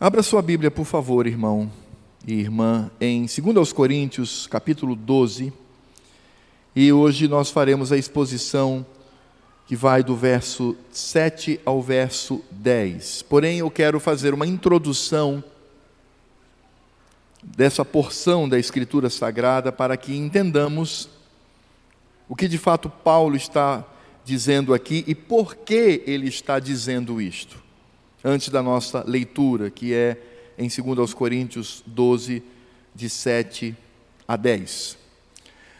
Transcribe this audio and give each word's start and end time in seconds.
Abra 0.00 0.22
sua 0.22 0.40
Bíblia, 0.40 0.70
por 0.70 0.84
favor, 0.84 1.26
irmão 1.26 1.68
e 2.24 2.34
irmã, 2.34 2.88
em 3.00 3.26
2 3.26 3.72
Coríntios, 3.72 4.46
capítulo 4.46 4.94
12. 4.94 5.52
E 6.76 6.92
hoje 6.92 7.26
nós 7.26 7.50
faremos 7.50 7.90
a 7.90 7.96
exposição 7.96 8.86
que 9.66 9.74
vai 9.74 10.04
do 10.04 10.14
verso 10.14 10.76
7 10.92 11.60
ao 11.64 11.82
verso 11.82 12.40
10. 12.52 13.22
Porém, 13.22 13.58
eu 13.58 13.68
quero 13.72 13.98
fazer 13.98 14.32
uma 14.32 14.46
introdução 14.46 15.42
dessa 17.42 17.84
porção 17.84 18.48
da 18.48 18.56
Escritura 18.56 19.10
Sagrada 19.10 19.72
para 19.72 19.96
que 19.96 20.16
entendamos 20.16 21.08
o 22.28 22.36
que 22.36 22.46
de 22.46 22.56
fato 22.56 22.88
Paulo 22.88 23.34
está 23.34 23.84
dizendo 24.24 24.72
aqui 24.72 25.02
e 25.08 25.14
por 25.16 25.56
que 25.56 26.04
ele 26.06 26.28
está 26.28 26.60
dizendo 26.60 27.20
isto 27.20 27.66
antes 28.24 28.48
da 28.48 28.62
nossa 28.62 29.04
leitura, 29.06 29.70
que 29.70 29.94
é 29.94 30.16
em 30.58 30.68
2 30.68 31.14
Coríntios 31.14 31.82
12, 31.86 32.42
de 32.94 33.08
7 33.08 33.76
a 34.26 34.36
10. 34.36 34.98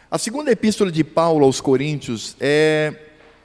A 0.09 0.17
segunda 0.17 0.51
epístola 0.51 0.91
de 0.91 1.03
Paulo 1.03 1.45
aos 1.45 1.59
Coríntios 1.59 2.35
é 2.39 2.93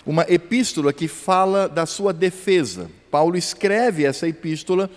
uma 0.06 0.24
epístola 0.28 0.92
que 0.92 1.08
fala 1.08 1.68
da 1.68 1.86
sua 1.86 2.12
defesa. 2.12 2.90
Paulo 3.10 3.36
escreve 3.36 4.04
essa 4.04 4.28
epístola 4.28 4.88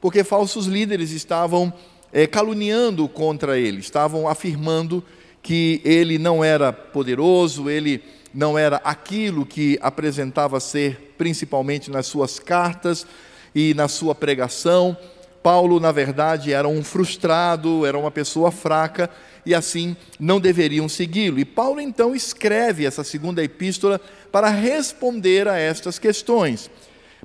porque 0.00 0.24
falsos 0.24 0.66
líderes 0.66 1.10
estavam 1.10 1.72
é, 2.12 2.26
caluniando 2.26 3.08
contra 3.08 3.58
ele, 3.58 3.78
estavam 3.80 4.26
afirmando 4.28 5.04
que 5.42 5.80
ele 5.84 6.18
não 6.18 6.42
era 6.42 6.72
poderoso, 6.72 7.68
ele 7.68 8.02
não 8.32 8.58
era 8.58 8.76
aquilo 8.84 9.44
que 9.44 9.78
apresentava 9.82 10.58
ser, 10.58 11.14
principalmente 11.18 11.90
nas 11.90 12.06
suas 12.06 12.38
cartas, 12.38 13.06
e 13.54 13.74
na 13.74 13.88
sua 13.88 14.14
pregação. 14.14 14.96
Paulo, 15.42 15.80
na 15.80 15.90
verdade, 15.90 16.52
era 16.52 16.68
um 16.68 16.84
frustrado, 16.84 17.84
era 17.84 17.98
uma 17.98 18.10
pessoa 18.10 18.52
fraca 18.52 19.10
e 19.44 19.54
assim 19.54 19.96
não 20.18 20.40
deveriam 20.40 20.88
segui-lo. 20.88 21.38
E 21.38 21.44
Paulo 21.44 21.80
então 21.80 22.14
escreve 22.14 22.86
essa 22.86 23.02
segunda 23.02 23.42
epístola 23.42 24.00
para 24.30 24.48
responder 24.48 25.48
a 25.48 25.58
estas 25.58 25.98
questões. 25.98 26.70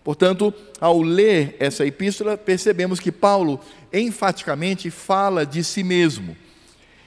Portanto, 0.04 0.54
ao 0.80 1.02
ler 1.02 1.56
essa 1.60 1.86
epístola, 1.86 2.38
percebemos 2.38 3.00
que 3.00 3.12
Paulo 3.12 3.60
enfaticamente 3.92 4.90
fala 4.90 5.46
de 5.46 5.64
si 5.64 5.84
mesmo. 5.84 6.36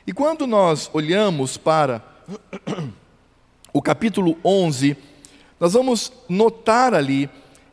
E 0.06 0.12
quando 0.12 0.46
nós 0.46 0.90
olhamos 0.92 1.56
para 1.56 2.02
o 3.72 3.80
capítulo 3.80 4.36
11, 4.44 4.96
nós 5.58 5.72
vamos 5.72 6.12
notar 6.28 6.94
ali 6.94 7.28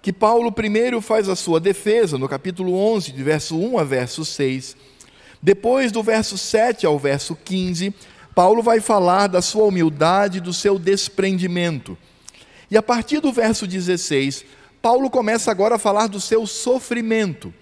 que 0.08 0.14
Paulo 0.14 0.54
primeiro 0.54 1.02
faz 1.02 1.28
a 1.28 1.36
sua 1.36 1.60
defesa, 1.60 2.18
no 2.18 2.30
capítulo 2.30 2.74
11, 2.74 3.12
de 3.12 3.22
verso 3.22 3.60
1 3.60 3.78
a 3.78 3.84
verso 3.84 4.24
6. 4.24 4.78
Depois, 5.44 5.92
do 5.92 6.02
verso 6.02 6.38
7 6.38 6.86
ao 6.86 6.98
verso 6.98 7.36
15, 7.36 7.94
Paulo 8.34 8.64
vai 8.64 8.80
falar 8.80 9.28
da 9.28 9.42
sua 9.42 9.66
humildade, 9.66 10.40
do 10.40 10.54
seu 10.54 10.80
desprendimento. 10.80 11.98
E 12.72 12.78
a 12.78 12.82
partir 12.82 13.20
do 13.20 13.34
verso 13.34 13.68
16, 13.68 14.46
Paulo 14.82 15.10
começa 15.10 15.52
agora 15.52 15.76
a 15.76 15.78
falar 15.78 16.08
do 16.08 16.22
seu 16.22 16.48
sofrimento. 16.48 17.54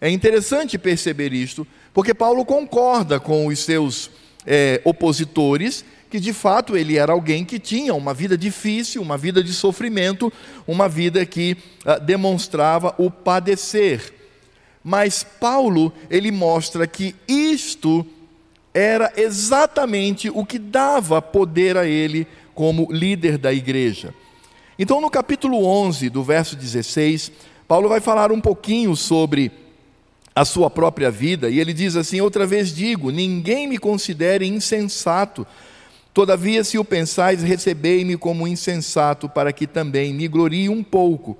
É 0.00 0.08
interessante 0.08 0.78
perceber 0.78 1.34
isto, 1.34 1.66
porque 1.92 2.14
Paulo 2.14 2.46
concorda 2.46 3.20
com 3.20 3.46
os 3.46 3.58
seus 3.58 4.10
é, 4.46 4.80
opositores 4.86 5.84
que 6.10 6.18
de 6.18 6.32
fato 6.32 6.76
ele 6.76 6.96
era 6.96 7.12
alguém 7.12 7.44
que 7.44 7.58
tinha 7.58 7.94
uma 7.94 8.14
vida 8.14 8.36
difícil, 8.36 9.02
uma 9.02 9.18
vida 9.18 9.42
de 9.42 9.52
sofrimento, 9.52 10.32
uma 10.66 10.88
vida 10.88 11.24
que 11.26 11.56
uh, 11.84 12.00
demonstrava 12.00 12.94
o 12.98 13.10
padecer. 13.10 14.14
Mas 14.82 15.22
Paulo, 15.22 15.92
ele 16.08 16.30
mostra 16.30 16.86
que 16.86 17.14
isto 17.26 18.06
era 18.72 19.12
exatamente 19.16 20.30
o 20.30 20.44
que 20.46 20.58
dava 20.58 21.20
poder 21.20 21.76
a 21.76 21.86
ele 21.86 22.26
como 22.54 22.88
líder 22.90 23.36
da 23.36 23.52
igreja. 23.52 24.14
Então, 24.78 25.00
no 25.00 25.10
capítulo 25.10 25.64
11, 25.64 26.08
do 26.08 26.22
verso 26.22 26.56
16, 26.56 27.32
Paulo 27.66 27.88
vai 27.88 28.00
falar 28.00 28.32
um 28.32 28.40
pouquinho 28.40 28.94
sobre 28.96 29.50
a 30.34 30.44
sua 30.44 30.70
própria 30.70 31.10
vida, 31.10 31.50
e 31.50 31.58
ele 31.58 31.72
diz 31.72 31.96
assim: 31.96 32.20
Outra 32.20 32.46
vez 32.46 32.72
digo, 32.72 33.10
ninguém 33.10 33.66
me 33.66 33.76
considere 33.76 34.46
insensato 34.46 35.44
Todavia, 36.18 36.64
se 36.64 36.76
o 36.76 36.84
pensais, 36.84 37.44
recebei-me 37.44 38.16
como 38.16 38.48
insensato, 38.48 39.28
para 39.28 39.52
que 39.52 39.68
também 39.68 40.12
me 40.12 40.26
glorie 40.26 40.68
um 40.68 40.82
pouco. 40.82 41.38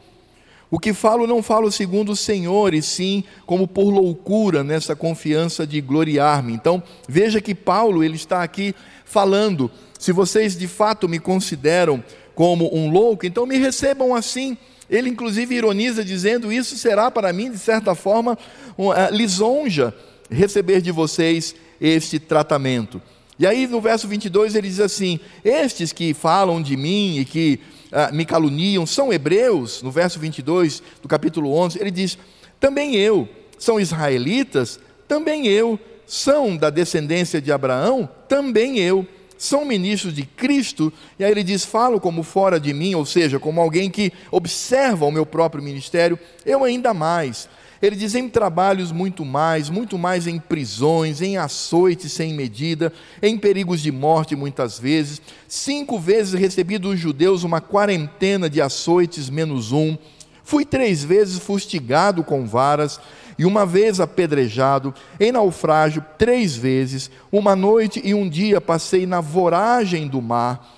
O 0.71 0.79
que 0.79 0.93
falo, 0.93 1.27
não 1.27 1.43
falo 1.43 1.73
segundo 1.73 2.13
o 2.13 2.17
Senhor, 2.17 2.73
e 2.73 2.81
sim 2.81 3.25
como 3.45 3.67
por 3.67 3.91
loucura, 3.91 4.63
nessa 4.63 4.95
confiança 4.95 5.67
de 5.67 5.81
gloriar-me. 5.81 6.53
Então, 6.53 6.81
veja 7.09 7.41
que 7.41 7.57
Paulo, 7.57 8.05
ele 8.05 8.15
está 8.15 8.45
aqui 8.45 8.73
falando, 9.05 9.69
se 9.99 10.13
vocês 10.13 10.57
de 10.57 10.69
fato 10.69 11.09
me 11.09 11.19
consideram 11.19 12.01
como 12.33 12.73
um 12.73 12.89
louco, 12.89 13.27
então 13.27 13.45
me 13.45 13.59
recebam 13.59 14.15
assim. 14.15 14.57
Ele, 14.89 15.11
inclusive, 15.11 15.57
ironiza, 15.57 16.05
dizendo: 16.05 16.53
Isso 16.53 16.77
será 16.77 17.11
para 17.11 17.33
mim, 17.33 17.51
de 17.51 17.59
certa 17.59 17.97
forma, 17.97 18.39
uma 18.77 19.11
lisonja 19.11 19.93
receber 20.31 20.81
de 20.81 20.93
vocês 20.93 21.53
este 21.81 22.21
tratamento. 22.21 23.03
E 23.39 23.47
aí 23.47 23.67
no 23.67 23.81
verso 23.81 24.09
22 24.09 24.55
ele 24.55 24.69
diz 24.69 24.81
assim: 24.81 25.21
Estes 25.45 25.93
que 25.93 26.13
falam 26.13 26.61
de 26.61 26.77
mim 26.77 27.19
e 27.19 27.25
que 27.25 27.61
ah, 27.93 28.11
me 28.13 28.25
caluniam 28.25 28.85
são 28.85 29.13
hebreus. 29.13 29.83
No 29.83 29.91
verso 29.91 30.19
22 30.19 30.83
do 31.01 31.09
capítulo 31.09 31.53
11, 31.55 31.81
ele 31.81 31.91
diz: 31.91 32.19
Também 32.59 32.97
eu. 32.97 33.29
São 33.59 33.79
israelitas? 33.81 34.79
Também 35.07 35.47
eu. 35.47 35.79
São 36.07 36.57
da 36.57 36.71
descendência 36.71 37.41
de 37.41 37.53
Abraão? 37.53 38.09
Também 38.29 38.79
eu. 38.79 39.07
São 39.37 39.65
ministros 39.65 40.13
de 40.13 40.25
Cristo? 40.25 40.93
E 41.19 41.25
aí 41.25 41.31
ele 41.31 41.45
diz: 41.45 41.65
Falo 41.65 42.01
como 42.01 42.25
fora 42.25 42.59
de 42.59 42.75
mim, 42.75 42.95
ou 42.95 43.07
seja, 43.07 43.39
como 43.39 43.61
alguém 43.61 43.89
que 43.89 44.13
observa 44.31 45.07
o 45.07 45.13
meu 45.13 45.25
próprio 45.25 45.63
ministério, 45.63 46.19
eu 46.45 46.65
ainda 46.65 46.93
mais. 46.93 47.49
Ele 47.81 47.95
diz 47.95 48.15
em 48.15 48.29
trabalhos 48.29 48.91
muito 48.91 49.25
mais, 49.25 49.71
muito 49.71 49.97
mais 49.97 50.27
em 50.27 50.39
prisões, 50.39 51.23
em 51.23 51.37
açoites 51.37 52.13
sem 52.13 52.35
medida, 52.35 52.93
em 53.23 53.39
perigos 53.39 53.81
de 53.81 53.93
morte 53.93 54.35
muitas 54.35 54.79
vezes. 54.79 55.23
Cinco 55.47 55.99
vezes 55.99 56.33
recebi 56.35 56.77
dos 56.77 56.99
judeus 56.99 57.45
uma 57.45 57.61
quarentena 57.61 58.51
de 58.51 58.61
açoites 58.61 59.31
menos 59.31 59.71
um. 59.71 59.97
Fui 60.43 60.65
três 60.65 61.05
vezes 61.05 61.39
fustigado 61.39 62.25
com 62.25 62.47
varas 62.47 62.99
e 63.39 63.45
uma 63.45 63.65
vez 63.65 64.01
apedrejado, 64.01 64.93
em 65.21 65.31
naufrágio 65.31 66.05
três 66.17 66.57
vezes. 66.57 67.11
Uma 67.31 67.55
noite 67.55 68.01
e 68.05 68.13
um 68.13 68.29
dia 68.29 68.61
passei 68.61 69.07
na 69.07 69.21
voragem 69.21 70.09
do 70.09 70.21
mar 70.21 70.78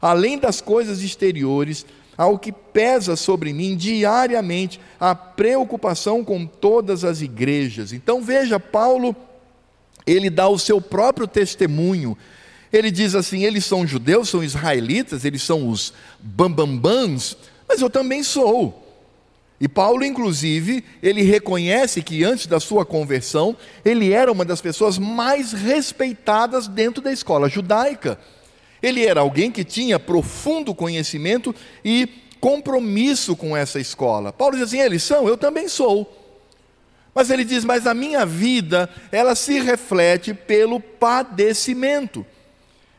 além 0.00 0.38
das 0.38 0.60
coisas 0.60 1.02
exteriores, 1.02 1.84
ao 2.16 2.36
que 2.36 2.50
pesa 2.50 3.14
sobre 3.14 3.52
mim 3.52 3.76
diariamente 3.76 4.80
a 4.98 5.14
preocupação 5.14 6.24
com 6.24 6.44
todas 6.44 7.04
as 7.04 7.22
igrejas. 7.22 7.92
Então 7.92 8.20
veja, 8.20 8.58
Paulo, 8.58 9.14
ele 10.04 10.28
dá 10.28 10.48
o 10.48 10.58
seu 10.58 10.80
próprio 10.80 11.28
testemunho. 11.28 12.18
Ele 12.72 12.90
diz 12.90 13.14
assim: 13.14 13.44
eles 13.44 13.64
são 13.64 13.86
judeus, 13.86 14.28
são 14.28 14.42
israelitas, 14.42 15.24
eles 15.24 15.42
são 15.42 15.68
os 15.68 15.92
bambambãs, 16.18 17.36
mas 17.68 17.80
eu 17.80 17.88
também 17.88 18.22
sou. 18.24 18.84
E 19.60 19.66
Paulo, 19.68 20.04
inclusive, 20.04 20.84
ele 21.02 21.22
reconhece 21.22 22.00
que 22.00 22.22
antes 22.22 22.46
da 22.46 22.60
sua 22.60 22.86
conversão, 22.86 23.56
ele 23.84 24.12
era 24.12 24.30
uma 24.30 24.44
das 24.44 24.60
pessoas 24.60 24.98
mais 24.98 25.52
respeitadas 25.52 26.68
dentro 26.68 27.02
da 27.02 27.12
escola 27.12 27.48
judaica. 27.48 28.18
Ele 28.82 29.04
era 29.04 29.20
alguém 29.20 29.50
que 29.50 29.64
tinha 29.64 29.98
profundo 29.98 30.74
conhecimento 30.74 31.54
e 31.84 32.08
compromisso 32.40 33.36
com 33.36 33.56
essa 33.56 33.80
escola. 33.80 34.32
Paulo 34.32 34.56
diz 34.56 34.66
assim: 34.66 34.80
eles 34.80 35.02
são, 35.02 35.28
eu 35.28 35.36
também 35.36 35.68
sou. 35.68 36.14
Mas 37.14 37.30
ele 37.30 37.44
diz: 37.44 37.64
mas 37.64 37.86
a 37.86 37.94
minha 37.94 38.24
vida, 38.24 38.88
ela 39.10 39.34
se 39.34 39.60
reflete 39.60 40.32
pelo 40.32 40.80
padecimento. 40.80 42.24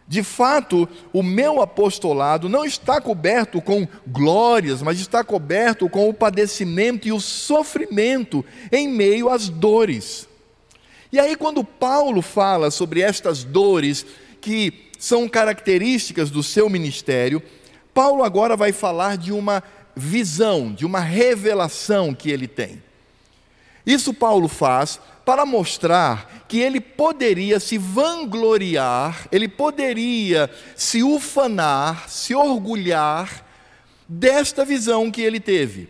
De 0.10 0.24
fato, 0.24 0.90
o 1.14 1.22
meu 1.22 1.62
apostolado 1.62 2.50
não 2.50 2.66
está 2.66 3.00
coberto 3.00 3.62
com 3.62 3.88
glórias, 4.08 4.82
mas 4.82 5.00
está 5.00 5.24
coberto 5.24 5.88
com 5.88 6.10
o 6.10 6.14
padecimento 6.14 7.08
e 7.08 7.12
o 7.12 7.20
sofrimento 7.20 8.44
em 8.72 8.88
meio 8.88 9.30
às 9.30 9.50
dores. 9.50 10.28
E 11.12 11.20
aí, 11.20 11.36
quando 11.36 11.64
Paulo 11.64 12.24
fala 12.24 12.72
sobre 12.72 13.02
estas 13.02 13.44
dores 13.44 14.04
que 14.42 14.89
são 15.00 15.30
características 15.30 16.30
do 16.30 16.44
seu 16.44 16.70
ministério, 16.70 17.42
Paulo 17.94 18.22
agora 18.22 18.56
vai 18.58 18.74
falar 18.74 19.18
de 19.18 19.32
uma 19.32 19.64
visão, 19.96 20.74
de 20.74 20.86
uma 20.86 21.00
revelação 21.00 22.14
que 22.14 22.30
ele 22.30 22.48
tem. 22.48 22.84
Isso 23.86 24.14
Paulo 24.14 24.50
faz 24.50 25.00
para 25.26 25.46
mostrar 25.46 26.46
que 26.48 26.60
ele 26.60 26.82
poderia 26.82 27.60
se 27.60 27.78
vangloriar, 27.78 29.28
ele 29.32 29.48
poderia 29.48 30.50
se 30.76 31.02
ufanar, 31.02 32.10
se 32.10 32.36
orgulhar 32.36 33.46
desta 34.08 34.66
visão 34.66 35.10
que 35.10 35.22
ele 35.22 35.40
teve, 35.40 35.88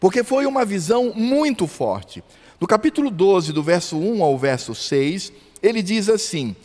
porque 0.00 0.24
foi 0.24 0.46
uma 0.46 0.64
visão 0.64 1.12
muito 1.14 1.66
forte. 1.66 2.24
No 2.58 2.66
capítulo 2.66 3.10
12, 3.10 3.52
do 3.52 3.62
verso 3.62 3.98
1 3.98 4.22
ao 4.22 4.38
verso 4.38 4.74
6, 4.74 5.32
ele 5.62 5.82
diz 5.82 6.08
assim: 6.08 6.56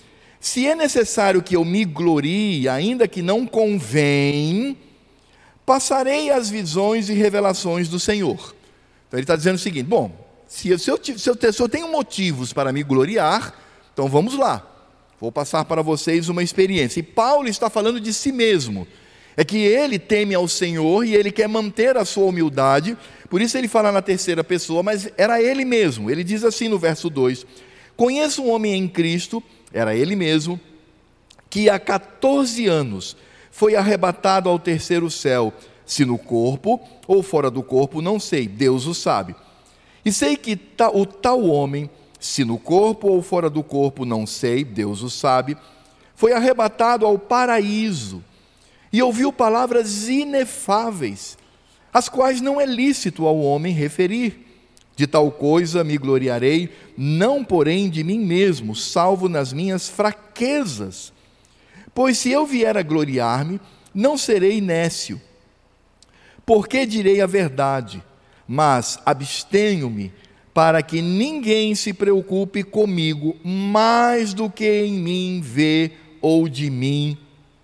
Se 0.44 0.68
é 0.68 0.76
necessário 0.76 1.42
que 1.42 1.56
eu 1.56 1.64
me 1.64 1.86
glorie, 1.86 2.68
ainda 2.68 3.08
que 3.08 3.22
não 3.22 3.48
convém, 3.48 4.78
passarei 5.66 6.32
as 6.32 6.50
visões 6.50 7.08
e 7.08 7.14
revelações 7.14 7.88
do 7.88 7.98
Senhor. 7.98 8.54
Então 9.08 9.18
ele 9.18 9.24
está 9.24 9.38
dizendo 9.38 9.56
o 9.56 9.60
seguinte: 9.60 9.86
bom, 9.86 10.12
se 10.46 10.68
eu, 10.68 10.78
se, 10.78 10.92
eu, 10.92 11.00
se, 11.02 11.30
eu, 11.30 11.54
se 11.54 11.62
eu 11.62 11.70
tenho 11.70 11.90
motivos 11.90 12.52
para 12.52 12.74
me 12.74 12.84
gloriar, 12.84 13.58
então 13.94 14.10
vamos 14.10 14.38
lá, 14.38 14.70
vou 15.18 15.32
passar 15.32 15.64
para 15.64 15.82
vocês 15.82 16.28
uma 16.28 16.44
experiência. 16.44 17.00
E 17.00 17.04
Paulo 17.04 17.48
está 17.48 17.70
falando 17.70 18.02
de 18.02 18.14
si 18.14 18.34
mesmo. 18.34 18.86
É 19.38 19.46
que 19.46 19.60
ele 19.60 19.98
teme 19.98 20.36
ao 20.36 20.50
Senhor 20.50 21.06
e 21.06 21.16
ele 21.16 21.32
quer 21.32 21.48
manter 21.48 21.96
a 21.96 22.04
sua 22.04 22.26
humildade, 22.26 22.98
por 23.30 23.42
isso 23.42 23.58
ele 23.58 23.70
fala 23.70 23.94
na 23.94 24.02
terceira 24.02 24.44
pessoa, 24.44 24.84
mas 24.84 25.10
era 25.18 25.42
ele 25.42 25.64
mesmo. 25.64 26.12
Ele 26.12 26.22
diz 26.22 26.44
assim 26.44 26.68
no 26.68 26.78
verso 26.78 27.10
2: 27.10 27.46
Conheço 27.96 28.44
um 28.44 28.52
homem 28.52 28.76
em 28.76 28.90
Cristo, 28.90 29.42
era 29.74 29.96
ele 29.96 30.16
mesmo, 30.16 30.60
que 31.50 31.70
há 31.70 31.80
14 31.80 32.68
anos 32.68 33.18
foi 33.52 33.76
arrebatado 33.76 34.48
ao 34.50 34.58
terceiro 34.58 35.10
céu, 35.10 35.54
se 35.86 36.06
no 36.06 36.18
corpo 36.18 36.80
ou 37.08 37.22
fora 37.22 37.52
do 37.52 37.62
corpo, 37.62 38.02
não 38.02 38.20
sei, 38.20 38.48
Deus 38.48 38.86
o 38.86 38.94
sabe. 38.94 39.36
E 40.06 40.12
sei 40.12 40.36
que 40.36 40.60
o 40.94 41.06
tal 41.06 41.44
homem, 41.46 41.90
se 42.20 42.44
no 42.44 42.58
corpo 42.58 43.08
ou 43.08 43.22
fora 43.22 43.50
do 43.50 43.64
corpo, 43.64 44.06
não 44.06 44.26
sei, 44.26 44.64
Deus 44.64 45.02
o 45.02 45.10
sabe, 45.10 45.58
foi 46.16 46.34
arrebatado 46.34 47.06
ao 47.06 47.18
paraíso 47.18 48.24
e 48.92 49.02
ouviu 49.02 49.34
palavras 49.34 50.08
inefáveis, 50.08 51.38
as 51.92 52.08
quais 52.08 52.42
não 52.42 52.62
é 52.62 52.66
lícito 52.66 53.26
ao 53.26 53.40
homem 53.40 53.74
referir. 53.74 54.53
De 54.96 55.08
tal 55.08 55.32
coisa 55.32 55.84
me 55.84 55.98
gloriarei, 55.98 56.70
não 56.98 57.44
porém 57.44 57.90
de 57.90 58.04
mim 58.04 58.20
mesmo, 58.20 58.76
salvo 58.76 59.28
nas 59.28 59.52
minhas 59.52 59.90
fraquezas. 59.90 61.12
Pois 61.94 62.18
se 62.18 62.32
eu 62.32 62.46
vier 62.46 62.78
a 62.78 62.84
gloriar-me, 62.84 63.60
não 63.94 64.18
serei 64.18 64.60
nécio, 64.60 65.22
porque 66.46 66.86
direi 66.86 67.22
a 67.22 67.28
verdade, 67.28 68.04
mas 68.48 69.00
abstenho-me 69.06 70.12
para 70.54 70.82
que 70.84 71.02
ninguém 71.02 71.74
se 71.74 71.94
preocupe 71.94 72.64
comigo 72.64 73.36
mais 73.44 74.34
do 74.34 74.50
que 74.50 74.84
em 74.84 74.94
mim 74.94 75.42
vê 75.44 75.92
ou 76.22 76.48
de 76.48 76.70
mim 76.70 77.18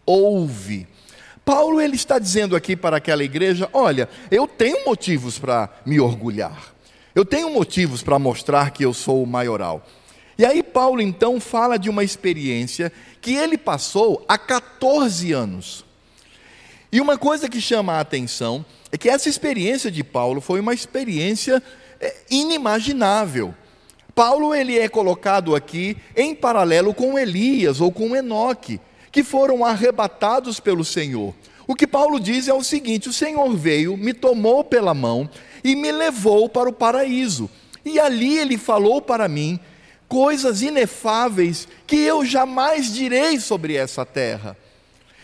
ouve. 0.05 0.87
Paulo 1.45 1.79
ele 1.79 1.95
está 1.95 2.19
dizendo 2.19 2.55
aqui 2.55 2.75
para 2.75 2.97
aquela 2.97 3.23
igreja: 3.23 3.69
olha, 3.73 4.09
eu 4.31 4.47
tenho 4.47 4.85
motivos 4.85 5.37
para 5.37 5.69
me 5.85 5.99
orgulhar, 5.99 6.73
eu 7.19 7.25
tenho 7.25 7.49
motivos 7.49 8.01
para 8.01 8.17
mostrar 8.17 8.71
que 8.71 8.85
eu 8.85 8.93
sou 8.93 9.21
o 9.21 9.27
maioral. 9.27 9.85
E 10.37 10.45
aí 10.45 10.63
Paulo 10.63 11.01
então 11.01 11.37
fala 11.37 11.77
de 11.77 11.89
uma 11.89 12.01
experiência 12.01 12.93
que 13.19 13.35
ele 13.35 13.57
passou 13.57 14.23
há 14.25 14.37
14 14.37 15.33
anos. 15.33 15.83
E 16.89 17.01
uma 17.01 17.17
coisa 17.17 17.49
que 17.49 17.59
chama 17.59 17.91
a 17.91 17.99
atenção 17.99 18.63
é 18.89 18.97
que 18.97 19.09
essa 19.09 19.27
experiência 19.27 19.91
de 19.91 20.01
Paulo 20.01 20.39
foi 20.39 20.61
uma 20.61 20.73
experiência 20.73 21.61
é, 21.99 22.15
inimaginável. 22.31 23.53
Paulo 24.15 24.55
ele 24.55 24.79
é 24.79 24.87
colocado 24.87 25.57
aqui 25.57 25.97
em 26.15 26.33
paralelo 26.33 26.93
com 26.93 27.19
Elias 27.19 27.81
ou 27.81 27.91
com 27.91 28.15
Enoque, 28.15 28.79
que 29.11 29.25
foram 29.25 29.65
arrebatados 29.65 30.61
pelo 30.61 30.85
Senhor. 30.85 31.35
O 31.69 31.75
que 31.75 31.85
Paulo 31.85 32.19
diz 32.19 32.47
é 32.47 32.53
o 32.53 32.63
seguinte: 32.63 33.09
o 33.09 33.13
Senhor 33.13 33.55
veio, 33.55 33.95
me 33.95 34.11
tomou 34.11 34.63
pela 34.63 34.91
mão 34.91 35.29
e 35.63 35.75
me 35.75 35.91
levou 35.91 36.49
para 36.49 36.67
o 36.67 36.73
paraíso. 36.73 37.47
E 37.85 37.99
ali 37.99 38.39
ele 38.39 38.57
falou 38.57 38.99
para 38.99 39.27
mim 39.27 39.59
coisas 40.07 40.63
inefáveis 40.63 41.67
que 41.85 41.97
eu 41.97 42.25
jamais 42.25 42.91
direi 42.91 43.39
sobre 43.39 43.75
essa 43.75 44.03
terra. 44.03 44.57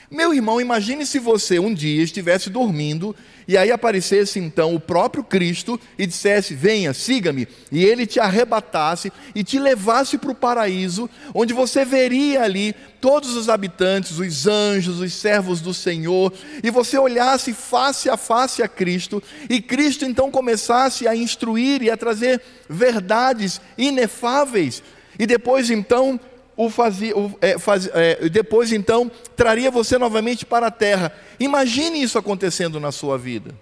Meu 0.09 0.33
irmão, 0.33 0.61
imagine 0.61 1.05
se 1.05 1.17
você 1.17 1.57
um 1.57 1.73
dia 1.73 2.03
estivesse 2.03 2.49
dormindo 2.49 3.15
e 3.47 3.57
aí 3.57 3.71
aparecesse 3.71 4.39
então 4.39 4.73
o 4.73 4.79
próprio 4.79 5.23
Cristo 5.23 5.79
e 5.97 6.05
dissesse: 6.05 6.53
Venha, 6.53 6.93
siga-me, 6.93 7.47
e 7.71 7.83
ele 7.83 8.05
te 8.05 8.19
arrebatasse 8.19 9.11
e 9.33 9.43
te 9.43 9.59
levasse 9.59 10.17
para 10.17 10.31
o 10.31 10.35
paraíso, 10.35 11.09
onde 11.33 11.53
você 11.53 11.83
veria 11.83 12.43
ali 12.43 12.75
todos 13.01 13.35
os 13.35 13.49
habitantes, 13.49 14.17
os 14.17 14.47
anjos, 14.47 14.99
os 14.99 15.13
servos 15.13 15.59
do 15.59 15.73
Senhor, 15.73 16.33
e 16.63 16.69
você 16.69 16.97
olhasse 16.97 17.53
face 17.53 18.09
a 18.09 18.17
face 18.17 18.63
a 18.63 18.67
Cristo, 18.67 19.21
e 19.49 19.61
Cristo 19.61 20.05
então 20.05 20.31
começasse 20.31 21.07
a 21.07 21.15
instruir 21.15 21.81
e 21.81 21.89
a 21.89 21.97
trazer 21.97 22.41
verdades 22.69 23.61
inefáveis, 23.77 24.81
e 25.17 25.25
depois 25.25 25.69
então 25.69 26.19
o 26.57 26.69
fazia, 26.69 27.17
o, 27.17 27.33
é, 27.41 27.57
faz, 27.57 27.89
é, 27.93 28.29
depois 28.29 28.71
então 28.71 29.11
traria 29.35 29.69
você 29.69 29.97
novamente 29.97 30.45
para 30.45 30.67
a 30.67 30.71
terra. 30.71 31.11
Imagine 31.39 32.01
isso 32.01 32.17
acontecendo 32.17 32.79
na 32.79 32.91
sua 32.91 33.17
vida. 33.17 33.53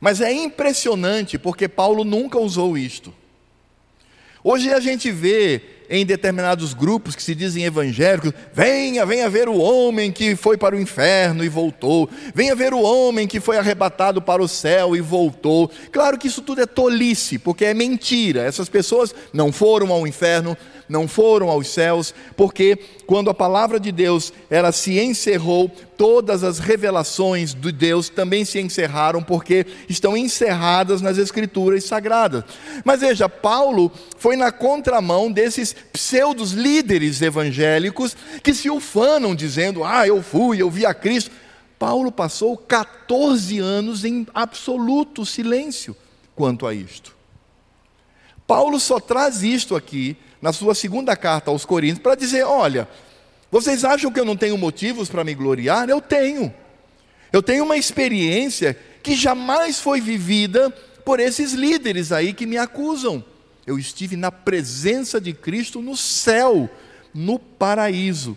Mas 0.00 0.20
é 0.20 0.32
impressionante 0.32 1.38
porque 1.38 1.68
Paulo 1.68 2.04
nunca 2.04 2.38
usou 2.38 2.76
isto. 2.76 3.12
Hoje 4.42 4.70
a 4.70 4.78
gente 4.78 5.10
vê 5.10 5.62
em 5.88 6.04
determinados 6.04 6.74
grupos 6.74 7.16
que 7.16 7.22
se 7.22 7.34
dizem 7.34 7.64
evangélicos: 7.64 8.32
venha, 8.52 9.06
venha 9.06 9.28
ver 9.28 9.48
o 9.48 9.56
homem 9.56 10.12
que 10.12 10.36
foi 10.36 10.58
para 10.58 10.76
o 10.76 10.80
inferno 10.80 11.42
e 11.42 11.48
voltou, 11.48 12.10
venha 12.34 12.54
ver 12.54 12.74
o 12.74 12.82
homem 12.82 13.26
que 13.26 13.40
foi 13.40 13.56
arrebatado 13.56 14.20
para 14.20 14.42
o 14.42 14.48
céu 14.48 14.94
e 14.94 15.00
voltou. 15.00 15.70
Claro 15.90 16.18
que 16.18 16.28
isso 16.28 16.42
tudo 16.42 16.60
é 16.60 16.66
tolice, 16.66 17.38
porque 17.38 17.64
é 17.64 17.72
mentira. 17.72 18.42
Essas 18.42 18.68
pessoas 18.68 19.14
não 19.32 19.50
foram 19.50 19.90
ao 19.90 20.06
inferno, 20.06 20.56
não 20.88 21.08
foram 21.08 21.48
aos 21.48 21.68
céus, 21.68 22.14
porque 22.36 22.76
quando 23.06 23.30
a 23.30 23.34
palavra 23.34 23.78
de 23.80 23.90
Deus 23.90 24.32
ela 24.50 24.72
se 24.72 24.98
encerrou, 24.98 25.70
todas 25.96 26.44
as 26.44 26.58
revelações 26.58 27.54
de 27.54 27.72
Deus 27.72 28.08
também 28.08 28.44
se 28.44 28.58
encerraram, 28.60 29.22
porque 29.22 29.66
estão 29.88 30.16
encerradas 30.16 31.00
nas 31.00 31.18
escrituras 31.18 31.84
sagradas. 31.84 32.44
Mas 32.84 33.00
veja, 33.00 33.28
Paulo 33.28 33.90
foi 34.18 34.36
na 34.36 34.50
contramão 34.52 35.30
desses 35.30 35.74
pseudos 35.92 36.52
líderes 36.52 37.22
evangélicos 37.22 38.16
que 38.42 38.54
se 38.54 38.70
ufanam 38.70 39.34
dizendo: 39.34 39.84
"Ah, 39.84 40.06
eu 40.06 40.22
fui, 40.22 40.60
eu 40.60 40.70
vi 40.70 40.84
a 40.84 40.94
Cristo". 40.94 41.30
Paulo 41.78 42.10
passou 42.10 42.56
14 42.56 43.58
anos 43.58 44.04
em 44.04 44.26
absoluto 44.34 45.26
silêncio 45.26 45.96
quanto 46.34 46.66
a 46.66 46.74
isto. 46.74 47.14
Paulo 48.46 48.78
só 48.78 49.00
traz 49.00 49.42
isto 49.42 49.74
aqui 49.74 50.16
na 50.44 50.52
sua 50.52 50.74
segunda 50.74 51.16
carta 51.16 51.50
aos 51.50 51.64
Coríntios, 51.64 52.00
para 52.00 52.14
dizer: 52.14 52.44
olha, 52.44 52.86
vocês 53.50 53.82
acham 53.82 54.12
que 54.12 54.20
eu 54.20 54.26
não 54.26 54.36
tenho 54.36 54.58
motivos 54.58 55.08
para 55.08 55.24
me 55.24 55.34
gloriar? 55.34 55.88
Eu 55.88 56.02
tenho. 56.02 56.52
Eu 57.32 57.42
tenho 57.42 57.64
uma 57.64 57.78
experiência 57.78 58.78
que 59.02 59.14
jamais 59.14 59.80
foi 59.80 60.02
vivida 60.02 60.68
por 61.02 61.18
esses 61.18 61.54
líderes 61.54 62.12
aí 62.12 62.34
que 62.34 62.44
me 62.44 62.58
acusam. 62.58 63.24
Eu 63.66 63.78
estive 63.78 64.16
na 64.16 64.30
presença 64.30 65.18
de 65.18 65.32
Cristo 65.32 65.80
no 65.80 65.96
céu, 65.96 66.68
no 67.14 67.38
paraíso. 67.38 68.36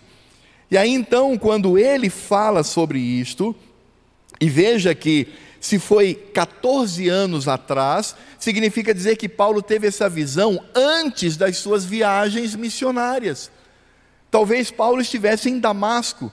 E 0.70 0.78
aí 0.78 0.88
então, 0.88 1.36
quando 1.36 1.78
ele 1.78 2.08
fala 2.08 2.62
sobre 2.62 2.98
isto, 2.98 3.54
e 4.40 4.48
veja 4.48 4.94
que 4.94 5.28
se 5.60 5.78
foi 5.78 6.14
14 6.14 7.08
anos 7.08 7.48
atrás, 7.48 8.14
significa 8.38 8.94
dizer 8.94 9.16
que 9.16 9.28
Paulo 9.28 9.60
teve 9.60 9.86
essa 9.86 10.08
visão 10.08 10.62
antes 10.74 11.36
das 11.36 11.58
suas 11.58 11.84
viagens 11.84 12.54
missionárias. 12.54 13.50
Talvez 14.30 14.70
Paulo 14.70 15.00
estivesse 15.00 15.48
em 15.48 15.58
Damasco, 15.58 16.30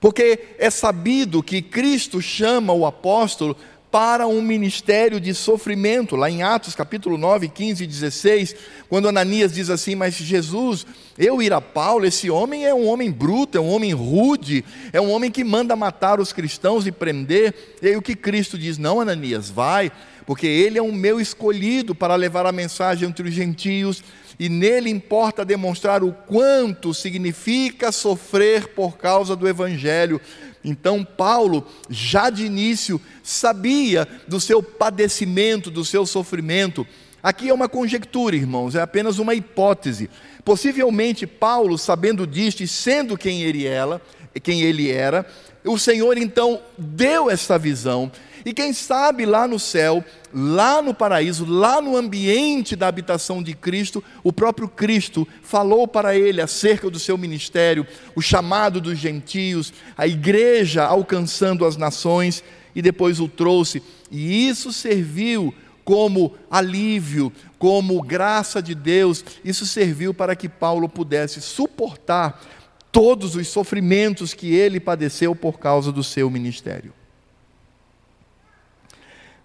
porque 0.00 0.56
é 0.58 0.70
sabido 0.70 1.42
que 1.42 1.62
Cristo 1.62 2.20
chama 2.20 2.72
o 2.72 2.86
apóstolo 2.86 3.56
para 3.94 4.26
um 4.26 4.42
ministério 4.42 5.20
de 5.20 5.32
sofrimento, 5.32 6.16
lá 6.16 6.28
em 6.28 6.42
Atos 6.42 6.74
capítulo 6.74 7.16
9, 7.16 7.48
15 7.48 7.84
e 7.84 7.86
16, 7.86 8.56
quando 8.88 9.06
Ananias 9.06 9.52
diz 9.52 9.70
assim: 9.70 9.94
Mas 9.94 10.14
Jesus, 10.14 10.84
eu 11.16 11.40
ir 11.40 11.52
a 11.52 11.60
Paulo, 11.60 12.04
esse 12.04 12.28
homem 12.28 12.66
é 12.66 12.74
um 12.74 12.88
homem 12.88 13.08
bruto, 13.08 13.56
é 13.56 13.60
um 13.60 13.68
homem 13.68 13.92
rude, 13.92 14.64
é 14.92 15.00
um 15.00 15.12
homem 15.12 15.30
que 15.30 15.44
manda 15.44 15.76
matar 15.76 16.18
os 16.18 16.32
cristãos 16.32 16.88
e 16.88 16.90
prender. 16.90 17.54
E 17.80 17.86
aí 17.86 17.96
o 17.96 18.02
que 18.02 18.16
Cristo 18.16 18.58
diz: 18.58 18.78
Não, 18.78 19.00
Ananias, 19.00 19.48
vai, 19.48 19.92
porque 20.26 20.48
ele 20.48 20.76
é 20.76 20.82
o 20.82 20.92
meu 20.92 21.20
escolhido 21.20 21.94
para 21.94 22.16
levar 22.16 22.46
a 22.46 22.50
mensagem 22.50 23.08
entre 23.08 23.28
os 23.28 23.32
gentios, 23.32 24.02
e 24.40 24.48
nele 24.48 24.90
importa 24.90 25.44
demonstrar 25.44 26.02
o 26.02 26.12
quanto 26.12 26.92
significa 26.92 27.92
sofrer 27.92 28.70
por 28.70 28.96
causa 28.96 29.36
do 29.36 29.46
evangelho. 29.46 30.20
Então, 30.64 31.04
Paulo, 31.04 31.66
já 31.90 32.30
de 32.30 32.46
início, 32.46 33.00
sabia 33.22 34.08
do 34.26 34.40
seu 34.40 34.62
padecimento, 34.62 35.70
do 35.70 35.84
seu 35.84 36.06
sofrimento. 36.06 36.86
Aqui 37.22 37.50
é 37.50 37.54
uma 37.54 37.68
conjectura, 37.68 38.34
irmãos, 38.34 38.74
é 38.74 38.80
apenas 38.80 39.18
uma 39.18 39.34
hipótese. 39.34 40.08
Possivelmente, 40.44 41.26
Paulo, 41.26 41.76
sabendo 41.76 42.26
disto 42.26 42.62
e 42.62 42.68
sendo 42.68 43.16
quem 43.16 43.42
ele 43.42 43.66
era, 43.66 44.00
quem 44.42 44.62
ele 44.62 44.90
era, 44.90 45.26
o 45.64 45.78
Senhor 45.78 46.18
então 46.18 46.60
deu 46.76 47.30
essa 47.30 47.58
visão. 47.58 48.10
E 48.44 48.52
quem 48.52 48.72
sabe 48.72 49.24
lá 49.24 49.48
no 49.48 49.58
céu, 49.58 50.04
lá 50.32 50.82
no 50.82 50.92
paraíso, 50.92 51.46
lá 51.46 51.80
no 51.80 51.96
ambiente 51.96 52.76
da 52.76 52.86
habitação 52.86 53.42
de 53.42 53.54
Cristo, 53.54 54.04
o 54.22 54.32
próprio 54.32 54.68
Cristo 54.68 55.26
falou 55.42 55.88
para 55.88 56.14
ele 56.14 56.42
acerca 56.42 56.90
do 56.90 56.98
seu 56.98 57.16
ministério, 57.16 57.86
o 58.14 58.20
chamado 58.20 58.80
dos 58.80 58.98
gentios, 58.98 59.72
a 59.96 60.06
igreja 60.06 60.84
alcançando 60.84 61.64
as 61.64 61.76
nações, 61.76 62.44
e 62.74 62.82
depois 62.82 63.20
o 63.20 63.28
trouxe. 63.28 63.82
E 64.10 64.48
isso 64.48 64.72
serviu 64.72 65.54
como 65.84 66.34
alívio, 66.50 67.32
como 67.58 68.02
graça 68.02 68.60
de 68.60 68.74
Deus, 68.74 69.24
isso 69.44 69.64
serviu 69.66 70.12
para 70.12 70.34
que 70.34 70.48
Paulo 70.48 70.88
pudesse 70.88 71.40
suportar 71.40 72.42
todos 72.90 73.36
os 73.36 73.48
sofrimentos 73.48 74.34
que 74.34 74.54
ele 74.54 74.80
padeceu 74.80 75.34
por 75.34 75.58
causa 75.58 75.90
do 75.92 76.02
seu 76.02 76.30
ministério. 76.30 76.92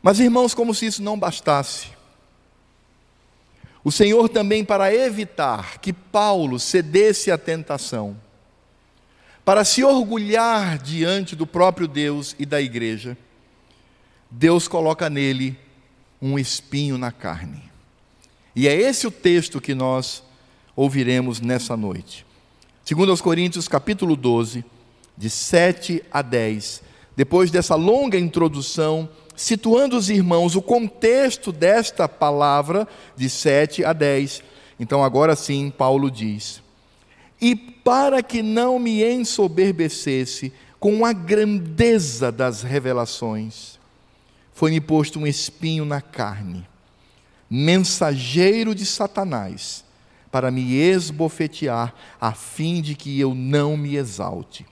Mas, 0.02 0.20
irmãos, 0.20 0.54
como 0.54 0.74
se 0.74 0.86
isso 0.86 1.04
não 1.04 1.20
bastasse, 1.20 1.88
o 3.84 3.92
Senhor 3.92 4.30
também, 4.30 4.64
para 4.64 4.94
evitar 4.94 5.80
que 5.80 5.94
Paulo 5.94 6.60
cedesse 6.60 7.32
à 7.32 7.38
tentação, 7.38 8.18
para 9.44 9.64
se 9.64 9.84
orgulhar 9.84 10.78
diante 10.78 11.36
do 11.36 11.48
próprio 11.48 11.88
Deus 11.88 12.36
e 12.38 12.46
da 12.46 12.62
igreja, 12.62 13.18
Deus 14.30 14.68
coloca 14.68 15.10
nele 15.10 15.58
um 16.22 16.38
espinho 16.38 16.98
na 16.98 17.12
carne. 17.12 17.64
E 18.56 18.68
é 18.68 18.76
esse 18.76 19.08
o 19.08 19.12
texto 19.12 19.62
que 19.62 19.74
nós 19.74 20.24
ouviremos 20.76 21.40
nessa 21.40 21.76
noite. 21.76 22.26
Segundo 22.84 23.10
aos 23.10 23.22
Coríntios, 23.22 23.68
capítulo 23.68 24.16
12, 24.16 24.64
de 25.18 25.30
7 25.30 26.04
a 26.12 26.22
10. 26.22 26.84
Depois 27.16 27.52
dessa 27.52 27.76
longa 27.76 28.18
introdução, 28.18 29.10
situando 29.40 29.96
os 29.96 30.10
irmãos 30.10 30.58
o 30.58 30.62
contexto 30.62 31.50
desta 31.54 32.10
palavra 32.10 32.86
de 33.16 33.30
7 33.30 33.86
a 33.86 33.94
10. 33.94 34.44
Então 34.78 35.02
agora 35.02 35.34
sim, 35.34 35.72
Paulo 35.76 36.12
diz: 36.12 36.62
"E 37.40 37.56
para 37.56 38.22
que 38.22 38.44
não 38.44 38.78
me 38.78 39.02
ensoberbecesse 39.02 40.52
com 40.78 41.06
a 41.06 41.14
grandeza 41.14 42.34
das 42.34 42.64
revelações, 42.64 43.80
foi-me 44.52 44.82
posto 44.82 45.20
um 45.20 45.26
espinho 45.26 45.86
na 45.86 46.02
carne, 46.02 46.68
mensageiro 47.50 48.76
de 48.76 48.86
Satanás, 48.86 49.86
para 50.30 50.52
me 50.52 50.76
esbofetear, 50.76 51.96
a 52.20 52.34
fim 52.34 52.82
de 52.82 52.94
que 52.94 53.18
eu 53.18 53.34
não 53.34 53.78
me 53.78 53.96
exalte. 53.96 54.66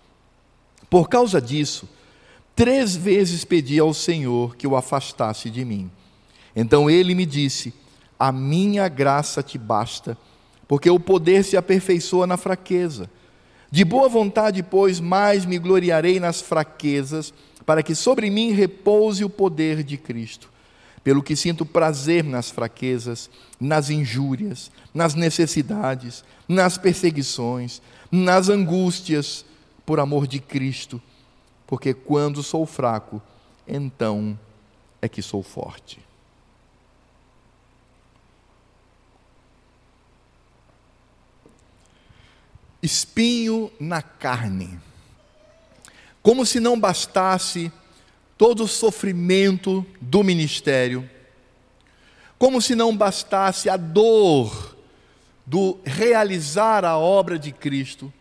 Por 0.90 1.08
causa 1.08 1.42
disso, 1.42 1.88
três 2.58 2.96
vezes 2.96 3.46
pedi 3.46 3.80
ao 3.80 3.94
Senhor 3.94 4.56
que 4.56 4.66
o 4.66 4.76
afastasse 4.76 5.48
de 5.50 5.64
mim. 5.64 5.90
Então 6.56 6.90
ele 6.90 7.14
me 7.14 7.26
disse: 7.26 7.74
A 8.20 8.32
minha 8.32 8.90
graça 8.90 9.44
te 9.44 9.58
basta, 9.58 10.18
porque 10.68 10.90
o 10.90 11.00
poder 11.00 11.44
se 11.44 11.56
aperfeiçoa 11.56 12.26
na 12.26 12.36
fraqueza. 12.36 13.10
De 13.70 13.86
boa 13.86 14.10
vontade, 14.10 14.64
pois, 14.64 15.00
mais 15.00 15.46
me 15.46 15.60
gloriarei 15.60 16.20
nas 16.20 16.42
fraquezas, 16.42 17.34
para 17.66 17.84
que 17.84 17.94
sobre 17.94 18.30
mim 18.30 18.52
repouse 18.52 19.24
o 19.24 19.30
poder 19.30 19.84
de 19.84 19.96
Cristo 19.96 20.50
pelo 21.08 21.24
que 21.24 21.38
sinto 21.38 21.66
prazer 21.66 22.22
nas 22.22 22.50
fraquezas, 22.50 23.30
nas 23.58 23.90
injúrias, 23.90 24.70
nas 24.94 25.16
necessidades, 25.16 26.22
nas 26.50 26.78
perseguições, 26.78 27.82
nas 28.12 28.50
angústias, 28.50 29.46
por 29.86 30.02
amor 30.02 30.28
de 30.28 30.40
Cristo, 30.40 31.02
porque 31.68 31.94
quando 31.94 32.42
sou 32.42 32.66
fraco, 32.66 33.22
então 33.68 34.40
é 35.02 35.10
que 35.10 35.22
sou 35.22 35.44
forte. 35.44 36.00
Espinho 42.82 43.70
na 43.78 44.02
carne. 44.02 44.80
Como 46.24 46.46
se 46.46 46.60
não 46.60 46.80
bastasse 46.80 47.72
todo 48.38 48.64
o 48.64 48.68
sofrimento 48.68 49.86
do 50.00 50.24
ministério, 50.24 51.10
como 52.38 52.62
se 52.62 52.76
não 52.76 52.96
bastasse 52.96 53.70
a 53.70 53.76
dor 53.76 54.78
do 55.46 55.80
realizar 55.84 56.86
a 56.86 56.98
obra 56.98 57.38
de 57.38 57.52
Cristo, 57.52 58.14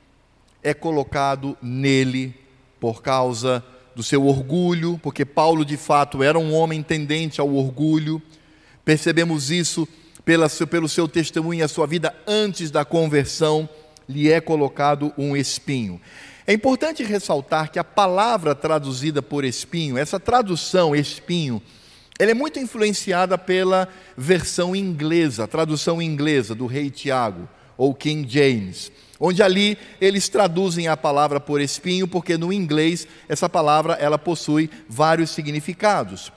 é 0.62 0.73
colocado 0.75 1.57
nele 1.61 2.46
por 2.80 3.02
causa 3.02 3.64
do 3.95 4.02
seu 4.02 4.26
orgulho, 4.26 5.00
porque 5.02 5.25
Paulo 5.25 5.64
de 5.64 5.76
fato 5.76 6.23
era 6.23 6.38
um 6.38 6.52
homem 6.52 6.83
tendente 6.83 7.40
ao 7.40 7.54
orgulho. 7.54 8.21
Percebemos 8.85 9.50
isso 9.50 9.88
pela, 10.25 10.49
pelo 10.49 10.88
seu 10.88 11.09
testemunho 11.09 11.61
e 11.61 11.62
a 11.62 11.68
sua 11.68 11.87
vida 11.87 12.14
antes 12.26 12.71
da 12.71 12.85
conversão, 12.85 13.68
lhe 14.09 14.30
é 14.30 14.40
colocado 14.40 15.12
um 15.16 15.37
espinho. 15.37 16.00
É 16.47 16.52
importante 16.52 17.02
ressaltar 17.02 17.73
que 17.73 17.78
a 17.78 17.85
palavra 17.85 18.54
traduzida 18.54 19.21
por 19.21 19.45
espinho, 19.45 19.99
essa 19.99 20.21
tradução 20.21 20.95
espinho, 20.95 21.61
ela 22.18 22.30
é 22.30 22.35
muito 22.35 22.59
influenciada 22.59 23.37
pela 23.37 23.88
versão 24.16 24.75
inglesa, 24.75 25.49
tradução 25.49 26.00
inglesa 26.00 26.54
do 26.54 26.66
rei 26.66 26.90
Tiago, 26.90 27.49
ou 27.76 27.95
King 27.95 28.26
James, 28.28 28.90
onde 29.19 29.43
ali 29.43 29.79
eles 30.01 30.29
traduzem 30.29 30.89
a 30.89 30.97
palavra 30.97 31.41
por 31.41 31.61
espinho, 31.61 32.07
porque 32.07 32.37
no 32.37 32.53
inglês 32.53 33.07
essa 33.29 33.49
palavra 33.49 33.95
ela 33.95 34.19
possui 34.19 34.71
vários 34.89 35.31
significados. 35.31 36.33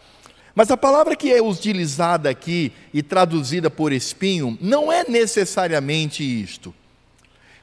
Mas 0.55 0.71
a 0.71 0.77
palavra 0.77 1.15
que 1.15 1.31
é 1.31 1.41
utilizada 1.41 2.29
aqui 2.29 2.73
e 2.93 3.01
traduzida 3.01 3.69
por 3.69 3.93
espinho 3.93 4.57
não 4.59 4.91
é 4.91 5.05
necessariamente 5.07 6.23
isto. 6.23 6.73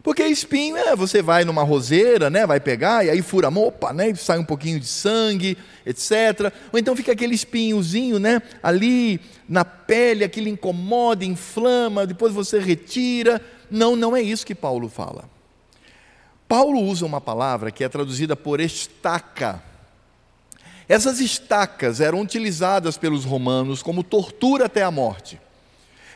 Porque 0.07 0.23
espinho 0.23 0.77
é, 0.77 0.95
você 0.95 1.21
vai 1.21 1.45
numa 1.45 1.65
roseira, 1.65 2.31
né, 2.31 2.47
vai 2.47 2.61
pegar 2.61 3.05
e 3.05 3.11
aí 3.11 3.21
fura 3.23 3.49
a 3.49 3.51
opa, 3.51 3.93
né, 3.93 4.15
sai 4.15 4.39
um 4.39 4.45
pouquinho 4.45 4.79
de 4.79 4.87
sangue, 4.87 5.59
etc. 5.85 6.53
Ou 6.73 6.79
então 6.79 6.95
fica 6.95 7.11
aquele 7.11 7.35
espinhozinho, 7.35 8.21
né, 8.21 8.41
ali 8.63 9.21
na 9.49 9.65
pele, 9.65 10.23
aquilo 10.23 10.49
incomoda, 10.49 11.25
inflama, 11.25 12.07
depois 12.07 12.33
você 12.33 12.61
retira. 12.61 13.43
Não, 13.71 13.97
não 13.97 14.17
é 14.17 14.23
isso 14.23 14.47
que 14.47 14.55
Paulo 14.55 14.89
fala. 14.89 15.29
Paulo 16.49 16.81
usa 16.81 17.05
uma 17.05 17.21
palavra 17.21 17.71
que 17.71 17.83
é 17.83 17.89
traduzida 17.89 18.37
por 18.37 18.61
estaca. 18.61 19.63
Essas 20.89 21.21
estacas 21.21 22.01
eram 22.01 22.21
utilizadas 22.21 22.97
pelos 22.97 23.25
romanos 23.25 23.83
como 23.83 24.05
tortura 24.05 24.67
até 24.67 24.83
a 24.83 24.91
morte. 24.91 25.41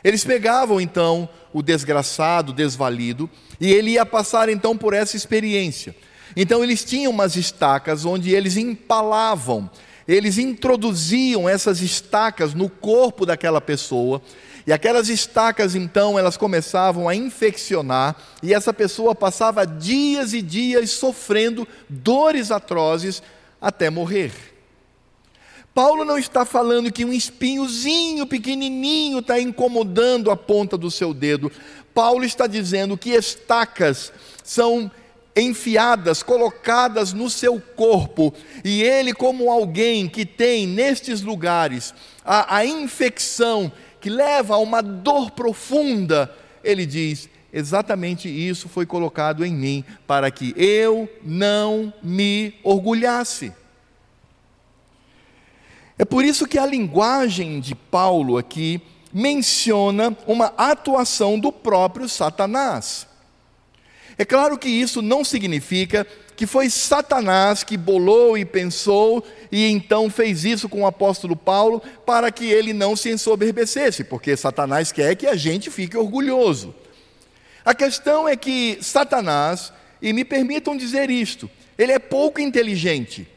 Eles 0.03 0.23
pegavam 0.23 0.79
então 0.79 1.29
o 1.53 1.61
desgraçado, 1.61 2.53
desvalido, 2.53 3.29
e 3.59 3.71
ele 3.71 3.91
ia 3.91 4.05
passar 4.05 4.49
então 4.49 4.77
por 4.77 4.93
essa 4.93 5.15
experiência. 5.15 5.95
Então 6.35 6.63
eles 6.63 6.83
tinham 6.83 7.11
umas 7.11 7.35
estacas 7.35 8.05
onde 8.05 8.33
eles 8.33 8.55
empalavam, 8.55 9.69
eles 10.07 10.37
introduziam 10.37 11.47
essas 11.47 11.81
estacas 11.81 12.53
no 12.53 12.69
corpo 12.69 13.25
daquela 13.25 13.61
pessoa, 13.61 14.21
e 14.65 14.73
aquelas 14.73 15.09
estacas 15.09 15.75
então 15.75 16.17
elas 16.17 16.37
começavam 16.37 17.07
a 17.07 17.15
infeccionar, 17.15 18.15
e 18.41 18.53
essa 18.53 18.73
pessoa 18.73 19.15
passava 19.15 19.65
dias 19.65 20.33
e 20.33 20.41
dias 20.41 20.91
sofrendo 20.91 21.67
dores 21.89 22.51
atrozes 22.51 23.21
até 23.59 23.89
morrer. 23.89 24.31
Paulo 25.73 26.03
não 26.03 26.17
está 26.17 26.43
falando 26.43 26.91
que 26.91 27.05
um 27.05 27.13
espinhozinho 27.13 28.27
pequenininho 28.27 29.19
está 29.19 29.39
incomodando 29.39 30.29
a 30.29 30.35
ponta 30.35 30.77
do 30.77 30.91
seu 30.91 31.13
dedo. 31.13 31.49
Paulo 31.93 32.25
está 32.25 32.45
dizendo 32.45 32.97
que 32.97 33.11
estacas 33.11 34.11
são 34.43 34.91
enfiadas, 35.33 36.21
colocadas 36.21 37.13
no 37.13 37.29
seu 37.29 37.57
corpo, 37.59 38.33
e 38.65 38.83
ele, 38.83 39.13
como 39.13 39.49
alguém 39.49 40.09
que 40.09 40.25
tem 40.25 40.67
nestes 40.67 41.21
lugares 41.21 41.93
a, 42.25 42.57
a 42.57 42.65
infecção 42.65 43.71
que 44.01 44.09
leva 44.09 44.55
a 44.55 44.57
uma 44.57 44.81
dor 44.81 45.31
profunda, 45.31 46.33
ele 46.63 46.85
diz: 46.85 47.29
exatamente 47.53 48.27
isso 48.27 48.67
foi 48.67 48.85
colocado 48.85 49.45
em 49.45 49.53
mim, 49.53 49.85
para 50.07 50.29
que 50.31 50.53
eu 50.57 51.07
não 51.23 51.93
me 52.01 52.55
orgulhasse. 52.63 53.53
É 55.97 56.03
por 56.03 56.25
isso 56.25 56.47
que 56.47 56.57
a 56.57 56.65
linguagem 56.65 57.59
de 57.59 57.75
Paulo 57.75 58.37
aqui 58.37 58.81
menciona 59.13 60.17
uma 60.25 60.47
atuação 60.57 61.39
do 61.39 61.51
próprio 61.51 62.09
Satanás. 62.09 63.05
É 64.17 64.25
claro 64.25 64.57
que 64.57 64.67
isso 64.67 65.01
não 65.01 65.23
significa 65.23 66.07
que 66.41 66.47
foi 66.47 66.71
Satanás 66.71 67.63
que 67.63 67.77
bolou 67.77 68.35
e 68.35 68.43
pensou 68.43 69.23
e 69.51 69.67
então 69.67 70.09
fez 70.09 70.43
isso 70.43 70.67
com 70.67 70.81
o 70.81 70.87
apóstolo 70.87 71.35
Paulo 71.35 71.79
para 72.03 72.31
que 72.31 72.45
ele 72.45 72.73
não 72.73 72.95
se 72.95 73.11
ensoberbecesse, 73.11 74.03
porque 74.03 74.35
Satanás 74.35 74.91
quer 74.91 75.15
que 75.15 75.27
a 75.27 75.35
gente 75.35 75.69
fique 75.69 75.95
orgulhoso. 75.95 76.73
A 77.63 77.75
questão 77.75 78.27
é 78.27 78.35
que 78.35 78.79
Satanás, 78.81 79.71
e 80.01 80.11
me 80.13 80.25
permitam 80.25 80.75
dizer 80.75 81.11
isto, 81.11 81.47
ele 81.77 81.91
é 81.91 81.99
pouco 81.99 82.41
inteligente, 82.41 83.27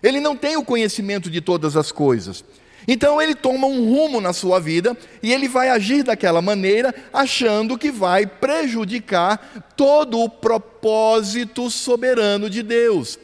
ele 0.00 0.20
não 0.20 0.36
tem 0.36 0.56
o 0.56 0.64
conhecimento 0.64 1.28
de 1.28 1.40
todas 1.40 1.76
as 1.76 1.90
coisas. 1.90 2.44
Então 2.86 3.20
ele 3.22 3.34
toma 3.34 3.66
um 3.66 3.88
rumo 3.88 4.20
na 4.20 4.32
sua 4.32 4.58
vida 4.58 4.96
e 5.22 5.32
ele 5.32 5.48
vai 5.48 5.68
agir 5.68 6.02
daquela 6.02 6.42
maneira, 6.42 6.94
achando 7.12 7.78
que 7.78 7.90
vai 7.90 8.26
prejudicar 8.26 9.64
todo 9.76 10.18
o 10.18 10.28
propósito 10.28 11.70
soberano 11.70 12.50
de 12.50 12.62
Deus. 12.62 13.18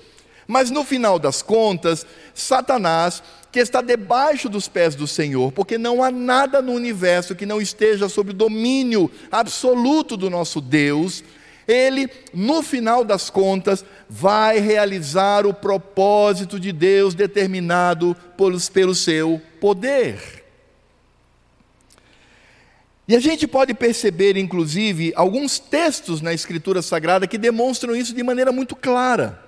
Mas 0.47 0.71
no 0.71 0.83
final 0.83 1.19
das 1.19 1.43
contas, 1.43 2.07
Satanás, 2.33 3.23
que 3.53 3.59
está 3.59 3.83
debaixo 3.83 4.49
dos 4.49 4.69
pés 4.69 4.95
do 4.95 5.07
Senhor, 5.07 5.53
porque 5.53 5.77
não 5.77 6.03
há 6.03 6.11
nada 6.11 6.63
no 6.63 6.73
universo 6.73 7.35
que 7.35 7.45
não 7.45 7.61
esteja 7.61 8.09
sob 8.09 8.31
o 8.31 8.35
domínio 8.35 9.11
absoluto 9.31 10.17
do 10.17 10.31
nosso 10.31 10.61
Deus, 10.61 11.23
ele, 11.69 12.11
no 12.33 12.63
final 12.63 13.05
das 13.05 13.29
contas, 13.29 13.85
vai 14.09 14.59
realizar 14.59 15.47
o 15.47 15.53
propósito 15.53 16.59
de 16.59 16.73
Deus 16.73 17.15
determinado 17.15 18.17
pelo 18.73 18.95
seu 18.95 19.41
poder. 19.61 20.45
E 23.07 23.15
a 23.15 23.21
gente 23.21 23.47
pode 23.47 23.75
perceber, 23.75 24.37
inclusive, 24.37 25.13
alguns 25.15 25.59
textos 25.59 26.21
na 26.23 26.33
Escritura 26.33 26.83
Sagrada 26.83 27.27
que 27.27 27.39
demonstram 27.39 27.95
isso 27.95 28.15
de 28.15 28.23
maneira 28.23 28.51
muito 28.51 28.75
clara. 28.75 29.43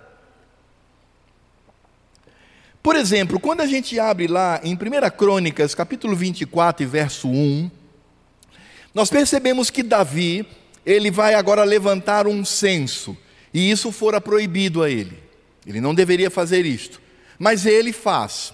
Por 2.83 2.97
exemplo, 2.97 3.39
quando 3.39 3.61
a 3.61 3.67
gente 3.67 4.01
abre 4.01 4.27
lá 4.27 4.61
em 4.65 4.75
1 4.75 4.79
Crônicas, 5.17 5.75
capítulo 5.75 6.17
24 6.17 6.83
e 6.83 6.87
verso 6.87 7.29
1, 7.29 7.71
nós 8.95 9.11
percebemos 9.11 9.69
que 9.69 9.83
Davi, 9.83 10.47
ele 10.85 11.11
vai 11.11 11.35
agora 11.35 11.65
levantar 11.65 12.27
um 12.27 12.45
censo, 12.45 13.17
e 13.53 13.71
isso 13.71 13.93
fora 13.93 14.21
proibido 14.21 14.83
a 14.83 14.91
ele. 14.91 15.19
Ele 15.67 15.81
não 15.81 15.95
deveria 15.95 16.31
fazer 16.31 16.65
isto, 16.65 17.01
mas 17.39 17.67
ele 17.67 17.93
faz. 17.93 18.53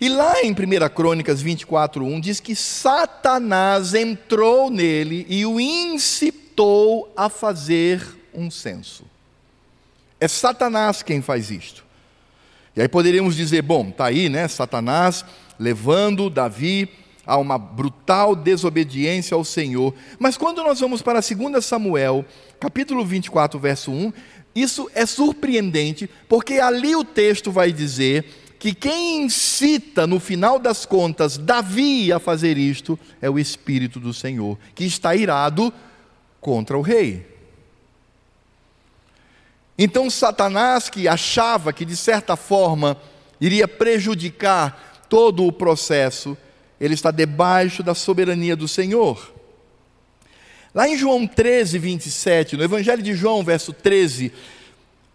E 0.00 0.08
lá 0.08 0.42
em 0.42 0.52
1 0.52 0.54
Crônicas 0.94 1.40
24, 1.40 2.04
1 2.04 2.20
diz 2.20 2.40
que 2.40 2.54
Satanás 2.54 3.94
entrou 3.94 4.70
nele 4.70 5.26
e 5.28 5.46
o 5.46 5.58
incitou 5.58 7.12
a 7.16 7.28
fazer 7.28 8.02
um 8.34 8.50
censo. 8.50 9.04
É 10.20 10.28
Satanás 10.28 11.02
quem 11.02 11.22
faz 11.22 11.50
isto. 11.50 11.84
E 12.74 12.82
aí 12.82 12.88
poderíamos 12.88 13.34
dizer, 13.34 13.62
bom, 13.62 13.88
está 13.88 14.06
aí, 14.06 14.28
né? 14.28 14.46
Satanás 14.48 15.24
levando 15.58 16.28
Davi 16.28 16.88
a 17.26 17.36
uma 17.36 17.58
brutal 17.58 18.36
desobediência 18.36 19.34
ao 19.34 19.44
Senhor. 19.44 19.92
Mas 20.18 20.36
quando 20.36 20.62
nós 20.62 20.80
vamos 20.80 21.02
para 21.02 21.20
2 21.20 21.64
Samuel, 21.64 22.24
capítulo 22.60 23.04
24, 23.04 23.58
verso 23.58 23.90
1, 23.90 24.12
isso 24.54 24.88
é 24.94 25.04
surpreendente, 25.04 26.08
porque 26.28 26.54
ali 26.54 26.94
o 26.94 27.04
texto 27.04 27.50
vai 27.50 27.72
dizer 27.72 28.24
que 28.58 28.74
quem 28.74 29.24
incita, 29.24 30.06
no 30.06 30.18
final 30.18 30.58
das 30.58 30.86
contas, 30.86 31.36
Davi 31.36 32.10
a 32.12 32.18
fazer 32.18 32.56
isto 32.56 32.98
é 33.20 33.28
o 33.28 33.38
Espírito 33.38 34.00
do 34.00 34.14
Senhor, 34.14 34.58
que 34.74 34.84
está 34.84 35.14
irado 35.14 35.72
contra 36.40 36.78
o 36.78 36.80
rei. 36.80 37.26
Então, 39.78 40.08
Satanás, 40.08 40.88
que 40.88 41.06
achava 41.06 41.72
que 41.72 41.84
de 41.84 41.96
certa 41.96 42.34
forma 42.34 42.96
iria 43.38 43.68
prejudicar 43.68 45.04
todo 45.08 45.46
o 45.46 45.52
processo, 45.52 46.36
ele 46.80 46.94
está 46.94 47.10
debaixo 47.10 47.82
da 47.82 47.94
soberania 47.94 48.56
do 48.56 48.68
Senhor. 48.68 49.34
Lá 50.74 50.88
em 50.88 50.96
João 50.96 51.26
13, 51.26 51.78
27, 51.78 52.56
no 52.56 52.62
Evangelho 52.62 53.02
de 53.02 53.14
João, 53.14 53.42
verso 53.42 53.72
13, 53.72 54.32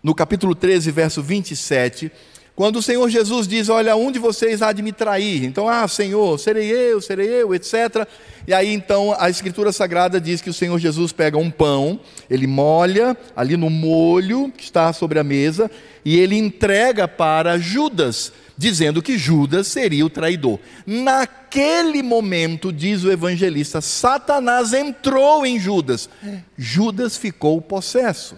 no 0.01 0.15
capítulo 0.15 0.55
13, 0.55 0.89
verso 0.89 1.21
27, 1.21 2.11
quando 2.55 2.77
o 2.77 2.81
Senhor 2.81 3.09
Jesus 3.09 3.47
diz: 3.47 3.69
Olha, 3.69 3.95
um 3.95 4.11
de 4.11 4.19
vocês 4.19 4.61
há 4.61 4.71
de 4.71 4.81
me 4.81 4.91
trair. 4.91 5.45
Então, 5.45 5.67
ah, 5.67 5.87
Senhor, 5.87 6.37
serei 6.39 6.69
eu, 6.69 6.99
serei 6.99 7.27
eu, 7.27 7.55
etc. 7.55 8.07
E 8.47 8.53
aí 8.53 8.73
então 8.73 9.15
a 9.17 9.29
Escritura 9.29 9.71
Sagrada 9.71 10.19
diz 10.19 10.41
que 10.41 10.49
o 10.49 10.53
Senhor 10.53 10.77
Jesus 10.77 11.11
pega 11.11 11.37
um 11.37 11.49
pão, 11.49 11.99
ele 12.29 12.47
molha 12.47 13.15
ali 13.35 13.55
no 13.55 13.69
molho 13.69 14.51
que 14.55 14.63
está 14.63 14.91
sobre 14.93 15.17
a 15.19 15.23
mesa, 15.23 15.71
e 16.03 16.19
ele 16.19 16.35
entrega 16.35 17.07
para 17.07 17.57
Judas, 17.57 18.33
dizendo 18.61 19.01
que 19.01 19.17
Judas 19.17 19.67
seria 19.67 20.05
o 20.05 20.09
traidor. 20.09 20.59
Naquele 20.85 22.03
momento, 22.03 22.71
diz 22.71 23.03
o 23.03 23.11
evangelista, 23.11 23.81
Satanás 23.81 24.71
entrou 24.71 25.43
em 25.45 25.59
Judas. 25.59 26.07
Judas 26.55 27.17
ficou 27.17 27.59
possesso. 27.59 28.37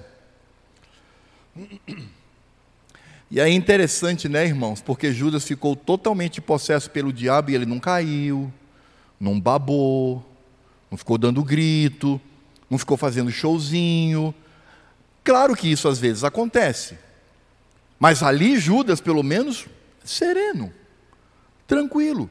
E 3.30 3.38
é 3.38 3.50
interessante, 3.50 4.30
né, 4.30 4.46
irmãos? 4.46 4.82
Porque 4.82 5.12
Judas 5.12 5.44
ficou 5.44 5.76
totalmente 5.76 6.40
possesso 6.40 6.90
pelo 6.90 7.12
diabo 7.12 7.52
e 7.52 7.56
ele 7.56 7.66
não 7.66 7.80
caiu, 7.80 8.52
não 9.20 9.38
babou, 9.38 10.24
não 10.90 10.98
ficou 10.98 11.18
dando 11.18 11.44
grito, 11.44 12.20
não 12.70 12.78
ficou 12.78 12.96
fazendo 12.96 13.30
showzinho. 13.30 14.34
Claro 15.22 15.54
que 15.54 15.70
isso 15.70 15.90
às 15.90 16.00
vezes 16.00 16.24
acontece. 16.24 16.98
Mas 18.00 18.24
ali 18.24 18.58
Judas, 18.58 19.02
pelo 19.02 19.22
menos, 19.22 19.66
sereno, 20.04 20.74
tranquilo. 21.68 22.30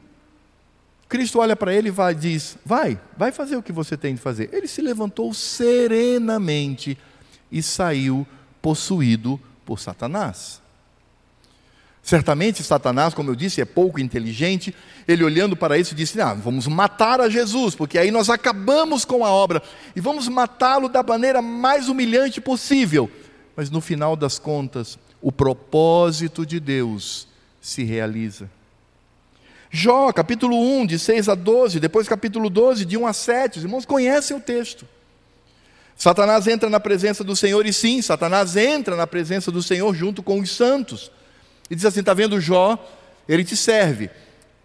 Cristo 1.13 1.39
olha 1.39 1.55
para 1.55 1.73
ele 1.73 1.89
e 1.89 1.91
vai, 1.91 2.15
diz: 2.15 2.57
Vai, 2.65 2.99
vai 3.15 3.31
fazer 3.31 3.55
o 3.55 3.61
que 3.61 3.71
você 3.71 3.95
tem 3.95 4.15
de 4.15 4.21
fazer. 4.21 4.49
Ele 4.51 4.67
se 4.67 4.81
levantou 4.81 5.33
serenamente 5.33 6.97
e 7.51 7.61
saiu 7.61 8.25
possuído 8.61 9.39
por 9.65 9.79
Satanás. 9.79 10.61
Certamente 12.01 12.63
Satanás, 12.63 13.13
como 13.13 13.29
eu 13.29 13.35
disse, 13.35 13.61
é 13.61 13.65
pouco 13.65 13.99
inteligente. 13.99 14.75
Ele 15.07 15.23
olhando 15.23 15.55
para 15.55 15.77
isso 15.77 15.93
disse: 15.93 16.19
Ah, 16.19 16.33
vamos 16.33 16.67
matar 16.67 17.21
a 17.21 17.29
Jesus, 17.29 17.75
porque 17.75 17.97
aí 17.97 18.11
nós 18.11 18.29
acabamos 18.29 19.05
com 19.05 19.23
a 19.23 19.29
obra 19.29 19.61
e 19.95 20.01
vamos 20.01 20.27
matá-lo 20.27 20.89
da 20.89 21.03
maneira 21.03 21.41
mais 21.41 21.87
humilhante 21.87 22.41
possível. 22.41 23.09
Mas 23.55 23.69
no 23.69 23.79
final 23.79 24.15
das 24.15 24.39
contas, 24.39 24.97
o 25.21 25.31
propósito 25.31 26.45
de 26.45 26.59
Deus 26.59 27.27
se 27.63 27.81
realiza. 27.81 28.49
Jó, 29.71 30.11
capítulo 30.11 30.59
1, 30.81 30.85
de 30.85 30.99
6 30.99 31.29
a 31.29 31.33
12, 31.33 31.79
depois 31.79 32.09
capítulo 32.09 32.49
12, 32.49 32.83
de 32.83 32.97
1 32.97 33.07
a 33.07 33.13
7. 33.13 33.57
Os 33.57 33.63
irmãos 33.63 33.85
conhecem 33.85 34.35
o 34.35 34.39
texto. 34.41 34.85
Satanás 35.95 36.45
entra 36.45 36.69
na 36.69 36.79
presença 36.81 37.23
do 37.23 37.37
Senhor, 37.37 37.65
e 37.65 37.71
sim, 37.71 38.01
Satanás 38.01 38.57
entra 38.57 38.97
na 38.97 39.07
presença 39.07 39.49
do 39.49 39.63
Senhor 39.63 39.95
junto 39.95 40.21
com 40.21 40.41
os 40.41 40.51
santos. 40.51 41.09
E 41.69 41.75
diz 41.75 41.85
assim: 41.85 42.01
está 42.01 42.13
vendo 42.13 42.39
Jó? 42.41 42.77
Ele 43.27 43.45
te 43.45 43.55
serve. 43.55 44.09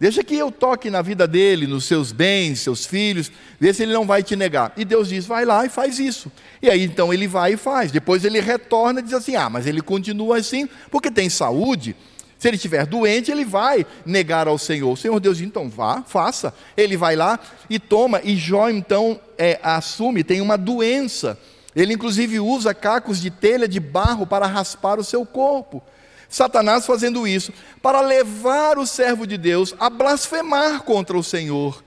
Deixa 0.00 0.24
que 0.24 0.34
eu 0.34 0.50
toque 0.50 0.90
na 0.90 1.00
vida 1.00 1.26
dele, 1.26 1.68
nos 1.68 1.84
seus 1.84 2.10
bens, 2.10 2.60
seus 2.60 2.84
filhos, 2.84 3.30
vê 3.60 3.72
se 3.72 3.84
ele 3.84 3.92
não 3.92 4.06
vai 4.06 4.24
te 4.24 4.34
negar. 4.34 4.72
E 4.76 4.84
Deus 4.84 5.08
diz: 5.08 5.24
vai 5.24 5.44
lá 5.44 5.64
e 5.64 5.68
faz 5.68 6.00
isso. 6.00 6.32
E 6.60 6.68
aí 6.68 6.82
então 6.82 7.14
ele 7.14 7.28
vai 7.28 7.52
e 7.52 7.56
faz. 7.56 7.92
Depois 7.92 8.24
ele 8.24 8.40
retorna 8.40 8.98
e 8.98 9.04
diz 9.04 9.14
assim: 9.14 9.36
ah, 9.36 9.48
mas 9.48 9.68
ele 9.68 9.80
continua 9.80 10.38
assim 10.38 10.68
porque 10.90 11.12
tem 11.12 11.30
saúde. 11.30 11.94
Se 12.38 12.46
ele 12.46 12.56
estiver 12.56 12.86
doente, 12.86 13.30
ele 13.32 13.44
vai 13.44 13.84
negar 14.06 14.46
ao 14.46 14.56
Senhor. 14.56 14.92
O 14.92 14.96
Senhor 14.96 15.18
Deus 15.18 15.38
diz: 15.38 15.46
então 15.46 15.68
vá, 15.68 16.02
faça. 16.06 16.54
Ele 16.76 16.96
vai 16.96 17.16
lá 17.16 17.38
e 17.68 17.78
toma. 17.78 18.20
E 18.22 18.36
Jó 18.36 18.70
então 18.70 19.20
é, 19.36 19.58
assume, 19.62 20.22
tem 20.22 20.40
uma 20.40 20.56
doença. 20.56 21.38
Ele 21.74 21.94
inclusive 21.94 22.38
usa 22.38 22.72
cacos 22.72 23.20
de 23.20 23.30
telha 23.30 23.68
de 23.68 23.80
barro 23.80 24.26
para 24.26 24.46
raspar 24.46 24.98
o 24.98 25.04
seu 25.04 25.26
corpo. 25.26 25.82
Satanás 26.28 26.86
fazendo 26.86 27.26
isso 27.26 27.52
para 27.82 28.00
levar 28.00 28.78
o 28.78 28.86
servo 28.86 29.26
de 29.26 29.36
Deus 29.38 29.74
a 29.80 29.90
blasfemar 29.90 30.82
contra 30.82 31.16
o 31.18 31.24
Senhor. 31.24 31.82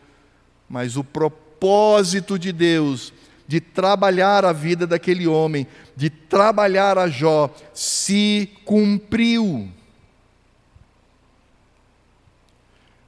Mas 0.67 0.97
o 0.97 1.03
propósito 1.03 2.37
de 2.37 2.51
Deus 2.51 3.13
de 3.47 3.59
trabalhar 3.59 4.45
a 4.45 4.53
vida 4.53 4.87
daquele 4.87 5.27
homem, 5.27 5.67
de 5.93 6.09
trabalhar 6.09 6.97
a 6.97 7.09
Jó, 7.09 7.53
se 7.73 8.49
cumpriu. 8.63 9.69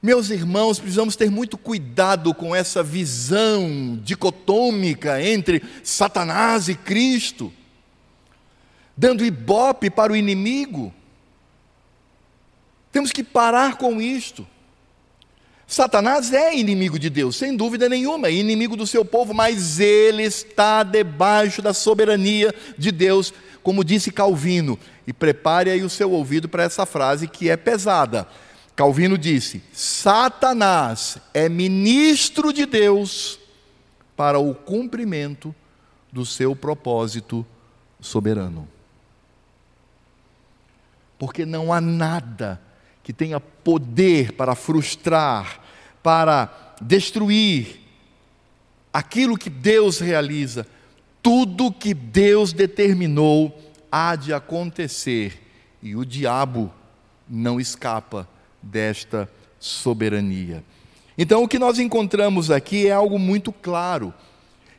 Meus 0.04 0.28
irmãos, 0.28 0.78
precisamos 0.78 1.16
ter 1.16 1.30
muito 1.30 1.56
cuidado 1.56 2.34
com 2.34 2.54
essa 2.54 2.82
visão 2.82 3.98
dicotômica 4.02 5.22
entre 5.22 5.62
Satanás 5.82 6.68
e 6.68 6.74
Cristo, 6.74 7.50
dando 8.94 9.24
ibope 9.24 9.88
para 9.88 10.12
o 10.12 10.16
inimigo. 10.16 10.92
Temos 12.92 13.12
que 13.12 13.24
parar 13.24 13.78
com 13.78 13.98
isto. 13.98 14.46
Satanás 15.66 16.34
é 16.34 16.54
inimigo 16.54 16.98
de 16.98 17.08
Deus, 17.08 17.36
sem 17.36 17.56
dúvida 17.56 17.88
nenhuma, 17.88 18.28
é 18.28 18.32
inimigo 18.32 18.76
do 18.76 18.86
seu 18.86 19.06
povo, 19.06 19.32
mas 19.32 19.80
ele 19.80 20.22
está 20.22 20.82
debaixo 20.82 21.62
da 21.62 21.72
soberania 21.72 22.54
de 22.76 22.92
Deus, 22.92 23.32
como 23.62 23.82
disse 23.82 24.12
Calvino. 24.12 24.78
E 25.06 25.14
prepare 25.14 25.70
aí 25.70 25.82
o 25.82 25.88
seu 25.88 26.12
ouvido 26.12 26.46
para 26.46 26.64
essa 26.64 26.84
frase 26.84 27.26
que 27.26 27.48
é 27.48 27.56
pesada. 27.56 28.28
Calvino 28.76 29.16
disse: 29.16 29.62
Satanás 29.72 31.18
é 31.32 31.48
ministro 31.48 32.52
de 32.52 32.66
Deus 32.66 33.38
para 34.16 34.38
o 34.38 34.54
cumprimento 34.54 35.54
do 36.12 36.26
seu 36.26 36.54
propósito 36.56 37.46
soberano. 38.00 38.68
Porque 41.18 41.46
não 41.46 41.72
há 41.72 41.80
nada 41.80 42.60
que 43.02 43.12
tenha 43.12 43.38
poder 43.38 44.32
para 44.32 44.54
frustrar, 44.54 45.60
para 46.02 46.74
destruir 46.80 47.80
aquilo 48.92 49.38
que 49.38 49.50
Deus 49.50 50.00
realiza. 50.00 50.66
Tudo 51.22 51.72
que 51.72 51.94
Deus 51.94 52.52
determinou 52.52 53.72
há 53.90 54.16
de 54.16 54.34
acontecer 54.34 55.40
e 55.82 55.94
o 55.96 56.04
diabo 56.04 56.72
não 57.28 57.60
escapa 57.60 58.28
desta 58.64 59.28
soberania. 59.58 60.64
Então, 61.16 61.42
o 61.42 61.48
que 61.48 61.58
nós 61.58 61.78
encontramos 61.78 62.50
aqui 62.50 62.88
é 62.88 62.92
algo 62.92 63.18
muito 63.18 63.52
claro. 63.52 64.12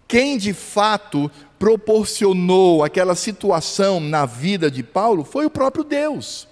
Quem 0.07 0.37
de 0.37 0.53
fato 0.53 1.31
proporcionou 1.57 2.83
aquela 2.83 3.15
situação 3.15 3.99
na 3.99 4.25
vida 4.25 4.69
de 4.69 4.83
Paulo 4.83 5.23
foi 5.23 5.45
o 5.45 5.49
próprio 5.49 5.83
Deus. 5.83 6.47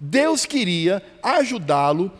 Deus 0.00 0.44
queria 0.44 1.02
ajudá-lo 1.22 2.10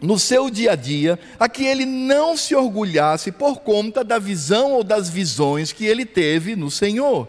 no 0.00 0.18
seu 0.18 0.50
dia 0.50 0.72
a 0.72 0.76
dia 0.76 1.18
a 1.38 1.48
que 1.48 1.64
ele 1.64 1.84
não 1.84 2.36
se 2.36 2.54
orgulhasse 2.54 3.32
por 3.32 3.60
conta 3.60 4.04
da 4.04 4.18
visão 4.18 4.72
ou 4.72 4.84
das 4.84 5.08
visões 5.08 5.72
que 5.72 5.86
ele 5.86 6.04
teve 6.04 6.54
no 6.54 6.70
Senhor. 6.70 7.28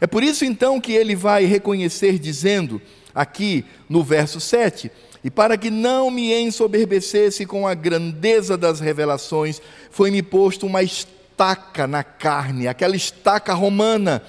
É 0.00 0.06
por 0.06 0.22
isso 0.22 0.44
então 0.44 0.80
que 0.80 0.92
ele 0.92 1.14
vai 1.14 1.44
reconhecer, 1.44 2.18
dizendo 2.18 2.80
aqui 3.14 3.64
no 3.88 4.02
verso 4.02 4.40
7: 4.40 4.90
E 5.22 5.30
para 5.30 5.56
que 5.56 5.70
não 5.70 6.10
me 6.10 6.32
ensoberbecesse 6.32 7.44
com 7.44 7.66
a 7.66 7.74
grandeza 7.74 8.56
das 8.56 8.80
revelações, 8.80 9.60
foi-me 9.90 10.22
posto 10.22 10.66
uma 10.66 10.82
estaca 10.82 11.86
na 11.86 12.02
carne, 12.02 12.66
aquela 12.66 12.96
estaca 12.96 13.52
romana, 13.52 14.22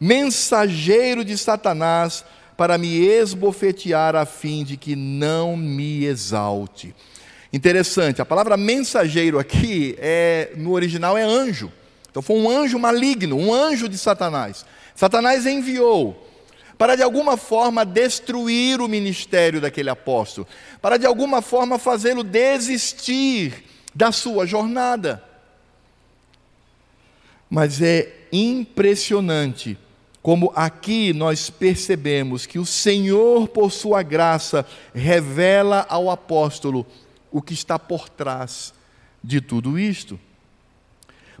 mensageiro 0.00 1.24
de 1.24 1.38
Satanás 1.38 2.24
para 2.56 2.78
me 2.78 3.04
esbofetear 3.04 4.16
a 4.16 4.24
fim 4.24 4.64
de 4.64 4.76
que 4.76 4.96
não 4.96 5.56
me 5.56 6.04
exalte. 6.04 6.94
Interessante, 7.52 8.20
a 8.20 8.26
palavra 8.26 8.56
mensageiro 8.56 9.38
aqui 9.38 9.94
é 9.98 10.52
no 10.56 10.72
original 10.72 11.16
é 11.16 11.22
anjo. 11.22 11.72
Então 12.10 12.22
foi 12.22 12.36
um 12.36 12.50
anjo 12.50 12.78
maligno, 12.78 13.36
um 13.36 13.52
anjo 13.52 13.88
de 13.88 13.98
Satanás. 13.98 14.64
Satanás 14.94 15.46
enviou 15.46 16.25
para 16.78 16.96
de 16.96 17.02
alguma 17.02 17.36
forma 17.36 17.84
destruir 17.84 18.80
o 18.80 18.88
ministério 18.88 19.60
daquele 19.60 19.90
apóstolo, 19.90 20.46
para 20.80 20.96
de 20.96 21.06
alguma 21.06 21.40
forma 21.40 21.78
fazê-lo 21.78 22.22
desistir 22.22 23.64
da 23.94 24.12
sua 24.12 24.46
jornada. 24.46 25.22
Mas 27.48 27.80
é 27.80 28.26
impressionante 28.32 29.78
como 30.26 30.52
aqui 30.56 31.12
nós 31.12 31.48
percebemos 31.48 32.46
que 32.46 32.58
o 32.58 32.66
Senhor, 32.66 33.46
por 33.46 33.70
sua 33.70 34.02
graça, 34.02 34.66
revela 34.92 35.86
ao 35.88 36.10
apóstolo 36.10 36.84
o 37.30 37.40
que 37.40 37.54
está 37.54 37.78
por 37.78 38.08
trás 38.08 38.74
de 39.22 39.40
tudo 39.40 39.78
isto. 39.78 40.18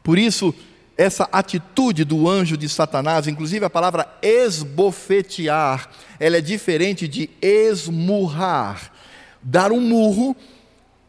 Por 0.04 0.16
isso, 0.16 0.54
essa 0.96 1.28
atitude 1.30 2.04
do 2.04 2.28
anjo 2.28 2.56
de 2.56 2.68
Satanás, 2.68 3.26
inclusive 3.26 3.64
a 3.64 3.70
palavra 3.70 4.08
esbofetear, 4.22 5.90
ela 6.18 6.38
é 6.38 6.40
diferente 6.40 7.06
de 7.06 7.28
esmurrar. 7.40 8.90
Dar 9.42 9.72
um 9.72 9.80
murro, 9.80 10.34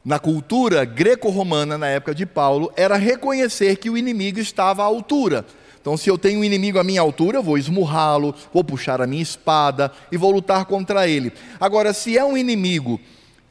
na 0.04 0.20
cultura 0.20 0.86
greco-romana, 0.86 1.78
na 1.78 1.88
época 1.88 2.16
de 2.16 2.26
Paulo, 2.26 2.72
era 2.78 2.96
reconhecer 2.96 3.76
que 3.78 3.90
o 3.90 3.98
inimigo 3.98 4.40
estava 4.40 4.82
à 4.82 4.86
altura. 4.86 5.46
Então, 5.82 5.98
se 5.98 6.10
eu 6.10 6.18
tenho 6.18 6.40
um 6.40 6.44
inimigo 6.44 6.80
à 6.80 6.84
minha 6.84 7.02
altura, 7.02 7.38
eu 7.38 7.44
vou 7.44 7.58
esmurrá-lo, 7.58 8.36
vou 8.54 8.64
puxar 8.64 9.02
a 9.02 9.08
minha 9.08 9.22
espada 9.22 9.92
e 10.12 10.18
vou 10.18 10.32
lutar 10.32 10.66
contra 10.66 11.08
ele. 11.08 11.32
Agora, 11.60 11.94
se 11.94 12.18
é 12.18 12.24
um 12.24 12.38
inimigo 12.38 13.00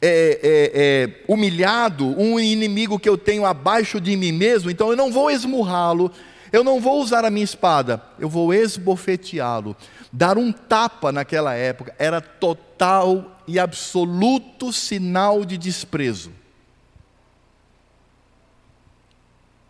é, 0.01 0.39
é, 0.43 0.71
é, 0.73 1.23
humilhado, 1.27 2.07
um 2.19 2.39
inimigo 2.39 2.99
que 2.99 3.09
eu 3.09 3.17
tenho 3.17 3.45
abaixo 3.45 3.99
de 3.99 4.15
mim 4.15 4.31
mesmo, 4.31 4.69
então 4.69 4.89
eu 4.89 4.95
não 4.95 5.11
vou 5.11 5.31
esmurrá-lo, 5.31 6.11
eu 6.51 6.63
não 6.63 6.79
vou 6.79 7.01
usar 7.01 7.25
a 7.25 7.29
minha 7.29 7.43
espada, 7.43 8.01
eu 8.19 8.29
vou 8.29 8.53
esbofeteá-lo. 8.53 9.75
Dar 10.11 10.37
um 10.37 10.51
tapa 10.51 11.11
naquela 11.11 11.53
época 11.53 11.93
era 11.99 12.21
total 12.21 13.39
e 13.47 13.59
absoluto 13.59 14.71
sinal 14.71 15.43
de 15.43 15.57
desprezo. 15.57 16.31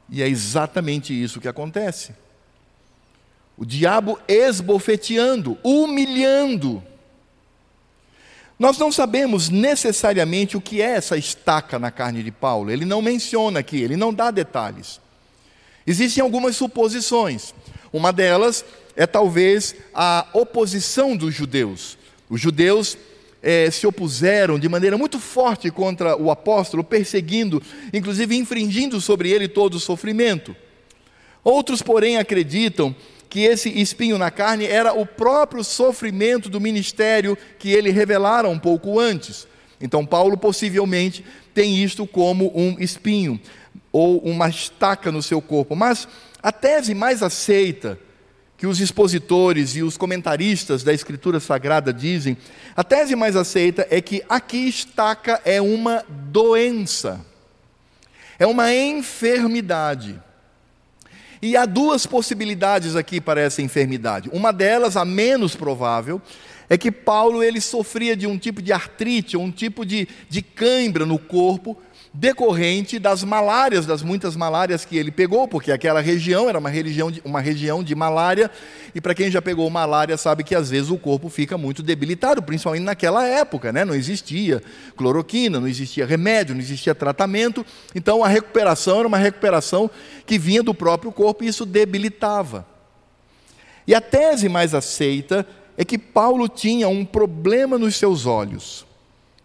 E 0.10 0.22
é 0.22 0.28
exatamente 0.28 1.14
isso 1.14 1.42
que 1.42 1.48
acontece. 1.48 2.14
O 3.58 3.66
diabo 3.66 4.20
esbofeteando, 4.28 5.58
humilhando. 5.64 6.84
Nós 8.60 8.78
não 8.78 8.92
sabemos 8.92 9.50
necessariamente 9.50 10.58
o 10.58 10.62
que 10.62 10.82
é 10.82 10.96
essa 10.96 11.16
estaca 11.16 11.78
na 11.78 11.92
carne 11.92 12.24
de 12.24 12.32
Paulo. 12.32 12.72
Ele 12.72 12.86
não 12.86 13.02
menciona 13.02 13.60
aqui, 13.60 13.80
ele 13.80 13.96
não 13.96 14.12
dá 14.14 14.32
detalhes. 14.32 15.00
Existem 15.86 16.24
algumas 16.24 16.56
suposições. 16.56 17.54
Uma 17.94 18.12
delas 18.12 18.66
é 18.96 19.06
talvez 19.06 19.76
a 19.94 20.26
oposição 20.34 21.16
dos 21.16 21.34
judeus. 21.36 21.98
Os 22.30 22.42
judeus 22.42 22.98
eh, 23.44 23.70
se 23.70 23.86
opuseram 23.86 24.58
de 24.58 24.68
maneira 24.68 24.98
muito 24.98 25.20
forte 25.20 25.70
contra 25.70 26.18
o 26.18 26.32
apóstolo, 26.32 26.84
perseguindo, 26.84 27.62
inclusive 27.94 28.36
infringindo 28.36 29.00
sobre 29.00 29.30
ele 29.30 29.48
todo 29.48 29.76
o 29.76 29.80
sofrimento. 29.80 30.56
Outros, 31.44 31.82
porém, 31.82 32.18
acreditam 32.18 32.94
que 33.30 33.42
esse 33.42 33.70
espinho 33.70 34.18
na 34.18 34.32
carne 34.32 34.66
era 34.66 34.94
o 34.94 35.06
próprio 35.06 35.64
sofrimento 35.64 36.50
do 36.50 36.62
ministério 36.62 37.38
que 37.60 37.70
ele 37.70 37.92
revelara 37.92 38.48
um 38.48 38.60
pouco 38.60 39.00
antes. 39.00 39.48
Então, 39.80 40.06
Paulo 40.06 40.38
possivelmente 40.38 41.24
tem 41.54 41.78
isto 41.84 42.08
como 42.08 42.52
um 42.56 42.78
espinho 42.80 43.40
ou 43.92 44.20
uma 44.20 44.50
estaca 44.50 45.12
no 45.12 45.22
seu 45.22 45.42
corpo. 45.42 45.76
Mas 45.76 46.08
a 46.42 46.52
tese 46.52 46.94
mais 46.94 47.22
aceita, 47.22 48.00
que 48.58 48.66
os 48.66 48.80
expositores 48.80 49.76
e 49.76 49.84
os 49.84 49.98
comentaristas 49.98 50.84
da 50.84 50.92
Escritura 50.92 51.40
Sagrada 51.40 51.94
dizem, 51.94 52.36
a 52.76 52.84
tese 52.84 53.16
mais 53.16 53.36
aceita 53.36 53.86
é 53.92 54.02
que 54.02 54.24
aqui 54.28 54.68
estaca 54.68 55.40
é 55.46 55.62
uma 55.62 56.04
doença, 56.10 57.24
é 58.40 58.48
uma 58.48 58.74
enfermidade. 58.74 60.20
E 61.42 61.56
há 61.56 61.66
duas 61.66 62.06
possibilidades 62.06 62.96
aqui 62.96 63.22
para 63.22 63.42
essa 63.42 63.62
enfermidade. 63.62 64.30
Uma 64.34 64.52
delas, 64.52 64.98
a 64.98 65.06
menos 65.06 65.56
provável, 65.56 66.22
é 66.70 66.78
que 66.78 66.92
Paulo 66.92 67.44
ele 67.44 67.62
sofria 67.62 68.16
de 68.16 68.28
um 68.28 68.38
tipo 68.38 68.62
de 68.62 68.74
artrite, 68.74 69.38
um 69.38 69.52
tipo 69.52 69.86
de, 69.86 70.08
de 70.30 70.42
cãibra 70.42 71.06
no 71.06 71.18
corpo, 71.18 71.78
decorrente 72.20 72.98
das 72.98 73.24
malárias, 73.24 73.86
das 73.86 74.02
muitas 74.02 74.36
malárias 74.36 74.84
que 74.84 74.98
ele 74.98 75.12
pegou, 75.12 75.48
porque 75.48 75.72
aquela 75.72 76.02
região 76.02 76.50
era 76.50 76.58
uma 76.58 76.70
região 76.70 77.12
de, 77.12 77.22
uma 77.24 77.40
região 77.40 77.84
de 77.84 77.94
malária, 77.94 78.50
e 78.96 79.00
para 79.00 79.14
quem 79.14 79.30
já 79.30 79.40
pegou 79.40 79.70
malária 79.70 80.18
sabe 80.18 80.44
que 80.44 80.56
às 80.56 80.72
vezes 80.72 80.90
o 80.90 80.98
corpo 80.98 81.30
fica 81.30 81.60
muito 81.60 81.84
debilitado, 81.84 82.42
principalmente 82.42 82.84
naquela 82.84 83.24
época, 83.28 83.72
né? 83.72 83.86
não 83.86 83.94
existia 83.94 84.64
cloroquina, 84.96 85.60
não 85.60 85.68
existia 85.68 86.08
remédio, 86.08 86.56
não 86.56 86.62
existia 86.62 86.96
tratamento, 86.96 87.64
então 87.94 88.24
a 88.24 88.28
recuperação 88.28 88.98
era 88.98 89.08
uma 89.08 89.20
recuperação 89.20 89.90
que 90.26 90.40
vinha 90.40 90.64
do 90.64 90.74
próprio 90.74 91.12
corpo 91.12 91.44
e 91.44 91.48
isso 91.48 91.68
debilitava. 91.68 92.66
E 93.86 93.94
a 93.94 94.02
tese 94.02 94.50
mais 94.50 94.74
aceita 94.74 95.46
é 95.78 95.86
que 95.86 96.00
Paulo 96.00 96.50
tinha 96.50 96.90
um 96.90 97.06
problema 97.06 97.78
nos 97.78 97.96
seus 97.96 98.26
olhos. 98.26 98.87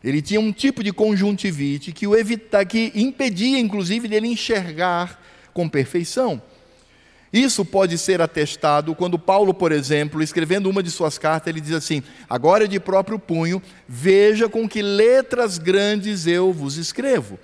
Ele 0.03 0.21
tinha 0.21 0.41
um 0.41 0.53
tipo 0.53 0.83
de 0.83 0.93
conjuntivite 0.93 1.93
que 1.93 2.07
o 2.07 2.17
evita, 2.17 2.65
que 2.65 2.93
impedia, 2.95 3.59
inclusive, 3.59 4.09
dele 4.09 4.29
enxergar 4.29 5.21
com 5.53 5.69
perfeição. 5.69 6.43
Isso 7.33 7.65
pode 7.65 7.97
ser 7.97 8.21
atestado 8.21 8.95
quando 8.95 9.19
Paulo, 9.19 9.55
por 9.55 9.73
exemplo, 9.73 10.23
escrevendo 10.23 10.69
uma 10.69 10.83
de 10.83 10.91
suas 10.91 11.17
cartas, 11.17 11.49
ele 11.49 11.63
diz 11.63 11.73
assim: 11.73 12.03
Agora 12.29 12.69
de 12.69 12.79
próprio 12.79 13.19
punho, 13.19 13.63
veja 13.89 14.49
com 14.49 14.69
que 14.69 14.83
letras 14.83 15.57
grandes 15.57 16.27
eu 16.27 16.53
vos 16.53 16.77
escrevo. 16.77 17.39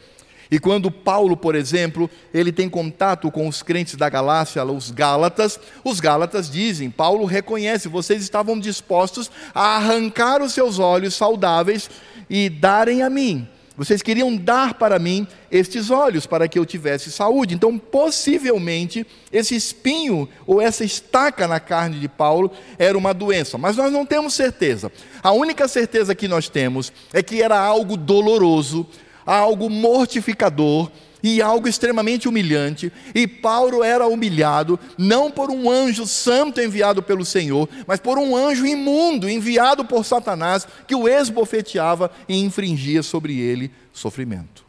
E 0.50 0.58
quando 0.58 0.90
Paulo, 0.90 1.36
por 1.36 1.54
exemplo, 1.54 2.10
ele 2.32 2.52
tem 2.52 2.68
contato 2.68 3.30
com 3.30 3.46
os 3.46 3.62
crentes 3.62 3.96
da 3.96 4.08
Galácia, 4.08 4.64
os 4.64 4.90
Gálatas, 4.90 5.60
os 5.84 6.00
Gálatas 6.00 6.50
dizem, 6.50 6.90
Paulo 6.90 7.24
reconhece, 7.24 7.88
vocês 7.88 8.22
estavam 8.22 8.58
dispostos 8.58 9.30
a 9.54 9.76
arrancar 9.76 10.42
os 10.42 10.52
seus 10.52 10.78
olhos 10.78 11.14
saudáveis 11.14 11.90
e 12.30 12.48
darem 12.48 13.02
a 13.02 13.10
mim. 13.10 13.46
Vocês 13.78 14.02
queriam 14.02 14.34
dar 14.34 14.74
para 14.74 14.98
mim 14.98 15.24
estes 15.52 15.88
olhos 15.88 16.26
para 16.26 16.48
que 16.48 16.58
eu 16.58 16.66
tivesse 16.66 17.12
saúde. 17.12 17.54
Então, 17.54 17.78
possivelmente, 17.78 19.06
esse 19.32 19.54
espinho 19.54 20.28
ou 20.44 20.60
essa 20.60 20.82
estaca 20.82 21.46
na 21.46 21.60
carne 21.60 22.00
de 22.00 22.08
Paulo 22.08 22.50
era 22.76 22.98
uma 22.98 23.14
doença, 23.14 23.56
mas 23.56 23.76
nós 23.76 23.92
não 23.92 24.04
temos 24.04 24.34
certeza. 24.34 24.90
A 25.22 25.30
única 25.30 25.68
certeza 25.68 26.12
que 26.12 26.26
nós 26.26 26.48
temos 26.48 26.92
é 27.12 27.22
que 27.22 27.40
era 27.40 27.56
algo 27.56 27.96
doloroso, 27.96 28.84
algo 29.28 29.68
mortificador 29.68 30.90
e 31.22 31.42
algo 31.42 31.68
extremamente 31.68 32.28
humilhante, 32.28 32.90
e 33.14 33.26
Paulo 33.26 33.84
era 33.84 34.06
humilhado 34.06 34.78
não 34.96 35.30
por 35.30 35.50
um 35.50 35.68
anjo 35.68 36.06
santo 36.06 36.60
enviado 36.60 37.02
pelo 37.02 37.24
Senhor, 37.24 37.68
mas 37.86 38.00
por 38.00 38.16
um 38.16 38.34
anjo 38.34 38.64
imundo 38.64 39.28
enviado 39.28 39.84
por 39.84 40.04
Satanás 40.04 40.66
que 40.86 40.94
o 40.94 41.06
esbofeteava 41.06 42.10
e 42.26 42.36
infringia 42.38 43.02
sobre 43.02 43.38
ele 43.38 43.70
sofrimento. 43.92 44.64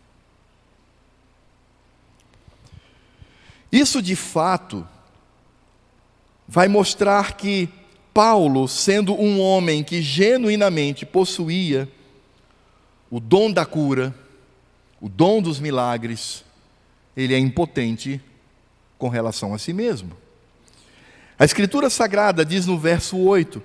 Isso 3.72 4.02
de 4.02 4.16
fato 4.16 4.86
vai 6.48 6.68
mostrar 6.68 7.38
que 7.38 7.70
Paulo, 8.12 8.68
sendo 8.68 9.14
um 9.14 9.40
homem 9.40 9.84
que 9.84 10.02
genuinamente 10.02 11.06
possuía 11.06 11.88
o 13.10 13.20
dom 13.20 13.52
da 13.52 13.66
cura, 13.66 14.14
o 15.02 15.08
dom 15.08 15.42
dos 15.42 15.60
milagres, 15.60 16.44
ele 17.16 17.34
é 17.34 17.40
impotente 17.40 18.22
com 18.98 19.08
relação 19.08 19.54
a 19.54 19.58
si 19.58 19.74
mesmo. 19.74 20.12
A 21.38 21.46
Escritura 21.46 21.90
Sagrada 21.90 22.44
diz 22.44 22.66
no 22.66 22.78
verso 22.78 23.18
8: 23.18 23.62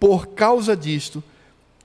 Por 0.00 0.28
causa 0.28 0.76
disto, 0.76 1.22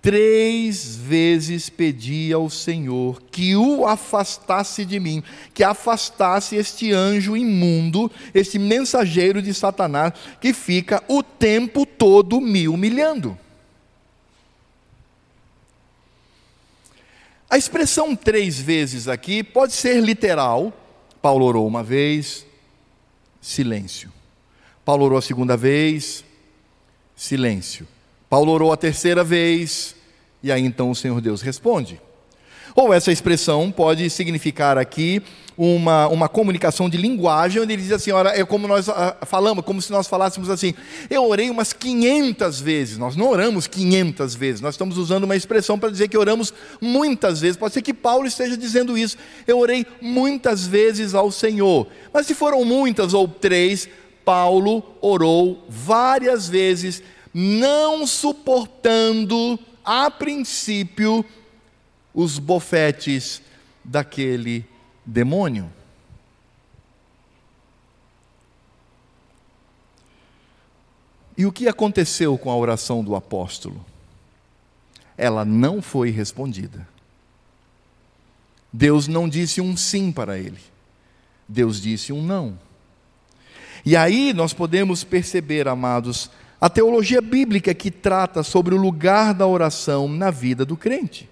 três 0.01 0.95
vezes 0.95 1.69
pedi 1.69 2.33
ao 2.33 2.49
Senhor 2.49 3.21
que 3.31 3.55
o 3.55 3.85
afastasse 3.85 4.83
de 4.85 4.99
mim, 4.99 5.23
que 5.53 5.63
afastasse 5.63 6.55
este 6.55 6.91
anjo 6.91 7.37
imundo, 7.37 8.11
este 8.33 8.57
mensageiro 8.57 9.41
de 9.41 9.53
Satanás, 9.53 10.13
que 10.41 10.53
fica 10.53 11.03
o 11.07 11.21
tempo 11.21 11.85
todo 11.85 12.41
me 12.41 12.67
humilhando. 12.67 13.37
A 17.49 17.57
expressão 17.57 18.15
três 18.15 18.59
vezes 18.59 19.07
aqui 19.07 19.43
pode 19.43 19.73
ser 19.73 20.01
literal. 20.01 20.71
Paulo 21.21 21.45
orou 21.45 21.67
uma 21.67 21.81
vez, 21.81 22.45
silêncio. 23.41 24.11
Paulo 24.85 25.05
orou 25.05 25.17
a 25.17 25.21
segunda 25.21 25.57
vez, 25.57 26.23
silêncio. 27.15 27.87
Paulo 28.29 28.51
orou 28.51 28.71
a 28.71 28.77
terceira 28.77 29.23
vez, 29.23 29.95
e 30.43 30.51
aí 30.51 30.63
então 30.63 30.91
o 30.91 30.95
Senhor 30.95 31.19
Deus 31.19 31.41
responde. 31.41 31.99
Ou 32.79 32.93
essa 32.93 33.11
expressão 33.11 33.69
pode 33.69 34.09
significar 34.09 34.77
aqui 34.77 35.21
uma, 35.57 36.07
uma 36.07 36.29
comunicação 36.29 36.89
de 36.89 36.95
linguagem, 36.95 37.61
onde 37.61 37.73
ele 37.73 37.81
diz 37.81 37.91
assim: 37.91 38.11
olha, 38.11 38.29
é 38.29 38.45
como 38.45 38.69
nós 38.69 38.87
ah, 38.87 39.17
falamos, 39.23 39.65
como 39.65 39.81
se 39.81 39.91
nós 39.91 40.07
falássemos 40.07 40.49
assim, 40.49 40.73
eu 41.09 41.25
orei 41.27 41.49
umas 41.49 41.73
500 41.73 42.61
vezes, 42.61 42.97
nós 42.97 43.17
não 43.17 43.27
oramos 43.27 43.67
500 43.67 44.33
vezes, 44.33 44.61
nós 44.61 44.75
estamos 44.75 44.97
usando 44.97 45.25
uma 45.25 45.35
expressão 45.35 45.77
para 45.77 45.89
dizer 45.89 46.07
que 46.07 46.17
oramos 46.17 46.53
muitas 46.79 47.41
vezes, 47.41 47.57
pode 47.57 47.73
ser 47.73 47.81
que 47.81 47.93
Paulo 47.93 48.25
esteja 48.25 48.55
dizendo 48.55 48.97
isso, 48.97 49.17
eu 49.45 49.59
orei 49.59 49.85
muitas 50.01 50.65
vezes 50.65 51.13
ao 51.13 51.29
Senhor, 51.31 51.85
mas 52.13 52.27
se 52.27 52.33
foram 52.33 52.63
muitas 52.63 53.13
ou 53.13 53.27
três, 53.27 53.89
Paulo 54.23 54.81
orou 55.01 55.65
várias 55.67 56.47
vezes, 56.47 57.03
não 57.33 58.07
suportando, 58.07 59.59
a 59.83 60.09
princípio, 60.09 61.25
os 62.13 62.39
bofetes 62.39 63.41
daquele 63.83 64.65
demônio. 65.05 65.71
E 71.37 71.45
o 71.45 71.51
que 71.51 71.67
aconteceu 71.67 72.37
com 72.37 72.51
a 72.51 72.57
oração 72.57 73.03
do 73.03 73.15
apóstolo? 73.15 73.85
Ela 75.17 75.45
não 75.45 75.81
foi 75.81 76.09
respondida. 76.09 76.85
Deus 78.73 79.07
não 79.07 79.27
disse 79.29 79.61
um 79.61 79.75
sim 79.75 80.11
para 80.11 80.37
ele, 80.37 80.59
Deus 81.47 81.81
disse 81.81 82.11
um 82.11 82.21
não. 82.21 82.59
E 83.85 83.95
aí 83.95 84.33
nós 84.33 84.53
podemos 84.53 85.03
perceber, 85.03 85.67
amados, 85.67 86.29
a 86.59 86.69
teologia 86.69 87.21
bíblica 87.21 87.73
que 87.73 87.89
trata 87.89 88.43
sobre 88.43 88.75
o 88.75 88.77
lugar 88.77 89.33
da 89.33 89.47
oração 89.47 90.09
na 90.09 90.29
vida 90.29 90.65
do 90.65 90.75
crente. 90.75 91.28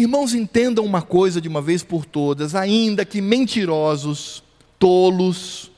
Irmãos, 0.00 0.32
entendam 0.32 0.84
uma 0.84 1.02
coisa 1.02 1.42
de 1.42 1.48
uma 1.48 1.60
vez 1.60 1.82
por 1.82 2.06
todas, 2.06 2.54
ainda 2.54 3.04
que 3.04 3.20
mentirosos, 3.20 4.42
tolos, 4.78 5.70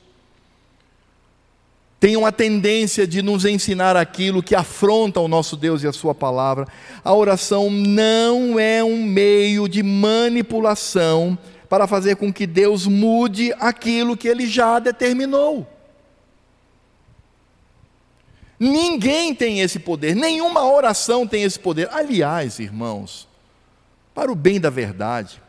tenham 1.99 2.25
a 2.25 2.31
tendência 2.31 3.05
de 3.05 3.21
nos 3.21 3.43
ensinar 3.43 3.97
aquilo 3.97 4.41
que 4.41 4.55
afronta 4.55 5.19
o 5.19 5.27
nosso 5.27 5.57
Deus 5.57 5.83
e 5.83 5.87
a 5.87 5.91
Sua 5.91 6.15
palavra, 6.15 6.67
a 7.03 7.13
oração 7.13 7.69
não 7.69 8.57
é 8.57 8.81
um 8.81 9.03
meio 9.03 9.67
de 9.67 9.83
manipulação 9.83 11.37
para 11.67 11.85
fazer 11.85 12.15
com 12.15 12.31
que 12.31 12.47
Deus 12.47 12.87
mude 12.87 13.53
aquilo 13.59 14.15
que 14.15 14.29
Ele 14.29 14.47
já 14.47 14.79
determinou. 14.79 15.67
Ninguém 18.57 19.35
tem 19.35 19.59
esse 19.59 19.79
poder, 19.79 20.15
nenhuma 20.15 20.65
oração 20.65 21.27
tem 21.27 21.43
esse 21.43 21.59
poder. 21.59 21.89
Aliás, 21.91 22.59
irmãos, 22.59 23.27
para 24.13 24.31
o 24.31 24.35
bem 24.35 24.59
da 24.59 24.69
verdade, 24.69 25.41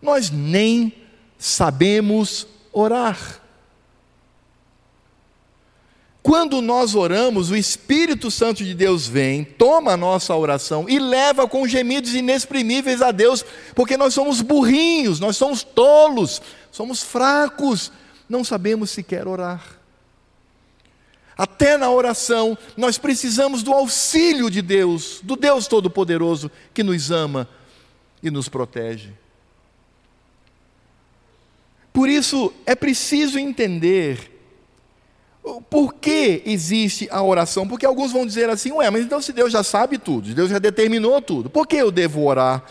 nós 0.00 0.30
nem 0.30 0.92
sabemos 1.38 2.46
orar. 2.72 3.40
Quando 6.22 6.62
nós 6.62 6.94
oramos, 6.94 7.50
o 7.50 7.56
Espírito 7.56 8.30
Santo 8.30 8.64
de 8.64 8.72
Deus 8.72 9.06
vem, 9.06 9.44
toma 9.44 9.92
a 9.92 9.96
nossa 9.96 10.34
oração 10.34 10.86
e 10.88 10.98
leva 10.98 11.46
com 11.46 11.68
gemidos 11.68 12.14
inexprimíveis 12.14 13.02
a 13.02 13.10
Deus, 13.10 13.44
porque 13.74 13.94
nós 13.96 14.14
somos 14.14 14.40
burrinhos, 14.40 15.20
nós 15.20 15.36
somos 15.36 15.62
tolos, 15.62 16.40
somos 16.72 17.02
fracos, 17.02 17.92
não 18.26 18.42
sabemos 18.42 18.88
sequer 18.88 19.28
orar. 19.28 19.62
Até 21.36 21.76
na 21.76 21.90
oração, 21.90 22.56
nós 22.74 22.96
precisamos 22.96 23.62
do 23.62 23.74
auxílio 23.74 24.48
de 24.48 24.62
Deus, 24.62 25.20
do 25.22 25.36
Deus 25.36 25.66
Todo-Poderoso 25.66 26.50
que 26.72 26.82
nos 26.82 27.10
ama 27.10 27.46
e 28.24 28.30
nos 28.30 28.48
protege. 28.48 29.10
Por 31.92 32.08
isso, 32.08 32.52
é 32.66 32.74
preciso 32.74 33.38
entender 33.38 34.32
por 35.68 35.94
que 35.94 36.42
existe 36.46 37.06
a 37.10 37.22
oração. 37.22 37.68
Porque 37.68 37.86
alguns 37.86 38.10
vão 38.10 38.26
dizer 38.26 38.48
assim: 38.48 38.72
ué, 38.72 38.90
mas 38.90 39.04
então 39.04 39.20
se 39.20 39.32
Deus 39.32 39.52
já 39.52 39.62
sabe 39.62 39.98
tudo, 39.98 40.34
Deus 40.34 40.50
já 40.50 40.58
determinou 40.58 41.20
tudo, 41.20 41.50
por 41.50 41.66
que 41.66 41.76
eu 41.76 41.92
devo 41.92 42.24
orar? 42.24 42.64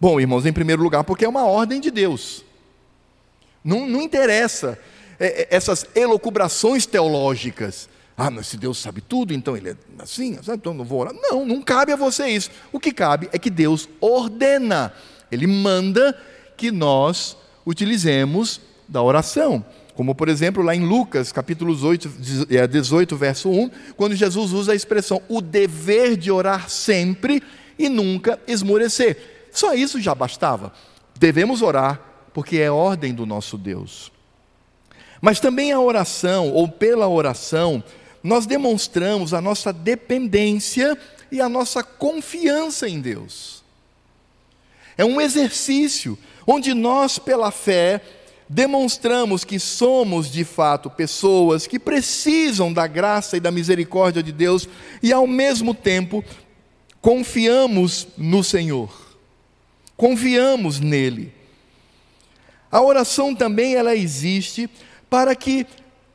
Bom, 0.00 0.18
irmãos, 0.18 0.46
em 0.46 0.52
primeiro 0.52 0.82
lugar, 0.82 1.04
porque 1.04 1.24
é 1.24 1.28
uma 1.28 1.44
ordem 1.44 1.80
de 1.80 1.90
Deus. 1.90 2.44
Não, 3.62 3.86
não 3.86 4.02
interessa 4.02 4.76
é, 5.20 5.42
é, 5.42 5.48
essas 5.50 5.86
elocubrações 5.94 6.86
teológicas. 6.86 7.88
Ah, 8.24 8.30
mas 8.30 8.46
se 8.46 8.56
Deus 8.56 8.78
sabe 8.78 9.00
tudo, 9.00 9.34
então 9.34 9.56
ele 9.56 9.70
é 9.70 9.76
assim, 9.98 10.38
então 10.48 10.72
não 10.72 10.84
vou 10.84 11.00
orar. 11.00 11.12
Não, 11.12 11.44
não 11.44 11.60
cabe 11.60 11.90
a 11.90 11.96
você 11.96 12.28
isso. 12.28 12.52
O 12.70 12.78
que 12.78 12.92
cabe 12.92 13.28
é 13.32 13.38
que 13.38 13.50
Deus 13.50 13.88
ordena, 14.00 14.92
Ele 15.28 15.48
manda 15.48 16.16
que 16.56 16.70
nós 16.70 17.36
utilizemos 17.66 18.60
da 18.88 19.02
oração. 19.02 19.64
Como, 19.96 20.14
por 20.14 20.28
exemplo, 20.28 20.62
lá 20.62 20.72
em 20.72 20.86
Lucas, 20.86 21.32
capítulos 21.32 21.82
8, 21.82 22.08
18, 22.70 23.12
é, 23.12 23.18
verso 23.18 23.50
1, 23.50 23.70
quando 23.96 24.14
Jesus 24.14 24.52
usa 24.52 24.70
a 24.70 24.76
expressão 24.76 25.20
o 25.28 25.40
dever 25.40 26.16
de 26.16 26.30
orar 26.30 26.70
sempre 26.70 27.42
e 27.76 27.88
nunca 27.88 28.38
esmorecer. 28.46 29.48
Só 29.50 29.74
isso 29.74 30.00
já 30.00 30.14
bastava. 30.14 30.72
Devemos 31.18 31.60
orar 31.60 32.00
porque 32.32 32.58
é 32.58 32.70
ordem 32.70 33.12
do 33.12 33.26
nosso 33.26 33.58
Deus. 33.58 34.12
Mas 35.20 35.40
também 35.40 35.72
a 35.72 35.80
oração, 35.80 36.50
ou 36.50 36.68
pela 36.68 37.08
oração, 37.08 37.82
nós 38.22 38.46
demonstramos 38.46 39.34
a 39.34 39.40
nossa 39.40 39.72
dependência 39.72 40.96
e 41.30 41.40
a 41.40 41.48
nossa 41.48 41.82
confiança 41.82 42.88
em 42.88 43.00
Deus. 43.00 43.62
É 44.96 45.04
um 45.04 45.20
exercício 45.20 46.18
onde 46.46 46.74
nós, 46.74 47.18
pela 47.18 47.50
fé, 47.50 48.00
demonstramos 48.48 49.44
que 49.44 49.58
somos 49.58 50.30
de 50.30 50.44
fato 50.44 50.90
pessoas 50.90 51.66
que 51.66 51.78
precisam 51.78 52.72
da 52.72 52.86
graça 52.86 53.36
e 53.36 53.40
da 53.40 53.50
misericórdia 53.50 54.22
de 54.22 54.30
Deus 54.30 54.68
e, 55.02 55.12
ao 55.12 55.26
mesmo 55.26 55.74
tempo, 55.74 56.22
confiamos 57.00 58.06
no 58.16 58.44
Senhor, 58.44 59.16
confiamos 59.96 60.78
nele. 60.78 61.32
A 62.70 62.80
oração 62.80 63.34
também 63.34 63.74
ela 63.74 63.96
existe 63.96 64.68
para 65.10 65.34
que 65.34 65.66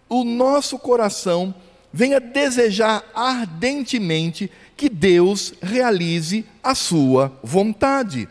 o 0.10 0.24
nosso 0.24 0.80
coração 0.80 1.54
venha 1.98 2.20
desejar 2.20 3.04
ardentemente 3.12 4.52
que 4.76 4.88
Deus 4.88 5.56
realize 5.60 6.46
a 6.62 6.76
sua 6.76 7.36
vontade. 7.44 8.30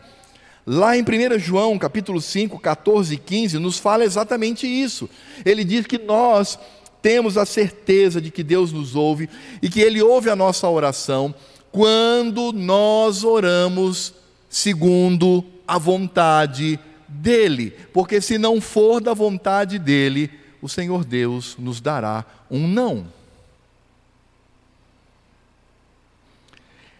Lá 0.65 0.95
em 0.95 1.01
1 1.01 1.37
João, 1.37 1.77
capítulo 1.77 2.21
5, 2.21 2.57
14 2.59 3.15
e 3.15 3.17
15, 3.17 3.59
nos 3.59 3.77
fala 3.77 4.05
exatamente 4.05 4.65
isso. 4.65 5.09
Ele 5.43 5.65
diz 5.65 5.85
que 5.85 5.97
nós 5.97 6.57
temos 7.01 7.37
a 7.37 7.45
certeza 7.45 8.21
de 8.21 8.31
que 8.31 8.41
Deus 8.41 8.71
nos 8.71 8.95
ouve 8.95 9.29
e 9.61 9.67
que 9.67 9.81
Ele 9.81 10.01
ouve 10.01 10.29
a 10.29 10.35
nossa 10.35 10.69
oração 10.69 11.35
quando 11.69 12.53
nós 12.53 13.25
oramos 13.25 14.13
segundo 14.49 15.43
a 15.67 15.77
vontade 15.77 16.79
dEle. 17.05 17.71
Porque 17.91 18.21
se 18.21 18.37
não 18.37 18.61
for 18.61 19.01
da 19.01 19.13
vontade 19.13 19.77
dEle, 19.77 20.31
o 20.61 20.69
Senhor 20.69 21.03
Deus 21.03 21.57
nos 21.59 21.81
dará 21.81 22.23
um 22.49 22.65
não. 22.65 23.17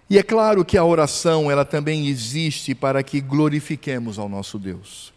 E 0.09 0.17
é 0.17 0.23
claro 0.23 0.63
que 0.63 0.77
a 0.77 0.85
oração, 0.85 1.51
ela 1.51 1.65
também 1.65 2.07
existe 2.07 2.73
para 2.73 3.03
que 3.03 3.19
glorifiquemos 3.19 4.17
ao 4.17 4.29
nosso 4.29 4.57
Deus. 4.57 5.13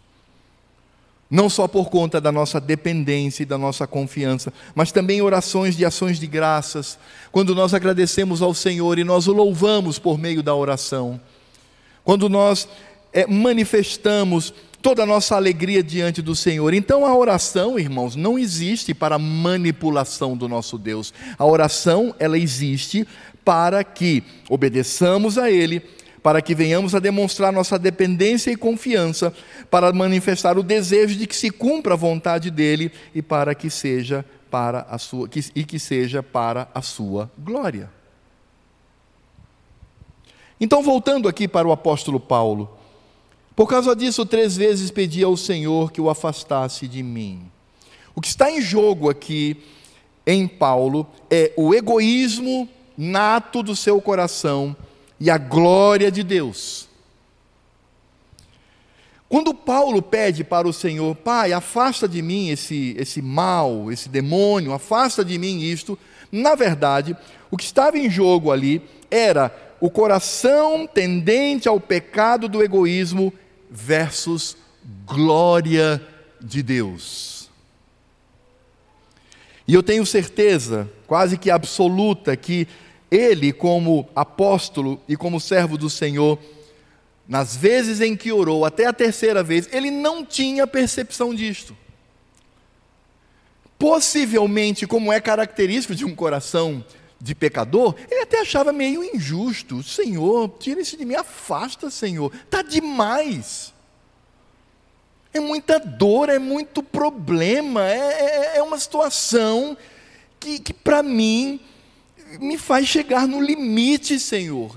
Não 1.30 1.48
só 1.48 1.68
por 1.68 1.90
conta 1.90 2.20
da 2.20 2.32
nossa 2.32 2.60
dependência 2.60 3.44
e 3.44 3.46
da 3.46 3.56
nossa 3.56 3.86
confiança, 3.86 4.52
mas 4.74 4.90
também 4.90 5.22
orações 5.22 5.76
de 5.76 5.84
ações 5.84 6.18
de 6.18 6.26
graças, 6.26 6.98
quando 7.30 7.54
nós 7.54 7.72
agradecemos 7.72 8.42
ao 8.42 8.52
Senhor 8.52 8.98
e 8.98 9.04
nós 9.04 9.28
o 9.28 9.32
louvamos 9.32 9.96
por 9.96 10.18
meio 10.18 10.42
da 10.42 10.54
oração. 10.56 11.20
Quando 12.02 12.28
nós 12.28 12.66
é, 13.12 13.28
manifestamos 13.28 14.52
toda 14.82 15.02
a 15.02 15.06
nossa 15.06 15.36
alegria 15.36 15.82
diante 15.82 16.22
do 16.22 16.34
Senhor. 16.34 16.72
Então 16.74 17.06
a 17.06 17.14
oração, 17.14 17.78
irmãos, 17.78 18.16
não 18.16 18.38
existe 18.38 18.94
para 18.94 19.18
manipulação 19.18 20.36
do 20.36 20.48
nosso 20.48 20.78
Deus. 20.78 21.12
A 21.38 21.44
oração, 21.44 22.14
ela 22.18 22.38
existe 22.38 23.06
para 23.44 23.82
que 23.82 24.22
obedeçamos 24.48 25.38
a 25.38 25.50
Ele, 25.50 25.80
para 26.22 26.42
que 26.42 26.54
venhamos 26.54 26.94
a 26.94 26.98
demonstrar 26.98 27.52
nossa 27.52 27.78
dependência 27.78 28.50
e 28.50 28.56
confiança, 28.56 29.32
para 29.70 29.92
manifestar 29.92 30.58
o 30.58 30.62
desejo 30.62 31.16
de 31.16 31.26
que 31.26 31.36
se 31.36 31.50
cumpra 31.50 31.94
a 31.94 31.96
vontade 31.96 32.50
dele 32.50 32.92
e 33.14 33.22
para 33.22 33.54
que 33.54 33.70
seja 33.70 34.24
para 34.50 34.86
a 34.90 34.98
sua 34.98 35.28
que, 35.28 35.40
e 35.54 35.64
que 35.64 35.78
seja 35.78 36.22
para 36.22 36.68
a 36.74 36.82
sua 36.82 37.30
glória. 37.38 37.90
Então, 40.60 40.82
voltando 40.82 41.26
aqui 41.26 41.48
para 41.48 41.66
o 41.66 41.72
apóstolo 41.72 42.20
Paulo, 42.20 42.68
por 43.56 43.66
causa 43.66 43.96
disso, 43.96 44.26
três 44.26 44.56
vezes 44.56 44.90
pedi 44.90 45.22
ao 45.22 45.36
Senhor 45.36 45.90
que 45.90 46.00
o 46.00 46.10
afastasse 46.10 46.86
de 46.86 47.02
mim. 47.02 47.50
O 48.14 48.20
que 48.20 48.28
está 48.28 48.50
em 48.50 48.60
jogo 48.60 49.08
aqui 49.08 49.56
em 50.26 50.46
Paulo 50.46 51.06
é 51.30 51.52
o 51.56 51.74
egoísmo 51.74 52.68
nato 53.02 53.62
do 53.62 53.74
seu 53.74 53.98
coração 53.98 54.76
e 55.18 55.30
a 55.30 55.38
glória 55.38 56.10
de 56.10 56.22
Deus. 56.22 56.86
Quando 59.26 59.54
Paulo 59.54 60.02
pede 60.02 60.44
para 60.44 60.68
o 60.68 60.72
Senhor, 60.72 61.16
Pai, 61.16 61.54
afasta 61.54 62.06
de 62.06 62.20
mim 62.20 62.50
esse, 62.50 62.94
esse 62.98 63.22
mal, 63.22 63.90
esse 63.90 64.06
demônio, 64.06 64.74
afasta 64.74 65.24
de 65.24 65.38
mim 65.38 65.60
isto, 65.60 65.98
na 66.30 66.54
verdade, 66.54 67.16
o 67.50 67.56
que 67.56 67.64
estava 67.64 67.96
em 67.96 68.10
jogo 68.10 68.52
ali 68.52 68.82
era 69.10 69.50
o 69.80 69.88
coração 69.88 70.86
tendente 70.86 71.66
ao 71.66 71.80
pecado 71.80 72.50
do 72.50 72.62
egoísmo 72.62 73.32
versus 73.70 74.58
glória 75.06 76.06
de 76.38 76.62
Deus. 76.62 77.48
E 79.66 79.72
eu 79.72 79.82
tenho 79.82 80.04
certeza, 80.04 80.90
quase 81.06 81.38
que 81.38 81.50
absoluta, 81.50 82.36
que 82.36 82.66
ele, 83.10 83.52
como 83.52 84.08
apóstolo 84.14 85.00
e 85.08 85.16
como 85.16 85.40
servo 85.40 85.76
do 85.76 85.90
Senhor, 85.90 86.38
nas 87.26 87.56
vezes 87.56 88.00
em 88.00 88.16
que 88.16 88.32
orou, 88.32 88.64
até 88.64 88.86
a 88.86 88.92
terceira 88.92 89.42
vez, 89.42 89.68
ele 89.72 89.90
não 89.90 90.24
tinha 90.24 90.66
percepção 90.66 91.34
disto. 91.34 91.76
Possivelmente, 93.78 94.86
como 94.86 95.12
é 95.12 95.20
característico 95.20 95.94
de 95.94 96.04
um 96.04 96.14
coração 96.14 96.84
de 97.20 97.34
pecador, 97.34 97.94
ele 98.10 98.22
até 98.22 98.40
achava 98.40 98.72
meio 98.72 99.02
injusto. 99.02 99.82
Senhor, 99.82 100.48
tira 100.58 100.80
isso 100.80 100.96
de 100.96 101.04
mim, 101.04 101.14
afasta, 101.14 101.90
Senhor. 101.90 102.32
Está 102.34 102.62
demais. 102.62 103.72
É 105.32 105.38
muita 105.38 105.78
dor, 105.78 106.28
é 106.28 106.38
muito 106.38 106.82
problema, 106.82 107.88
é, 107.88 107.96
é, 107.96 108.56
é 108.56 108.62
uma 108.62 108.78
situação 108.78 109.76
que, 110.40 110.58
que 110.58 110.74
para 110.74 111.02
mim 111.02 111.60
me 112.38 112.56
faz 112.58 112.86
chegar 112.86 113.26
no 113.26 113.40
limite, 113.40 114.18
Senhor. 114.18 114.76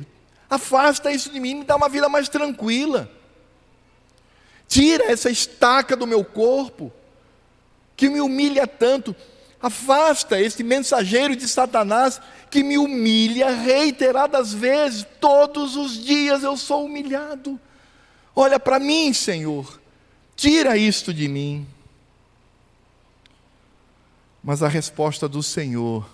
Afasta 0.49 1.11
isso 1.11 1.31
de 1.31 1.39
mim, 1.39 1.55
me 1.55 1.63
dá 1.63 1.75
uma 1.75 1.89
vida 1.89 2.07
mais 2.07 2.29
tranquila. 2.29 3.09
Tira 4.67 5.11
essa 5.11 5.29
estaca 5.29 5.95
do 5.95 6.07
meu 6.07 6.23
corpo, 6.23 6.91
que 7.95 8.09
me 8.09 8.21
humilha 8.21 8.65
tanto. 8.65 9.15
Afasta 9.61 10.39
esse 10.39 10.63
mensageiro 10.63 11.35
de 11.35 11.47
Satanás 11.47 12.21
que 12.49 12.63
me 12.63 12.77
humilha 12.77 13.49
reiteradas 13.49 14.53
vezes. 14.53 15.05
Todos 15.19 15.75
os 15.75 16.03
dias 16.03 16.43
eu 16.43 16.57
sou 16.57 16.85
humilhado. 16.85 17.59
Olha 18.35 18.59
para 18.59 18.79
mim, 18.79 19.13
Senhor. 19.13 19.79
Tira 20.35 20.75
isto 20.75 21.13
de 21.13 21.27
mim. 21.27 21.67
Mas 24.43 24.61
a 24.61 24.67
resposta 24.67 25.29
do 25.29 25.41
Senhor 25.41 26.05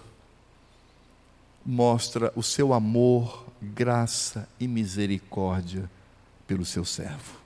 mostra 1.65 2.32
o 2.36 2.43
seu 2.43 2.74
amor, 2.74 3.45
graça 3.62 4.48
e 4.60 4.67
misericórdia 4.67 5.89
pelo 6.48 6.65
seu 6.65 6.86
servo. 6.86 7.38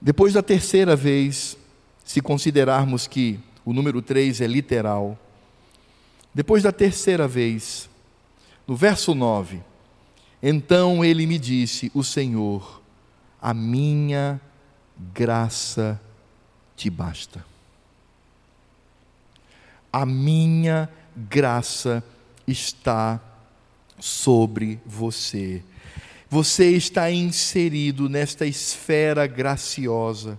Depois 0.00 0.32
da 0.32 0.42
terceira 0.42 0.96
vez, 0.96 1.56
se 2.04 2.20
considerarmos 2.20 3.06
que 3.06 3.38
o 3.64 3.72
número 3.72 4.02
3 4.02 4.40
é 4.40 4.46
literal, 4.46 5.16
depois 6.34 6.62
da 6.62 6.72
terceira 6.72 7.28
vez, 7.28 7.88
no 8.66 8.74
verso 8.74 9.14
9, 9.14 9.62
então 10.42 11.04
ele 11.04 11.24
me 11.26 11.38
disse: 11.38 11.90
O 11.94 12.02
Senhor, 12.02 12.82
a 13.40 13.54
minha 13.54 14.40
graça 15.14 16.00
te 16.76 16.90
basta. 16.90 17.44
A 19.92 20.04
minha 20.04 20.84
graça 20.84 21.01
está 22.46 23.20
sobre 23.98 24.80
você. 24.84 25.62
Você 26.28 26.70
está 26.70 27.10
inserido 27.10 28.08
nesta 28.08 28.46
esfera 28.46 29.26
graciosa. 29.26 30.38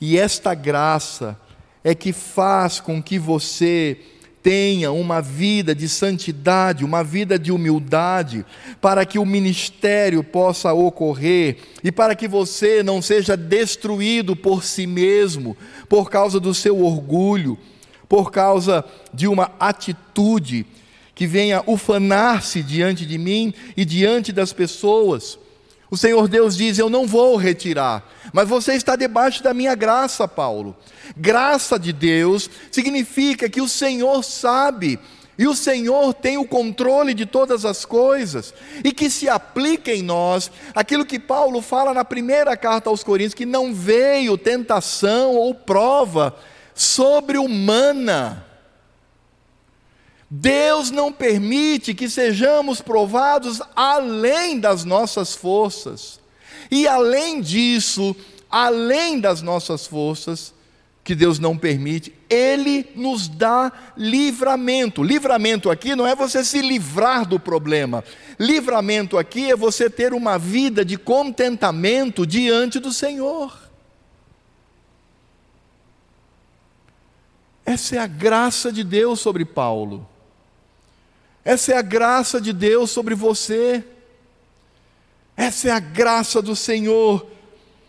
E 0.00 0.18
esta 0.18 0.54
graça 0.54 1.38
é 1.82 1.94
que 1.94 2.12
faz 2.12 2.80
com 2.80 3.02
que 3.02 3.18
você 3.18 3.98
tenha 4.42 4.92
uma 4.92 5.20
vida 5.20 5.74
de 5.74 5.88
santidade, 5.88 6.84
uma 6.84 7.02
vida 7.02 7.36
de 7.36 7.50
humildade, 7.50 8.46
para 8.80 9.04
que 9.04 9.18
o 9.18 9.26
ministério 9.26 10.22
possa 10.22 10.72
ocorrer 10.72 11.58
e 11.82 11.90
para 11.90 12.14
que 12.14 12.28
você 12.28 12.80
não 12.80 13.02
seja 13.02 13.36
destruído 13.36 14.36
por 14.36 14.62
si 14.62 14.86
mesmo, 14.86 15.56
por 15.88 16.08
causa 16.08 16.38
do 16.38 16.54
seu 16.54 16.84
orgulho 16.84 17.58
por 18.08 18.30
causa 18.30 18.84
de 19.12 19.26
uma 19.26 19.52
atitude 19.58 20.66
que 21.14 21.26
venha 21.26 21.62
ufanar-se 21.66 22.62
diante 22.62 23.06
de 23.06 23.16
mim 23.18 23.54
e 23.76 23.84
diante 23.84 24.32
das 24.32 24.52
pessoas. 24.52 25.38
O 25.90 25.96
Senhor 25.96 26.28
Deus 26.28 26.56
diz: 26.56 26.78
Eu 26.78 26.90
não 26.90 27.06
vou 27.06 27.36
retirar, 27.36 28.06
mas 28.32 28.48
você 28.48 28.74
está 28.74 28.96
debaixo 28.96 29.42
da 29.42 29.54
minha 29.54 29.74
graça, 29.74 30.28
Paulo. 30.28 30.76
Graça 31.16 31.78
de 31.78 31.92
Deus 31.92 32.50
significa 32.70 33.48
que 33.48 33.60
o 33.60 33.68
Senhor 33.68 34.22
sabe 34.22 34.98
e 35.38 35.46
o 35.46 35.54
Senhor 35.54 36.14
tem 36.14 36.38
o 36.38 36.46
controle 36.46 37.12
de 37.12 37.26
todas 37.26 37.66
as 37.66 37.84
coisas, 37.84 38.54
e 38.82 38.90
que 38.90 39.10
se 39.10 39.28
aplica 39.28 39.92
em 39.92 40.02
nós 40.02 40.50
aquilo 40.74 41.04
que 41.04 41.18
Paulo 41.18 41.60
fala 41.60 41.92
na 41.92 42.04
primeira 42.04 42.56
carta 42.56 42.88
aos 42.88 43.04
Coríntios: 43.04 43.34
que 43.34 43.44
não 43.44 43.74
veio 43.74 44.38
tentação 44.38 45.34
ou 45.34 45.54
prova 45.54 46.34
sobre-humana. 46.76 48.44
Deus 50.28 50.90
não 50.90 51.10
permite 51.10 51.94
que 51.94 52.10
sejamos 52.10 52.82
provados 52.82 53.62
além 53.74 54.60
das 54.60 54.84
nossas 54.84 55.34
forças. 55.34 56.20
E 56.70 56.86
além 56.86 57.40
disso, 57.40 58.14
além 58.50 59.18
das 59.18 59.40
nossas 59.40 59.86
forças, 59.86 60.52
que 61.02 61.14
Deus 61.14 61.38
não 61.38 61.56
permite, 61.56 62.12
Ele 62.28 62.84
nos 62.96 63.28
dá 63.28 63.72
livramento. 63.96 65.04
Livramento 65.04 65.70
aqui 65.70 65.94
não 65.94 66.04
é 66.06 66.16
você 66.16 66.44
se 66.44 66.60
livrar 66.60 67.24
do 67.24 67.38
problema. 67.38 68.02
Livramento 68.38 69.16
aqui 69.16 69.50
é 69.50 69.56
você 69.56 69.88
ter 69.88 70.12
uma 70.12 70.36
vida 70.36 70.84
de 70.84 70.98
contentamento 70.98 72.26
diante 72.26 72.80
do 72.80 72.92
Senhor. 72.92 73.65
Essa 77.66 77.96
é 77.96 77.98
a 77.98 78.06
graça 78.06 78.70
de 78.70 78.84
Deus 78.84 79.18
sobre 79.18 79.44
Paulo. 79.44 80.08
Essa 81.44 81.72
é 81.72 81.76
a 81.76 81.82
graça 81.82 82.40
de 82.40 82.52
Deus 82.52 82.92
sobre 82.92 83.12
você. 83.12 83.84
Essa 85.36 85.68
é 85.68 85.72
a 85.72 85.80
graça 85.80 86.40
do 86.40 86.54
Senhor, 86.54 87.26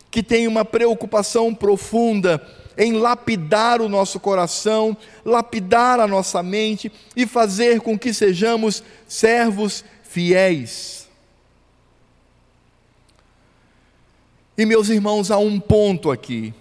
que 0.09 0.23
tem 0.23 0.47
uma 0.47 0.65
preocupação 0.65 1.53
profunda 1.53 2.41
em 2.75 2.93
lapidar 2.93 3.79
o 3.79 3.87
nosso 3.87 4.19
coração, 4.19 4.97
lapidar 5.23 5.99
a 5.99 6.07
nossa 6.07 6.41
mente 6.41 6.91
e 7.15 7.27
fazer 7.27 7.79
com 7.81 7.97
que 7.97 8.13
sejamos 8.13 8.83
servos 9.07 9.85
fiéis. 10.03 11.07
E 14.57 14.65
meus 14.65 14.89
irmãos, 14.89 15.29
há 15.29 15.37
um 15.37 15.59
ponto 15.59 16.09
aqui. 16.09 16.51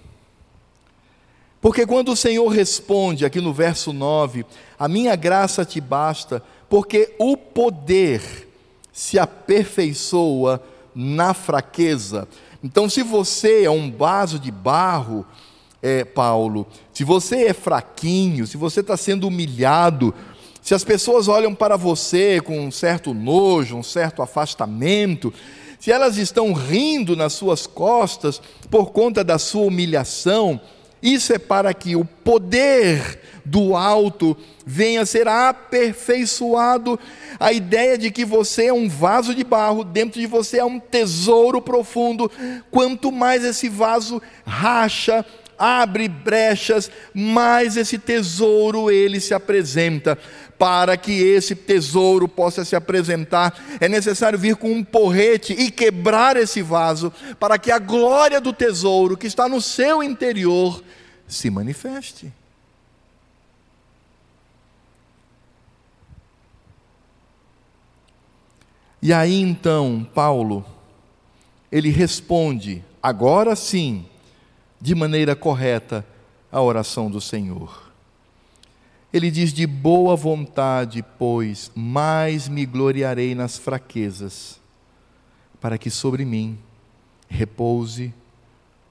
Porque 1.61 1.87
quando 1.87 2.13
o 2.13 2.17
Senhor 2.17 2.47
responde 2.49 3.25
aqui 3.25 3.41
no 3.41 3.53
verso 3.53 3.93
9, 3.93 4.45
a 4.79 4.89
minha 4.89 5.17
graça 5.17 5.65
te 5.65 5.81
basta, 5.81 6.43
porque 6.69 7.15
o 7.19 7.37
poder 7.37 8.49
se 8.93 9.19
aperfeiçoa 9.19 10.63
na 10.95 11.35
fraqueza. 11.35 12.27
Então, 12.63 12.89
se 12.89 13.03
você 13.03 13.65
é 13.65 13.71
um 13.71 13.91
vaso 13.93 14.39
de 14.39 14.51
barro, 14.51 15.27
é, 15.83 16.05
Paulo, 16.05 16.67
se 16.93 17.05
você 17.05 17.47
é 17.47 17.53
fraquinho, 17.53 18.47
se 18.47 18.57
você 18.57 18.81
está 18.81 18.97
sendo 18.97 19.29
humilhado, 19.29 20.15
se 20.63 20.75
as 20.75 20.83
pessoas 20.83 21.29
olham 21.29 21.55
para 21.55 21.77
você 21.77 22.41
com 22.41 22.59
um 22.59 22.73
certo 22.73 23.15
nojo, 23.15 23.77
um 23.77 23.83
certo 23.83 24.23
afastamento, 24.23 25.33
se 25.79 25.93
elas 25.93 26.17
estão 26.17 26.53
rindo 26.53 27.15
nas 27.15 27.35
suas 27.35 27.67
costas 27.67 28.41
por 28.71 28.91
conta 28.91 29.23
da 29.23 29.39
sua 29.39 29.63
humilhação, 29.63 30.61
isso 31.07 31.33
é 31.33 31.39
para 31.39 31.73
que 31.73 31.95
o 31.95 32.05
poder 32.05 33.21
do 33.45 33.77
alto 33.77 34.37
venha 34.67 35.03
a 35.03 35.07
ser 35.07 35.29
aperfeiçoado. 35.29 36.99
A 37.39 37.53
ideia 37.53 37.97
de 37.97 38.11
que 38.11 38.25
você 38.25 38.67
é 38.67 38.73
um 38.73 38.89
vaso 38.89 39.33
de 39.33 39.45
barro, 39.45 39.85
dentro 39.85 40.21
de 40.21 40.27
você 40.27 40.59
é 40.59 40.65
um 40.65 40.81
tesouro 40.81 41.63
profundo. 41.63 42.31
Quanto 42.73 43.13
mais 43.13 43.45
esse 43.45 43.69
vaso 43.69 44.21
racha, 44.45 45.25
abre 45.57 46.09
brechas, 46.09 46.91
mais 47.15 47.77
esse 47.77 47.99
tesouro 47.99 48.91
ele 48.91 49.21
se 49.21 49.33
apresenta. 49.33 50.19
Para 50.59 50.97
que 50.97 51.13
esse 51.13 51.55
tesouro 51.55 52.27
possa 52.27 52.65
se 52.65 52.75
apresentar, 52.75 53.55
é 53.79 53.89
necessário 53.89 54.39
vir 54.39 54.57
com 54.57 54.73
um 54.73 54.83
porrete 54.83 55.53
e 55.53 55.71
quebrar 55.71 56.37
esse 56.37 56.63
vaso, 56.63 57.13
para 57.39 57.59
que 57.59 57.71
a 57.71 57.79
glória 57.79 58.41
do 58.41 58.55
tesouro 58.55 59.19
que 59.19 59.27
está 59.27 59.49
no 59.49 59.61
seu 59.61 60.03
interior 60.03 60.83
se 61.27 61.51
manifeste. 61.51 62.33
E 69.03 69.13
aí 69.13 69.41
então, 69.41 70.07
Paulo, 70.15 70.65
ele 71.71 71.91
responde, 71.91 72.83
agora 73.03 73.55
sim, 73.55 74.05
de 74.81 74.95
maneira 74.95 75.37
correta 75.37 76.05
a 76.51 76.61
oração 76.61 77.11
do 77.11 77.21
Senhor. 77.21 77.93
Ele 79.13 79.31
diz: 79.31 79.53
De 79.53 79.67
boa 79.67 80.17
vontade, 80.17 81.05
pois, 81.19 81.71
mais 81.75 82.49
me 82.49 82.67
gloriarei 82.67 83.35
nas 83.35 83.57
fraquezas, 83.57 84.61
para 85.61 85.79
que 85.79 85.91
sobre 85.91 86.25
mim 86.25 86.59
repouse 87.29 88.13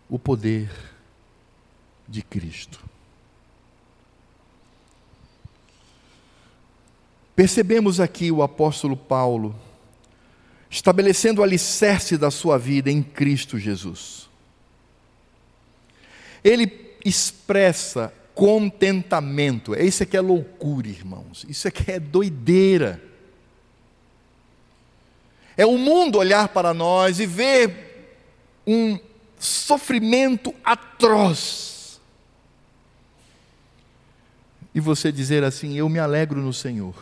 o 0.09 0.17
poder 0.17 0.94
de 2.07 2.21
Cristo. 2.21 2.79
Percebemos 7.35 7.99
aqui 7.99 8.31
o 8.31 8.41
apóstolo 8.41 8.95
Paulo 8.95 9.55
estabelecendo 10.69 11.41
o 11.41 11.43
alicerce 11.43 12.17
da 12.17 12.31
sua 12.31 12.57
vida 12.57 12.89
em 12.89 13.03
Cristo 13.03 13.59
Jesus 13.59 14.25
ele 16.45 16.95
expressa 17.03 18.13
contentamento. 18.35 19.75
Isso 19.75 20.03
aqui 20.03 20.15
é 20.15 20.21
loucura, 20.21 20.87
irmãos. 20.87 21.43
Isso 21.49 21.67
aqui 21.67 21.91
é 21.91 21.99
doideira. 21.99 23.01
É 25.57 25.65
o 25.65 25.77
mundo 25.77 26.19
olhar 26.19 26.49
para 26.49 26.71
nós 26.71 27.19
e 27.19 27.25
ver 27.25 28.19
um 28.67 28.99
sofrimento 29.39 30.53
atroz. 30.63 31.74
E 34.75 34.79
você 34.81 35.09
dizer 35.09 35.41
assim: 35.45 35.77
Eu 35.77 35.87
me 35.87 35.97
alegro 35.97 36.41
no 36.41 36.51
Senhor. 36.51 36.93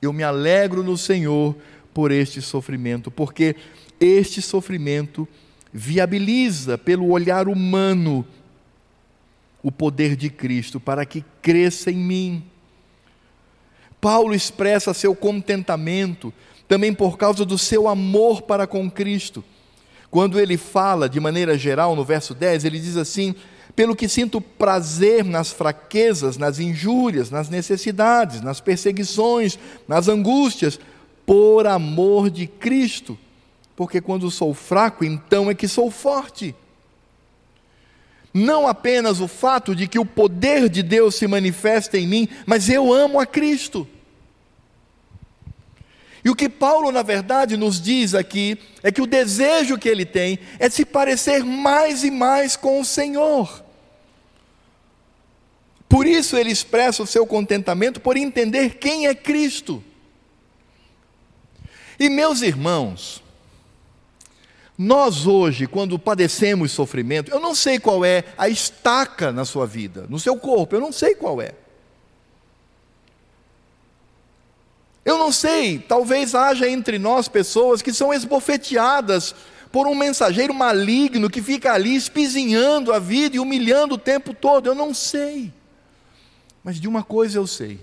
Eu 0.00 0.10
me 0.10 0.22
alegro 0.22 0.82
no 0.82 0.96
Senhor 0.96 1.54
por 1.92 2.10
este 2.10 2.40
sofrimento, 2.40 3.10
porque 3.10 3.54
este 4.00 4.40
sofrimento 4.40 5.28
viabiliza 5.70 6.78
pelo 6.78 7.10
olhar 7.10 7.46
humano 7.46 8.24
o 9.62 9.70
poder 9.70 10.16
de 10.16 10.30
Cristo 10.30 10.80
para 10.80 11.04
que 11.04 11.22
cresça 11.42 11.90
em 11.90 11.96
mim. 11.96 12.44
Paulo 14.00 14.34
expressa 14.34 14.94
seu 14.94 15.14
contentamento 15.14 16.32
também 16.66 16.94
por 16.94 17.18
causa 17.18 17.44
do 17.44 17.58
seu 17.58 17.88
amor 17.88 18.42
para 18.42 18.66
com 18.66 18.90
Cristo. 18.90 19.44
Quando 20.10 20.40
ele 20.40 20.56
fala 20.56 21.08
de 21.08 21.20
maneira 21.20 21.58
geral 21.58 21.94
no 21.94 22.04
verso 22.04 22.34
10, 22.34 22.64
ele 22.64 22.78
diz 22.78 22.96
assim: 22.96 23.34
Pelo 23.78 23.94
que 23.94 24.08
sinto 24.08 24.40
prazer 24.40 25.24
nas 25.24 25.52
fraquezas, 25.52 26.36
nas 26.36 26.58
injúrias, 26.58 27.30
nas 27.30 27.48
necessidades, 27.48 28.40
nas 28.40 28.60
perseguições, 28.60 29.56
nas 29.86 30.08
angústias, 30.08 30.80
por 31.24 31.66
amor 31.66 32.28
de 32.28 32.46
Cristo 32.46 33.16
porque 33.78 34.00
quando 34.00 34.28
sou 34.28 34.52
fraco, 34.52 35.04
então 35.04 35.48
é 35.48 35.54
que 35.54 35.68
sou 35.68 35.88
forte. 35.88 36.52
Não 38.34 38.66
apenas 38.66 39.20
o 39.20 39.28
fato 39.28 39.72
de 39.72 39.86
que 39.86 40.00
o 40.00 40.04
poder 40.04 40.68
de 40.68 40.82
Deus 40.82 41.14
se 41.14 41.28
manifesta 41.28 41.96
em 41.96 42.04
mim, 42.04 42.28
mas 42.44 42.68
eu 42.68 42.92
amo 42.92 43.20
a 43.20 43.24
Cristo. 43.24 43.86
E 46.24 46.28
o 46.28 46.34
que 46.34 46.48
Paulo, 46.48 46.90
na 46.90 47.02
verdade, 47.02 47.56
nos 47.56 47.80
diz 47.80 48.16
aqui 48.16 48.58
é 48.82 48.90
que 48.90 49.00
o 49.00 49.06
desejo 49.06 49.78
que 49.78 49.88
ele 49.88 50.04
tem 50.04 50.40
é 50.58 50.68
se 50.68 50.84
parecer 50.84 51.44
mais 51.44 52.02
e 52.02 52.10
mais 52.10 52.56
com 52.56 52.80
o 52.80 52.84
Senhor. 52.84 53.64
Por 55.88 56.06
isso 56.06 56.36
ele 56.36 56.50
expressa 56.50 57.02
o 57.02 57.06
seu 57.06 57.26
contentamento 57.26 58.00
por 58.00 58.16
entender 58.16 58.74
quem 58.74 59.06
é 59.06 59.14
Cristo. 59.14 59.82
E 61.98 62.08
meus 62.08 62.42
irmãos, 62.42 63.22
nós 64.76 65.26
hoje, 65.26 65.66
quando 65.66 65.98
padecemos 65.98 66.70
sofrimento, 66.70 67.30
eu 67.30 67.40
não 67.40 67.54
sei 67.54 67.80
qual 67.80 68.04
é 68.04 68.22
a 68.36 68.48
estaca 68.48 69.32
na 69.32 69.44
sua 69.44 69.66
vida, 69.66 70.06
no 70.08 70.20
seu 70.20 70.36
corpo, 70.36 70.76
eu 70.76 70.80
não 70.80 70.92
sei 70.92 71.14
qual 71.14 71.40
é. 71.40 71.52
Eu 75.04 75.16
não 75.16 75.32
sei, 75.32 75.78
talvez 75.78 76.34
haja 76.34 76.68
entre 76.68 76.98
nós 76.98 77.28
pessoas 77.28 77.80
que 77.80 77.94
são 77.94 78.12
esbofeteadas 78.12 79.34
por 79.72 79.86
um 79.86 79.94
mensageiro 79.94 80.52
maligno 80.52 81.30
que 81.30 81.42
fica 81.42 81.72
ali 81.72 81.96
espizinhando 81.96 82.92
a 82.92 82.98
vida 82.98 83.36
e 83.36 83.40
humilhando 83.40 83.94
o 83.94 83.98
tempo 83.98 84.34
todo. 84.34 84.66
Eu 84.66 84.74
não 84.74 84.92
sei. 84.92 85.52
Mas 86.68 86.78
de 86.78 86.86
uma 86.86 87.02
coisa 87.02 87.38
eu 87.38 87.46
sei. 87.46 87.80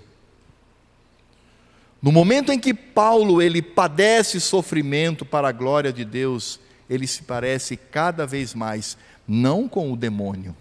No 2.00 2.12
momento 2.12 2.52
em 2.52 2.60
que 2.60 2.72
Paulo 2.72 3.42
ele 3.42 3.60
padece 3.60 4.40
sofrimento 4.40 5.24
para 5.24 5.48
a 5.48 5.52
glória 5.52 5.92
de 5.92 6.04
Deus, 6.04 6.60
ele 6.88 7.04
se 7.04 7.24
parece 7.24 7.76
cada 7.76 8.24
vez 8.24 8.54
mais, 8.54 8.96
não 9.26 9.68
com 9.68 9.92
o 9.92 9.96
demônio 9.96 10.56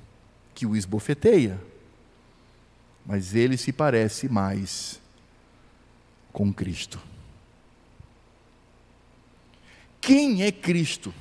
que 0.55 0.65
o 0.65 0.75
esbofeteia, 0.75 1.61
mas 3.05 3.35
ele 3.35 3.57
se 3.57 3.71
parece 3.71 4.27
mais 4.27 4.99
com 6.33 6.51
Cristo. 6.51 6.99
Quem 10.01 10.41
é 10.41 10.51
Cristo? 10.51 11.13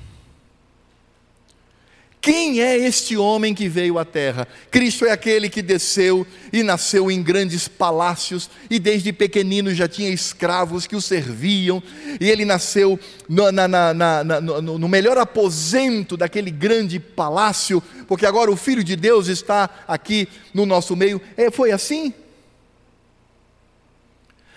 Quem 2.25 2.59
é 2.59 2.75
este 2.75 3.15
homem 3.15 3.53
que 3.53 3.69
veio 3.69 3.99
à 3.99 4.03
terra? 4.03 4.47
Cristo 4.71 5.05
é 5.05 5.11
aquele 5.11 5.47
que 5.47 5.61
desceu 5.61 6.25
e 6.51 6.63
nasceu 6.63 7.11
em 7.11 7.21
grandes 7.21 7.67
palácios, 7.67 8.49
e 8.67 8.79
desde 8.79 9.13
pequenino 9.13 9.71
já 9.75 9.87
tinha 9.87 10.09
escravos 10.09 10.87
que 10.87 10.95
o 10.95 11.01
serviam, 11.01 11.83
e 12.19 12.27
ele 12.27 12.43
nasceu 12.43 12.99
no, 13.29 13.51
na, 13.51 13.67
na, 13.67 13.93
na, 13.93 14.41
no, 14.41 14.79
no 14.79 14.89
melhor 14.89 15.19
aposento 15.19 16.17
daquele 16.17 16.49
grande 16.49 16.99
palácio, 16.99 17.79
porque 18.07 18.25
agora 18.25 18.49
o 18.49 18.57
Filho 18.57 18.83
de 18.83 18.95
Deus 18.95 19.27
está 19.27 19.69
aqui 19.87 20.27
no 20.51 20.65
nosso 20.65 20.95
meio. 20.95 21.21
É, 21.37 21.51
foi 21.51 21.71
assim? 21.71 22.11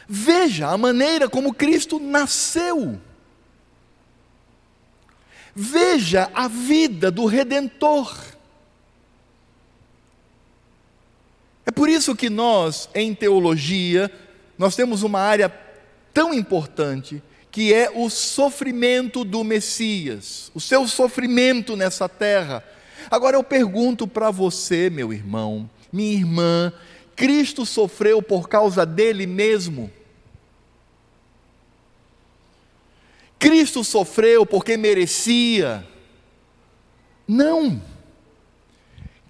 Veja 0.09 0.69
a 0.69 0.79
maneira 0.79 1.29
como 1.29 1.53
Cristo 1.53 2.01
nasceu. 2.01 2.99
Veja 5.61 6.31
a 6.35 6.47
vida 6.47 7.11
do 7.11 7.27
Redentor. 7.27 8.17
É 11.67 11.73
por 11.73 11.89
isso 11.89 12.15
que 12.15 12.31
nós, 12.31 12.89
em 12.95 13.13
teologia, 13.13 14.09
nós 14.57 14.77
temos 14.77 15.03
uma 15.03 15.19
área 15.19 15.53
tão 16.15 16.33
importante 16.33 17.21
que 17.51 17.75
é 17.75 17.91
o 17.93 18.09
sofrimento 18.09 19.25
do 19.25 19.43
Messias, 19.43 20.49
o 20.55 20.61
seu 20.61 20.87
sofrimento 20.87 21.75
nessa 21.75 22.09
terra. 22.09 22.63
Agora 23.11 23.37
eu 23.37 23.43
pergunto 23.43 24.07
para 24.07 24.31
você, 24.31 24.89
meu 24.89 25.13
irmão, 25.13 25.69
minha 25.93 26.13
irmã, 26.13 26.73
Cristo 27.17 27.67
sofreu 27.67 28.23
por 28.23 28.49
causa 28.49 28.87
dele 28.87 29.27
mesmo? 29.27 29.91
Cristo 33.39 33.85
sofreu 33.85 34.45
porque 34.45 34.77
merecia? 34.77 35.87
Não. 37.27 37.81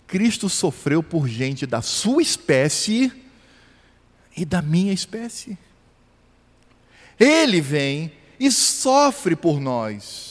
Cristo 0.07 0.49
sofreu 0.49 1.03
por 1.03 1.29
gente 1.29 1.67
da 1.67 1.83
sua 1.83 2.23
espécie 2.23 3.13
e 4.37 4.45
da 4.45 4.63
minha 4.63 4.93
espécie. 4.93 5.59
Ele 7.21 7.61
vem 7.61 8.13
e 8.39 8.51
sofre 8.51 9.37
por 9.37 9.61
nós. 9.61 10.29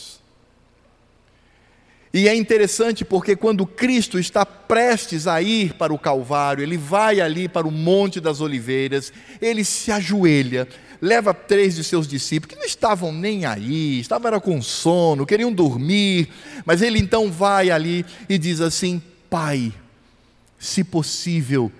E 2.14 2.28
é 2.28 2.36
interessante 2.36 3.06
porque 3.06 3.36
quando 3.36 3.68
Cristo 3.68 4.18
está 4.18 4.46
prestes 4.46 5.28
a 5.28 5.42
ir 5.42 5.74
para 5.74 5.94
o 5.94 6.00
Calvário, 6.00 6.64
ele 6.64 6.78
vai 6.78 7.20
ali 7.20 7.48
para 7.48 7.68
o 7.68 7.72
Monte 7.72 8.20
das 8.20 8.42
Oliveiras, 8.42 9.14
ele 9.40 9.64
se 9.64 9.92
ajoelha, 9.92 10.68
leva 11.02 11.34
três 11.34 11.76
de 11.76 11.84
seus 11.84 12.08
discípulos, 12.08 12.54
que 12.54 12.60
não 12.60 12.66
estavam 12.66 13.12
nem 13.12 13.46
aí, 13.46 14.00
estavam 14.00 14.28
era 14.28 14.40
com 14.40 14.62
sono, 14.62 15.26
queriam 15.26 15.52
dormir, 15.52 16.30
mas 16.66 16.82
ele 16.82 17.00
então 17.00 17.32
vai 17.32 17.70
ali 17.70 18.06
e 18.28 18.38
diz 18.38 18.62
assim: 18.62 19.02
Pai, 19.30 19.74
se 20.58 20.84
possível, 20.84 21.72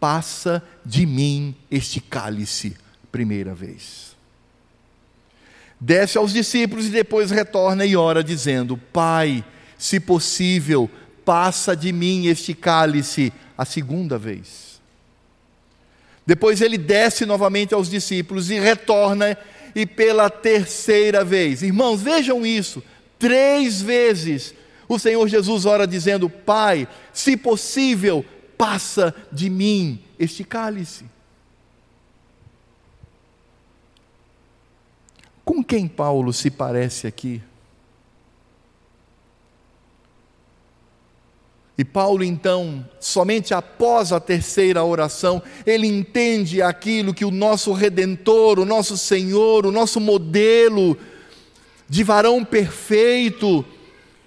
passa 0.00 0.62
de 0.84 1.06
mim 1.06 1.54
este 1.70 2.00
cálice, 2.00 2.76
primeira 3.10 3.54
vez. 3.54 4.16
Desce 5.78 6.16
aos 6.16 6.32
discípulos 6.32 6.86
e 6.86 6.90
depois 6.90 7.30
retorna 7.30 7.84
e 7.84 7.96
ora, 7.96 8.22
dizendo: 8.22 8.76
Pai, 8.76 9.44
se 9.76 9.98
possível, 9.98 10.88
passa 11.24 11.74
de 11.76 11.92
mim 11.92 12.26
este 12.26 12.54
cálice, 12.54 13.32
a 13.58 13.64
segunda 13.64 14.16
vez. 14.16 14.71
Depois 16.26 16.60
ele 16.60 16.78
desce 16.78 17.26
novamente 17.26 17.74
aos 17.74 17.90
discípulos 17.90 18.50
e 18.50 18.58
retorna, 18.58 19.36
e 19.74 19.86
pela 19.86 20.28
terceira 20.28 21.24
vez. 21.24 21.62
Irmãos, 21.62 22.00
vejam 22.00 22.44
isso: 22.44 22.82
três 23.18 23.80
vezes 23.80 24.54
o 24.88 24.98
Senhor 24.98 25.26
Jesus 25.28 25.64
ora 25.64 25.86
dizendo: 25.86 26.28
Pai, 26.28 26.86
se 27.12 27.36
possível, 27.36 28.24
passa 28.56 29.14
de 29.32 29.48
mim 29.48 30.02
este 30.18 30.44
cálice. 30.44 31.04
Com 35.44 35.62
quem 35.62 35.88
Paulo 35.88 36.32
se 36.32 36.50
parece 36.50 37.06
aqui? 37.06 37.42
E 41.76 41.84
Paulo, 41.84 42.22
então, 42.22 42.86
somente 43.00 43.54
após 43.54 44.12
a 44.12 44.20
terceira 44.20 44.84
oração, 44.84 45.42
ele 45.64 45.86
entende 45.86 46.60
aquilo 46.60 47.14
que 47.14 47.24
o 47.24 47.30
nosso 47.30 47.72
redentor, 47.72 48.58
o 48.58 48.66
nosso 48.66 48.98
Senhor, 48.98 49.64
o 49.64 49.72
nosso 49.72 49.98
modelo 49.98 50.98
de 51.88 52.04
varão 52.04 52.44
perfeito, 52.44 53.64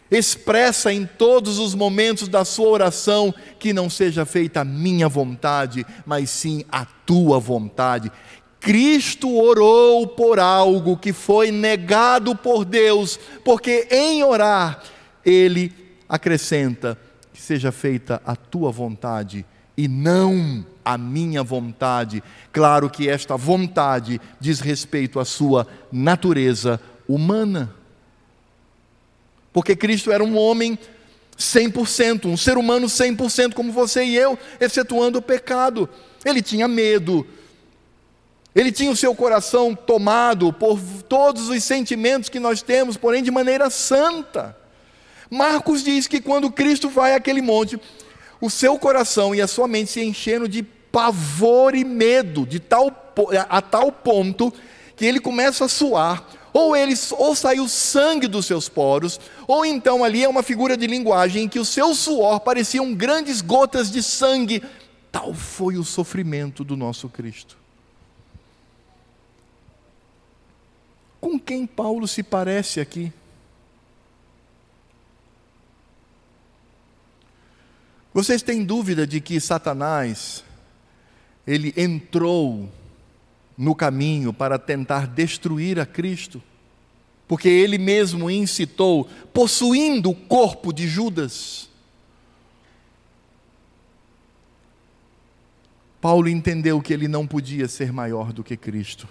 expressa 0.09 0.91
em 0.91 1.05
todos 1.05 1.59
os 1.59 1.75
momentos 1.75 2.27
da 2.27 2.43
sua 2.43 2.69
oração 2.69 3.33
que 3.59 3.73
não 3.73 3.89
seja 3.89 4.25
feita 4.25 4.61
a 4.61 4.65
minha 4.65 5.07
vontade, 5.07 5.85
mas 6.05 6.31
sim 6.31 6.63
a 6.71 6.85
tua 6.85 7.39
vontade. 7.39 8.11
Cristo 8.59 9.31
orou 9.37 10.07
por 10.07 10.39
algo 10.39 10.97
que 10.97 11.13
foi 11.13 11.51
negado 11.51 12.35
por 12.35 12.65
Deus, 12.65 13.19
porque 13.43 13.87
em 13.91 14.23
orar 14.23 14.81
ele 15.23 15.71
acrescenta 16.09 17.04
que 17.35 17.41
seja 17.41 17.71
feita 17.71 18.19
a 18.25 18.35
tua 18.35 18.71
vontade 18.71 19.45
e 19.77 19.87
não 19.87 20.65
a 20.83 20.97
minha 20.97 21.43
vontade. 21.43 22.23
Claro 22.51 22.89
que 22.89 23.07
esta 23.07 23.37
vontade 23.37 24.19
diz 24.39 24.59
respeito 24.59 25.19
à 25.19 25.25
sua 25.25 25.67
natureza 25.91 26.79
humana 27.07 27.75
porque 29.55 29.73
Cristo 29.73 30.11
era 30.11 30.21
um 30.21 30.37
homem 30.37 30.77
100%, 31.39 32.25
um 32.25 32.35
ser 32.35 32.57
humano 32.57 32.87
100%, 32.87 33.53
como 33.53 33.71
você 33.71 34.03
e 34.03 34.13
eu, 34.13 34.37
excetuando 34.59 35.19
o 35.19 35.21
pecado. 35.21 35.87
Ele 36.25 36.41
tinha 36.41 36.67
medo, 36.67 37.25
ele 38.53 38.69
tinha 38.69 38.91
o 38.91 38.97
seu 38.97 39.15
coração 39.15 39.73
tomado 39.73 40.51
por 40.51 40.77
todos 41.03 41.47
os 41.47 41.63
sentimentos 41.63 42.27
que 42.27 42.37
nós 42.37 42.61
temos, 42.61 42.97
porém 42.97 43.23
de 43.23 43.31
maneira 43.31 43.69
santa. 43.69 44.57
Marcos 45.29 45.83
diz 45.83 46.07
que 46.07 46.21
quando 46.21 46.51
Cristo 46.51 46.89
vai 46.89 47.15
àquele 47.15 47.41
monte, 47.41 47.79
o 48.39 48.49
seu 48.49 48.77
coração 48.77 49.33
e 49.33 49.41
a 49.41 49.47
sua 49.47 49.67
mente 49.67 49.91
se 49.91 50.03
encheram 50.03 50.47
de 50.47 50.63
pavor 50.63 51.75
e 51.75 51.83
medo, 51.83 52.45
de 52.45 52.59
tal, 52.59 52.91
a 53.49 53.61
tal 53.61 53.91
ponto 53.91 54.53
que 54.95 55.05
ele 55.05 55.19
começa 55.19 55.65
a 55.65 55.67
suar, 55.67 56.25
ou 56.53 56.73
ele 56.73 56.93
ou 57.11 57.35
saiu 57.35 57.67
sangue 57.67 58.27
dos 58.27 58.45
seus 58.45 58.69
poros, 58.69 59.19
ou 59.45 59.65
então 59.65 60.05
ali 60.05 60.23
é 60.23 60.29
uma 60.29 60.41
figura 60.41 60.77
de 60.77 60.87
linguagem 60.87 61.43
em 61.43 61.49
que 61.49 61.59
o 61.59 61.65
seu 61.65 61.93
suor 61.93 62.39
pareciam 62.39 62.93
grandes 62.93 63.41
gotas 63.41 63.91
de 63.91 64.01
sangue. 64.01 64.63
Tal 65.11 65.33
foi 65.33 65.77
o 65.77 65.83
sofrimento 65.83 66.63
do 66.63 66.77
nosso 66.77 67.09
Cristo. 67.09 67.57
Com 71.19 71.37
quem 71.37 71.65
Paulo 71.65 72.07
se 72.07 72.23
parece 72.23 72.79
aqui? 72.79 73.11
Vocês 78.15 78.41
têm 78.41 78.63
dúvida 78.63 79.05
de 79.05 79.19
que 79.19 79.41
Satanás 79.41 80.41
ele 81.45 81.73
entrou 81.75 82.71
no 83.57 83.75
caminho 83.75 84.31
para 84.31 84.57
tentar 84.57 85.05
destruir 85.05 85.81
a 85.81 85.85
Cristo, 85.85 86.41
porque 87.27 87.49
ele 87.49 87.77
mesmo 87.77 88.31
incitou, 88.31 89.09
possuindo 89.33 90.11
o 90.11 90.15
corpo 90.15 90.71
de 90.71 90.87
Judas. 90.87 91.69
Paulo 95.99 96.29
entendeu 96.29 96.81
que 96.81 96.93
ele 96.93 97.09
não 97.09 97.27
podia 97.27 97.67
ser 97.67 97.91
maior 97.91 98.31
do 98.31 98.45
que 98.45 98.55
Cristo. 98.55 99.09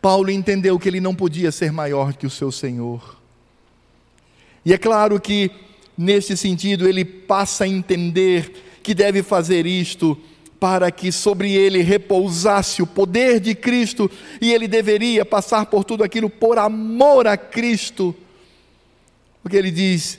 Paulo 0.00 0.30
entendeu 0.30 0.78
que 0.78 0.88
ele 0.88 1.00
não 1.00 1.12
podia 1.12 1.50
ser 1.50 1.72
maior 1.72 2.14
que 2.14 2.24
o 2.24 2.30
seu 2.30 2.52
Senhor. 2.52 3.18
E 4.64 4.72
é 4.72 4.78
claro 4.78 5.20
que, 5.20 5.50
nesse 5.96 6.36
sentido, 6.36 6.88
ele 6.88 7.04
passa 7.04 7.64
a 7.64 7.68
entender 7.68 8.78
que 8.82 8.94
deve 8.94 9.22
fazer 9.22 9.66
isto 9.66 10.18
para 10.60 10.90
que 10.90 11.12
sobre 11.12 11.52
ele 11.52 11.82
repousasse 11.82 12.82
o 12.82 12.86
poder 12.86 13.38
de 13.38 13.54
Cristo 13.54 14.10
e 14.40 14.52
ele 14.52 14.66
deveria 14.66 15.24
passar 15.24 15.66
por 15.66 15.84
tudo 15.84 16.02
aquilo 16.02 16.30
por 16.30 16.58
amor 16.58 17.26
a 17.26 17.36
Cristo. 17.36 18.14
Porque 19.42 19.56
ele 19.56 19.70
diz: 19.70 20.18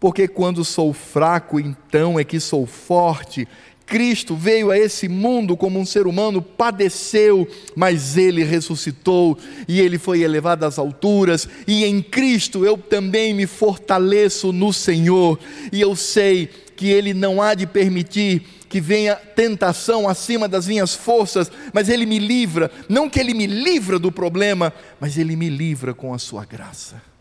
Porque 0.00 0.26
quando 0.26 0.64
sou 0.64 0.92
fraco, 0.92 1.60
então 1.60 2.18
é 2.18 2.24
que 2.24 2.40
sou 2.40 2.66
forte. 2.66 3.46
Cristo 3.86 4.34
veio 4.34 4.70
a 4.70 4.78
esse 4.78 5.08
mundo 5.08 5.56
como 5.56 5.78
um 5.78 5.84
ser 5.84 6.06
humano, 6.06 6.40
padeceu, 6.40 7.46
mas 7.76 8.16
ele 8.16 8.42
ressuscitou 8.42 9.38
e 9.68 9.80
ele 9.80 9.98
foi 9.98 10.22
elevado 10.22 10.64
às 10.64 10.78
alturas, 10.78 11.48
e 11.66 11.84
em 11.84 12.00
Cristo 12.00 12.64
eu 12.64 12.78
também 12.78 13.34
me 13.34 13.46
fortaleço 13.46 14.52
no 14.52 14.72
Senhor, 14.72 15.38
e 15.72 15.80
eu 15.80 15.94
sei 15.94 16.48
que 16.76 16.88
ele 16.88 17.14
não 17.14 17.40
há 17.40 17.54
de 17.54 17.66
permitir 17.66 18.42
que 18.74 18.80
venha 18.80 19.14
tentação 19.14 20.08
acima 20.08 20.48
das 20.48 20.66
minhas 20.66 20.96
forças, 20.96 21.48
mas 21.72 21.88
Ele 21.88 22.04
me 22.04 22.18
livra, 22.18 22.72
não 22.88 23.08
que 23.08 23.20
Ele 23.20 23.32
me 23.32 23.46
livra 23.46 24.00
do 24.00 24.10
problema, 24.10 24.72
mas 24.98 25.16
Ele 25.16 25.36
me 25.36 25.48
livra 25.48 25.94
com 25.94 26.12
a 26.12 26.18
Sua 26.18 26.44
graça. 26.44 27.13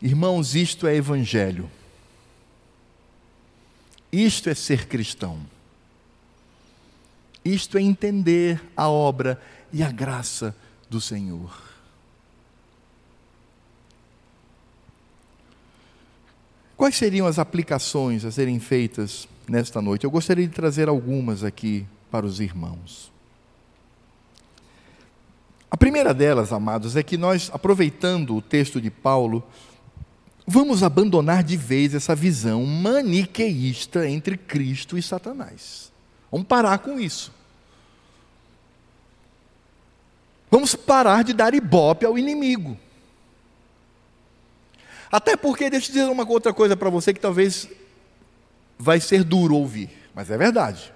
Irmãos, 0.00 0.54
isto 0.54 0.86
é 0.86 0.94
Evangelho, 0.94 1.70
isto 4.12 4.50
é 4.50 4.54
ser 4.54 4.86
cristão, 4.86 5.40
isto 7.44 7.78
é 7.78 7.82
entender 7.82 8.62
a 8.76 8.88
obra 8.88 9.40
e 9.72 9.82
a 9.82 9.90
graça 9.90 10.54
do 10.90 11.00
Senhor. 11.00 11.66
Quais 16.76 16.94
seriam 16.94 17.26
as 17.26 17.38
aplicações 17.38 18.24
a 18.24 18.30
serem 18.30 18.60
feitas 18.60 19.26
nesta 19.48 19.80
noite? 19.80 20.04
Eu 20.04 20.10
gostaria 20.10 20.46
de 20.46 20.52
trazer 20.52 20.88
algumas 20.90 21.42
aqui 21.42 21.86
para 22.10 22.26
os 22.26 22.38
irmãos. 22.38 23.10
A 25.70 25.76
primeira 25.76 26.12
delas, 26.12 26.52
amados, 26.52 26.94
é 26.94 27.02
que 27.02 27.16
nós, 27.16 27.50
aproveitando 27.52 28.36
o 28.36 28.42
texto 28.42 28.80
de 28.80 28.90
Paulo, 28.90 29.42
vamos 30.46 30.82
abandonar 30.82 31.42
de 31.42 31.56
vez 31.56 31.94
essa 31.94 32.14
visão 32.14 32.64
maniqueísta 32.64 34.08
entre 34.08 34.36
Cristo 34.36 34.96
e 34.96 35.02
Satanás. 35.02 35.90
Vamos 36.30 36.46
parar 36.46 36.78
com 36.78 37.00
isso. 37.00 37.32
Vamos 40.50 40.74
parar 40.74 41.24
de 41.24 41.32
dar 41.32 41.54
ibope 41.54 42.06
ao 42.06 42.16
inimigo. 42.16 42.78
Até 45.10 45.36
porque, 45.36 45.68
deixa 45.68 45.88
eu 45.90 45.94
dizer 45.94 46.04
uma 46.10 46.28
outra 46.28 46.52
coisa 46.52 46.76
para 46.76 46.90
você 46.90 47.12
que 47.12 47.20
talvez 47.20 47.68
vai 48.78 49.00
ser 49.00 49.24
duro 49.24 49.56
ouvir, 49.56 49.90
mas 50.14 50.30
é 50.30 50.36
verdade. 50.36 50.92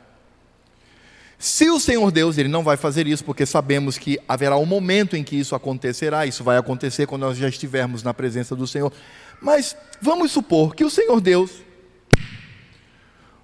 Se 1.38 1.70
o 1.70 1.80
Senhor 1.80 2.10
Deus, 2.12 2.36
ele 2.36 2.50
não 2.50 2.62
vai 2.62 2.76
fazer 2.76 3.06
isso, 3.06 3.24
porque 3.24 3.46
sabemos 3.46 3.96
que 3.96 4.20
haverá 4.28 4.58
um 4.58 4.66
momento 4.66 5.16
em 5.16 5.24
que 5.24 5.36
isso 5.36 5.54
acontecerá, 5.54 6.26
isso 6.26 6.44
vai 6.44 6.58
acontecer 6.58 7.06
quando 7.06 7.22
nós 7.22 7.38
já 7.38 7.48
estivermos 7.48 8.02
na 8.02 8.12
presença 8.12 8.54
do 8.54 8.66
Senhor. 8.66 8.92
Mas 9.40 9.76
vamos 10.00 10.32
supor 10.32 10.74
que 10.74 10.84
o 10.84 10.90
Senhor 10.90 11.20
Deus, 11.20 11.50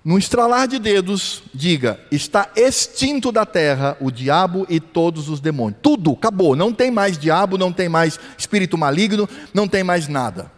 num 0.04 0.18
estralar 0.18 0.68
de 0.68 0.78
dedos, 0.78 1.42
diga: 1.54 1.98
está 2.10 2.50
extinto 2.54 3.32
da 3.32 3.46
terra 3.46 3.96
o 4.00 4.10
diabo 4.10 4.66
e 4.68 4.78
todos 4.78 5.28
os 5.28 5.40
demônios. 5.40 5.80
Tudo, 5.82 6.12
acabou. 6.12 6.54
Não 6.54 6.72
tem 6.72 6.90
mais 6.90 7.18
diabo, 7.18 7.58
não 7.58 7.72
tem 7.72 7.88
mais 7.88 8.20
espírito 8.36 8.76
maligno, 8.76 9.28
não 9.54 9.66
tem 9.66 9.82
mais 9.82 10.06
nada. 10.06 10.54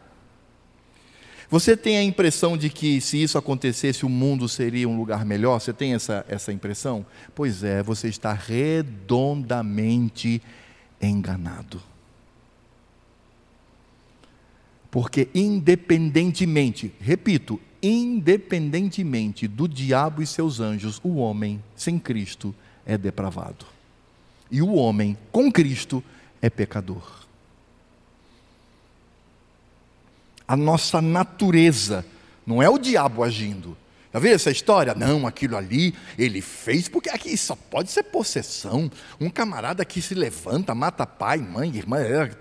Você 1.50 1.74
tem 1.74 1.96
a 1.96 2.02
impressão 2.02 2.58
de 2.58 2.68
que 2.68 3.00
se 3.00 3.22
isso 3.22 3.38
acontecesse 3.38 4.04
o 4.04 4.08
mundo 4.08 4.46
seria 4.50 4.86
um 4.86 4.98
lugar 4.98 5.24
melhor? 5.24 5.58
Você 5.58 5.72
tem 5.72 5.94
essa, 5.94 6.22
essa 6.28 6.52
impressão? 6.52 7.06
Pois 7.34 7.64
é, 7.64 7.82
você 7.82 8.08
está 8.08 8.34
redondamente 8.34 10.42
enganado. 11.00 11.80
Porque, 14.90 15.28
independentemente, 15.34 16.92
repito, 17.00 17.60
independentemente 17.82 19.46
do 19.46 19.68
diabo 19.68 20.22
e 20.22 20.26
seus 20.26 20.60
anjos, 20.60 21.00
o 21.04 21.16
homem 21.16 21.62
sem 21.76 21.98
Cristo 21.98 22.54
é 22.86 22.96
depravado. 22.96 23.66
E 24.50 24.62
o 24.62 24.74
homem 24.74 25.16
com 25.30 25.52
Cristo 25.52 26.02
é 26.40 26.48
pecador. 26.48 27.18
a 30.48 30.56
nossa 30.56 31.02
natureza, 31.02 32.06
não 32.46 32.62
é 32.62 32.70
o 32.70 32.78
diabo 32.78 33.22
agindo. 33.22 33.76
Já 34.18 34.34
essa 34.34 34.50
história? 34.50 34.94
Não, 34.94 35.26
aquilo 35.26 35.56
ali 35.56 35.94
ele 36.18 36.40
fez, 36.40 36.88
porque 36.88 37.08
aqui 37.08 37.36
só 37.36 37.54
pode 37.54 37.90
ser 37.90 38.02
possessão. 38.04 38.90
Um 39.20 39.30
camarada 39.30 39.84
que 39.84 40.02
se 40.02 40.14
levanta, 40.14 40.74
mata 40.74 41.06
pai, 41.06 41.38
mãe, 41.38 41.74
irmã, 41.74 41.98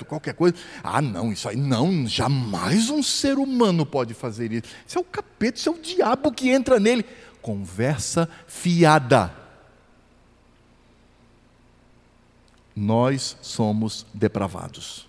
qualquer 0.08 0.34
coisa. 0.34 0.56
Ah, 0.84 1.02
não, 1.02 1.32
isso 1.32 1.48
aí 1.48 1.56
não, 1.56 2.08
jamais 2.08 2.90
um 2.90 3.04
ser 3.04 3.38
humano 3.38 3.86
pode 3.86 4.14
fazer 4.14 4.52
isso. 4.52 4.64
Isso 4.86 4.98
é 4.98 5.02
o 5.02 5.04
capeta, 5.04 5.58
isso 5.58 5.70
é 5.70 5.72
o 5.72 5.80
diabo 5.80 6.32
que 6.32 6.50
entra 6.50 6.80
nele. 6.80 7.06
Conversa 7.42 8.28
fiada. 8.48 9.34
Nós 12.76 13.38
somos 13.42 14.06
depravados. 14.14 15.08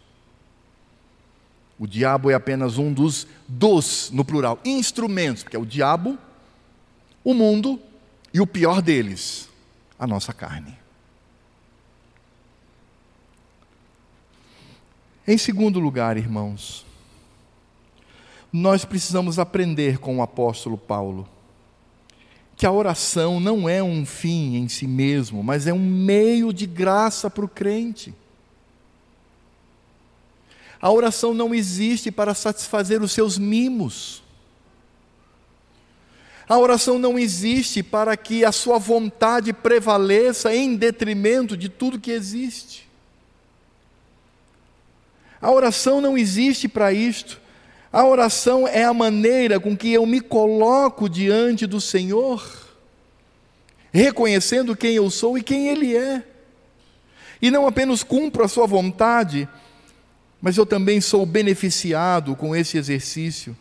O 1.78 1.86
diabo 1.86 2.30
é 2.30 2.34
apenas 2.34 2.76
um 2.76 2.92
dos 2.92 3.26
dos, 3.46 4.10
no 4.12 4.24
plural, 4.24 4.58
instrumentos, 4.64 5.42
porque 5.42 5.56
é 5.56 5.60
o 5.60 5.66
diabo, 5.66 6.18
o 7.24 7.34
mundo 7.34 7.80
e 8.32 8.40
o 8.40 8.46
pior 8.46 8.80
deles, 8.80 9.48
a 9.98 10.06
nossa 10.06 10.32
carne. 10.32 10.76
Em 15.26 15.36
segundo 15.36 15.78
lugar, 15.78 16.16
irmãos, 16.16 16.86
nós 18.52 18.84
precisamos 18.84 19.38
aprender 19.38 19.98
com 19.98 20.18
o 20.18 20.22
apóstolo 20.22 20.78
Paulo 20.78 21.28
que 22.56 22.66
a 22.66 22.72
oração 22.72 23.38
não 23.38 23.68
é 23.68 23.80
um 23.80 24.04
fim 24.04 24.56
em 24.56 24.68
si 24.68 24.84
mesmo, 24.84 25.44
mas 25.44 25.68
é 25.68 25.72
um 25.72 25.78
meio 25.78 26.52
de 26.52 26.66
graça 26.66 27.30
para 27.30 27.44
o 27.44 27.48
crente. 27.48 28.12
A 30.80 30.90
oração 30.90 31.32
não 31.32 31.54
existe 31.54 32.10
para 32.10 32.34
satisfazer 32.34 33.00
os 33.00 33.12
seus 33.12 33.38
mimos. 33.38 34.24
A 36.48 36.56
oração 36.56 36.98
não 36.98 37.18
existe 37.18 37.82
para 37.82 38.16
que 38.16 38.42
a 38.42 38.50
sua 38.50 38.78
vontade 38.78 39.52
prevaleça 39.52 40.54
em 40.54 40.74
detrimento 40.74 41.56
de 41.56 41.68
tudo 41.68 42.00
que 42.00 42.10
existe. 42.10 42.88
A 45.40 45.50
oração 45.50 46.00
não 46.00 46.16
existe 46.16 46.66
para 46.66 46.90
isto. 46.90 47.38
A 47.92 48.04
oração 48.04 48.66
é 48.66 48.82
a 48.82 48.94
maneira 48.94 49.60
com 49.60 49.76
que 49.76 49.92
eu 49.92 50.06
me 50.06 50.20
coloco 50.20 51.08
diante 51.08 51.66
do 51.66 51.80
Senhor, 51.80 52.42
reconhecendo 53.92 54.74
quem 54.76 54.94
eu 54.94 55.10
sou 55.10 55.36
e 55.36 55.42
quem 55.42 55.68
Ele 55.68 55.94
é. 55.94 56.24
E 57.42 57.50
não 57.50 57.66
apenas 57.66 58.02
cumpro 58.02 58.42
a 58.42 58.48
Sua 58.48 58.66
vontade, 58.66 59.46
mas 60.40 60.56
eu 60.56 60.64
também 60.64 61.00
sou 61.00 61.26
beneficiado 61.26 62.34
com 62.34 62.56
esse 62.56 62.78
exercício. 62.78 63.54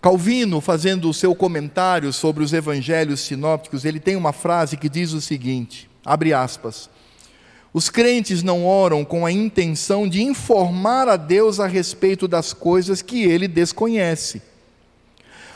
Calvino, 0.00 0.62
fazendo 0.62 1.10
o 1.10 1.14
seu 1.14 1.34
comentário 1.34 2.12
sobre 2.12 2.42
os 2.42 2.52
evangelhos 2.54 3.20
sinópticos, 3.20 3.84
ele 3.84 4.00
tem 4.00 4.16
uma 4.16 4.32
frase 4.32 4.76
que 4.76 4.88
diz 4.88 5.12
o 5.12 5.20
seguinte: 5.20 5.90
abre 6.04 6.32
aspas. 6.32 6.88
Os 7.72 7.88
crentes 7.88 8.42
não 8.42 8.66
oram 8.66 9.04
com 9.04 9.24
a 9.24 9.30
intenção 9.30 10.08
de 10.08 10.22
informar 10.22 11.08
a 11.08 11.16
Deus 11.16 11.60
a 11.60 11.68
respeito 11.68 12.26
das 12.26 12.52
coisas 12.52 13.00
que 13.00 13.22
ele 13.22 13.46
desconhece, 13.46 14.42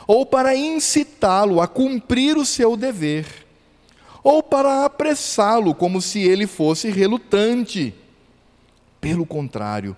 ou 0.07 0.25
para 0.25 0.55
incitá-lo 0.55 1.61
a 1.61 1.67
cumprir 1.67 2.37
o 2.37 2.45
seu 2.45 2.77
dever, 2.77 3.27
ou 4.23 4.43
para 4.43 4.85
apressá-lo 4.85 5.75
como 5.75 6.01
se 6.01 6.21
ele 6.21 6.47
fosse 6.47 6.89
relutante 6.89 7.93
pelo 9.01 9.27
contrário, 9.27 9.97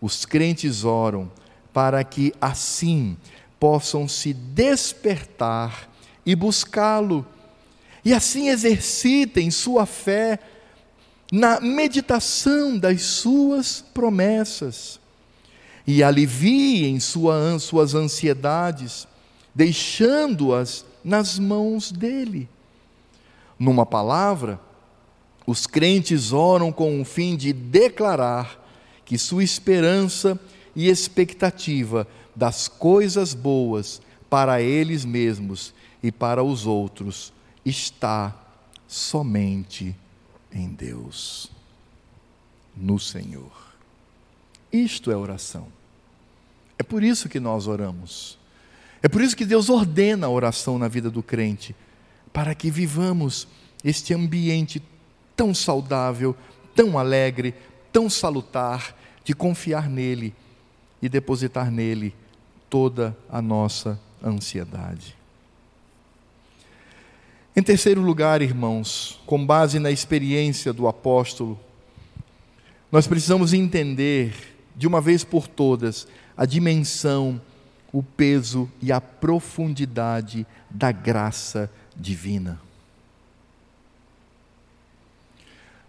os 0.00 0.24
crentes 0.24 0.82
oram 0.82 1.30
para 1.72 2.02
que 2.02 2.32
assim 2.40 3.16
possam 3.64 4.06
se 4.06 4.34
despertar 4.34 5.90
e 6.26 6.36
buscá-lo, 6.36 7.26
e 8.04 8.12
assim 8.12 8.50
exercitem 8.50 9.50
sua 9.50 9.86
fé 9.86 10.38
na 11.32 11.62
meditação 11.62 12.76
das 12.78 13.00
suas 13.00 13.82
promessas, 13.94 15.00
e 15.86 16.02
aliviem 16.02 17.00
sua, 17.00 17.58
suas 17.58 17.94
ansiedades, 17.94 19.08
deixando-as 19.54 20.84
nas 21.02 21.38
mãos 21.38 21.90
dele. 21.90 22.46
Numa 23.58 23.86
palavra, 23.86 24.60
os 25.46 25.66
crentes 25.66 26.34
oram 26.34 26.70
com 26.70 27.00
o 27.00 27.04
fim 27.06 27.34
de 27.34 27.50
declarar 27.54 28.62
que 29.06 29.16
sua 29.16 29.42
esperança 29.42 30.38
e 30.76 30.86
expectativa 30.90 32.06
das 32.34 32.68
coisas 32.68 33.34
boas 33.34 34.00
para 34.28 34.60
eles 34.60 35.04
mesmos 35.04 35.72
e 36.02 36.10
para 36.10 36.42
os 36.42 36.66
outros 36.66 37.32
está 37.64 38.34
somente 38.86 39.94
em 40.52 40.68
Deus, 40.68 41.50
no 42.76 42.98
Senhor. 42.98 43.52
Isto 44.72 45.10
é 45.10 45.16
oração. 45.16 45.68
É 46.78 46.82
por 46.82 47.02
isso 47.02 47.28
que 47.28 47.40
nós 47.40 47.66
oramos. 47.66 48.38
É 49.02 49.08
por 49.08 49.22
isso 49.22 49.36
que 49.36 49.44
Deus 49.44 49.68
ordena 49.68 50.26
a 50.26 50.30
oração 50.30 50.78
na 50.78 50.88
vida 50.88 51.10
do 51.10 51.22
crente, 51.22 51.74
para 52.32 52.54
que 52.54 52.70
vivamos 52.70 53.46
este 53.84 54.14
ambiente 54.14 54.82
tão 55.36 55.54
saudável, 55.54 56.36
tão 56.74 56.98
alegre, 56.98 57.54
tão 57.92 58.10
salutar, 58.10 58.96
de 59.22 59.34
confiar 59.34 59.88
nele 59.88 60.34
e 61.00 61.08
depositar 61.08 61.70
nele 61.70 62.14
toda 62.74 63.16
a 63.30 63.40
nossa 63.40 64.00
ansiedade. 64.20 65.14
Em 67.54 67.62
terceiro 67.62 68.00
lugar, 68.00 68.42
irmãos, 68.42 69.20
com 69.26 69.46
base 69.46 69.78
na 69.78 69.92
experiência 69.92 70.72
do 70.72 70.88
apóstolo, 70.88 71.56
nós 72.90 73.06
precisamos 73.06 73.52
entender, 73.52 74.56
de 74.74 74.88
uma 74.88 75.00
vez 75.00 75.22
por 75.22 75.46
todas, 75.46 76.08
a 76.36 76.44
dimensão, 76.44 77.40
o 77.92 78.02
peso 78.02 78.68
e 78.82 78.90
a 78.90 79.00
profundidade 79.00 80.44
da 80.68 80.90
graça 80.90 81.70
divina. 81.96 82.60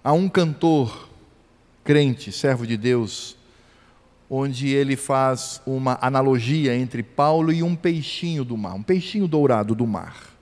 Há 0.03 0.13
um 0.13 0.29
cantor 0.29 1.09
crente, 1.83 2.31
servo 2.31 2.67
de 2.67 2.77
Deus, 2.77 3.35
onde 4.29 4.69
ele 4.69 4.95
faz 4.95 5.61
uma 5.65 5.97
analogia 6.01 6.75
entre 6.75 7.03
Paulo 7.03 7.51
e 7.51 7.61
um 7.61 7.75
peixinho 7.75 8.43
do 8.43 8.57
mar, 8.57 8.73
um 8.73 8.83
peixinho 8.83 9.27
dourado 9.27 9.75
do 9.75 9.85
mar. 9.85 10.35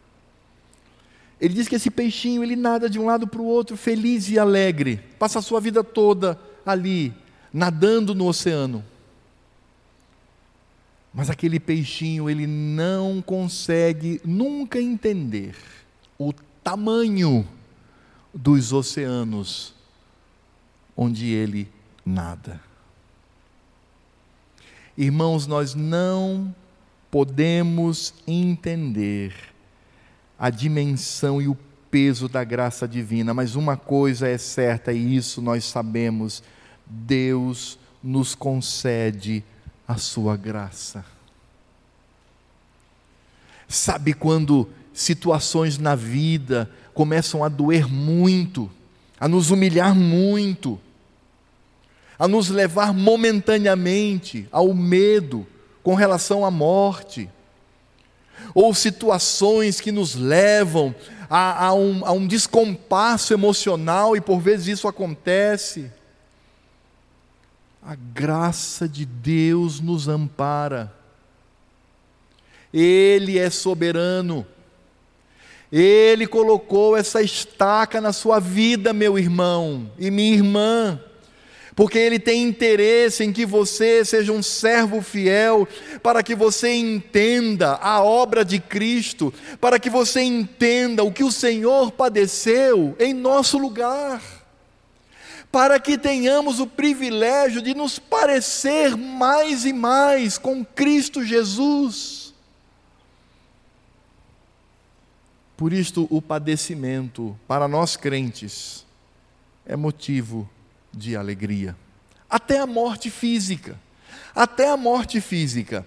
Ele 1.40 1.54
diz 1.54 1.68
que 1.68 1.76
esse 1.76 1.92
peixinho 1.92 2.42
ele 2.42 2.56
nada 2.56 2.90
de 2.90 2.98
um 2.98 3.06
lado 3.06 3.28
para 3.28 3.42
o 3.42 3.46
outro, 3.46 3.76
feliz 3.76 4.30
e 4.30 4.40
alegre, 4.40 5.02
passa 5.20 5.40
a 5.40 5.42
sua 5.42 5.60
vida 5.60 5.84
toda 5.84 6.40
ali, 6.66 7.14
nadando 7.52 8.16
no 8.16 8.28
oceano. 8.28 8.84
Mas 11.14 11.30
aquele 11.30 11.60
peixinho, 11.60 12.30
ele 12.30 12.48
não 12.48 13.22
consegue 13.22 14.22
nunca 14.26 14.80
entender 14.80 15.56
o 16.18 16.34
tamanho 16.64 17.48
dos 18.34 18.74
oceanos 18.74 19.76
onde 20.96 21.30
ele 21.30 21.70
nada. 22.06 22.60
Irmãos, 24.98 25.48
nós 25.48 25.74
não 25.74 26.54
podemos 27.10 28.14
entender 28.28 29.34
a 30.38 30.50
dimensão 30.50 31.42
e 31.42 31.48
o 31.48 31.58
peso 31.90 32.28
da 32.28 32.44
graça 32.44 32.88
divina, 32.88 33.34
mas 33.34 33.56
uma 33.56 33.78
coisa 33.78 34.28
é 34.28 34.38
certa 34.38 34.94
e 34.94 35.16
isso 35.16 35.42
nós 35.42 35.66
sabemos: 35.66 36.44
Deus 36.86 37.78
nos 38.04 38.36
concede 38.36 39.44
a 39.88 39.98
sua 39.98 40.36
graça. 40.36 41.06
Sabe 43.68 44.14
quando 44.14 44.70
situações 44.94 45.78
na 45.80 45.96
vida 45.96 46.70
começam 46.94 47.44
a 47.44 47.50
doer 47.50 47.88
muito, 47.88 48.70
a 49.20 49.28
nos 49.28 49.50
humilhar 49.50 49.96
muito, 49.96 50.80
a 52.24 52.28
nos 52.28 52.48
levar 52.48 52.94
momentaneamente 52.94 54.48
ao 54.50 54.74
medo 54.74 55.46
com 55.84 55.94
relação 55.94 56.46
à 56.46 56.50
morte, 56.50 57.30
ou 58.56 58.74
situações 58.74 59.82
que 59.82 59.92
nos 59.92 60.16
levam 60.16 60.96
a, 61.30 61.66
a, 61.66 61.74
um, 61.74 62.06
a 62.06 62.14
um 62.14 62.26
descompasso 62.26 63.34
emocional, 63.34 64.16
e 64.16 64.22
por 64.22 64.40
vezes 64.40 64.68
isso 64.68 64.88
acontece. 64.88 65.92
A 67.86 67.94
graça 67.94 68.88
de 68.88 69.06
Deus 69.06 69.82
nos 69.82 70.08
ampara. 70.08 70.94
Ele 72.74 73.38
é 73.38 73.50
soberano. 73.50 74.48
Ele 75.70 76.26
colocou 76.26 76.96
essa 76.96 77.22
estaca 77.22 78.00
na 78.00 78.14
sua 78.14 78.40
vida, 78.40 78.94
meu 78.94 79.20
irmão 79.20 79.92
e 80.00 80.10
minha 80.10 80.34
irmã, 80.34 81.02
porque 81.76 81.98
Ele 81.98 82.20
tem 82.20 82.44
interesse 82.44 83.24
em 83.24 83.34
que 83.34 83.46
você 83.46 84.06
seja 84.06 84.32
um 84.32 84.44
servo 84.44 85.02
fiel, 85.02 85.68
para 86.02 86.22
que 86.22 86.36
você 86.36 86.74
entenda 86.74 87.76
a 87.76 88.04
obra 88.04 88.46
de 88.46 88.60
Cristo, 88.60 89.34
para 89.60 89.80
que 89.80 89.90
você 89.90 90.22
entenda 90.22 91.04
o 91.04 91.12
que 91.12 91.24
o 91.24 91.32
Senhor 91.32 91.92
padeceu 91.92 92.96
em 93.00 93.14
nosso 93.14 93.58
lugar, 93.58 94.22
para 95.52 95.80
que 95.80 95.98
tenhamos 95.98 96.60
o 96.60 96.68
privilégio 96.68 97.62
de 97.62 97.74
nos 97.74 97.98
parecer 97.98 98.96
mais 98.96 99.66
e 99.66 99.74
mais 99.74 100.38
com 100.38 100.64
Cristo 100.64 101.24
Jesus. 101.24 102.34
Por 105.56 105.72
isto, 105.72 106.08
o 106.10 106.22
padecimento, 106.22 107.38
para 107.48 107.68
nós 107.68 107.96
crentes, 107.96 108.86
é 109.66 109.76
motivo 109.76 110.50
de 110.50 110.63
alegria. 111.16 111.76
Até 112.30 112.60
a 112.60 112.68
morte 112.68 113.10
física. 113.10 113.80
Até 114.36 114.70
a 114.70 114.78
morte 114.78 115.20
física. 115.22 115.86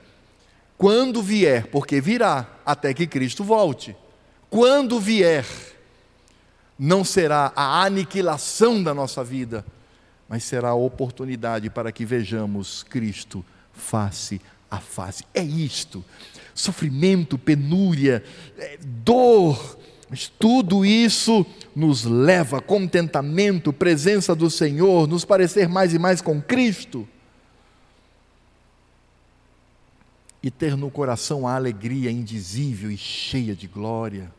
Quando 0.79 1.23
vier, 1.23 1.67
porque 1.69 2.01
virá, 2.01 2.47
até 2.65 2.93
que 2.93 3.07
Cristo 3.07 3.43
volte. 3.43 3.97
Quando 4.51 5.01
vier, 5.01 5.47
não 6.79 7.03
será 7.05 7.53
a 7.57 7.83
aniquilação 7.83 8.83
da 8.83 8.93
nossa 8.93 9.25
vida, 9.25 9.65
mas 10.29 10.45
será 10.45 10.71
a 10.71 10.75
oportunidade 10.75 11.71
para 11.71 11.91
que 11.91 12.05
vejamos 12.05 12.83
Cristo 12.83 13.45
face 13.73 14.41
a 14.71 14.79
face. 14.79 15.25
É 15.33 15.43
isto 15.43 16.05
sofrimento, 16.57 17.37
penúria, 17.37 18.25
é, 18.57 18.79
dor, 18.81 19.79
mas 20.09 20.29
tudo 20.29 20.85
isso 20.85 21.45
nos 21.75 22.05
leva 22.05 22.59
a 22.59 22.63
contentamento, 22.63 23.73
presença 23.73 24.35
do 24.35 24.49
Senhor, 24.49 25.09
nos 25.09 25.25
parecer 25.25 25.69
mais 25.69 25.93
e 25.93 25.99
mais 25.99 26.23
com 26.23 26.41
Cristo. 26.41 27.09
E 30.41 30.51
ter 30.51 30.77
no 30.77 30.91
coração 30.91 31.47
a 31.47 31.57
alegria 31.57 32.11
indizível 32.11 32.91
e 32.91 32.97
cheia 32.97 33.55
de 33.55 33.67
glória. 33.67 34.33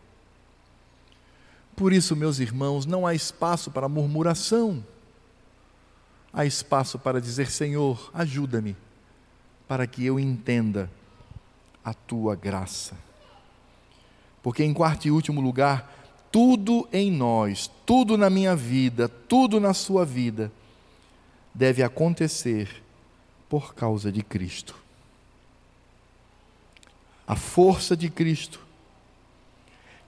Por 1.75 1.91
isso, 1.91 2.15
meus 2.15 2.39
irmãos, 2.39 2.85
não 2.85 3.05
há 3.05 3.13
espaço 3.13 3.69
para 3.69 3.89
murmuração. 3.89 4.83
Há 6.31 6.45
espaço 6.45 6.97
para 6.97 7.19
dizer: 7.19 7.51
Senhor, 7.51 8.09
ajuda-me, 8.13 8.75
para 9.67 9.85
que 9.85 10.05
eu 10.05 10.17
entenda 10.17 10.89
a 11.83 11.93
tua 11.93 12.35
graça. 12.35 13.06
Porque, 14.47 14.63
em 14.63 14.73
quarto 14.73 15.05
e 15.05 15.11
último 15.11 15.41
lugar, 15.41 15.93
tudo 16.31 16.87
em 16.93 17.11
nós, 17.11 17.69
tudo 17.85 18.17
na 18.17 18.29
minha 18.29 18.55
vida, 18.55 19.09
tudo 19.09 19.59
na 19.59 19.73
sua 19.73 20.05
vida, 20.05 20.49
deve 21.53 21.83
acontecer 21.83 22.81
por 23.49 23.75
causa 23.75 24.09
de 24.09 24.23
Cristo. 24.23 24.73
A 27.27 27.35
força 27.35 27.93
de 27.97 28.09
Cristo, 28.09 28.65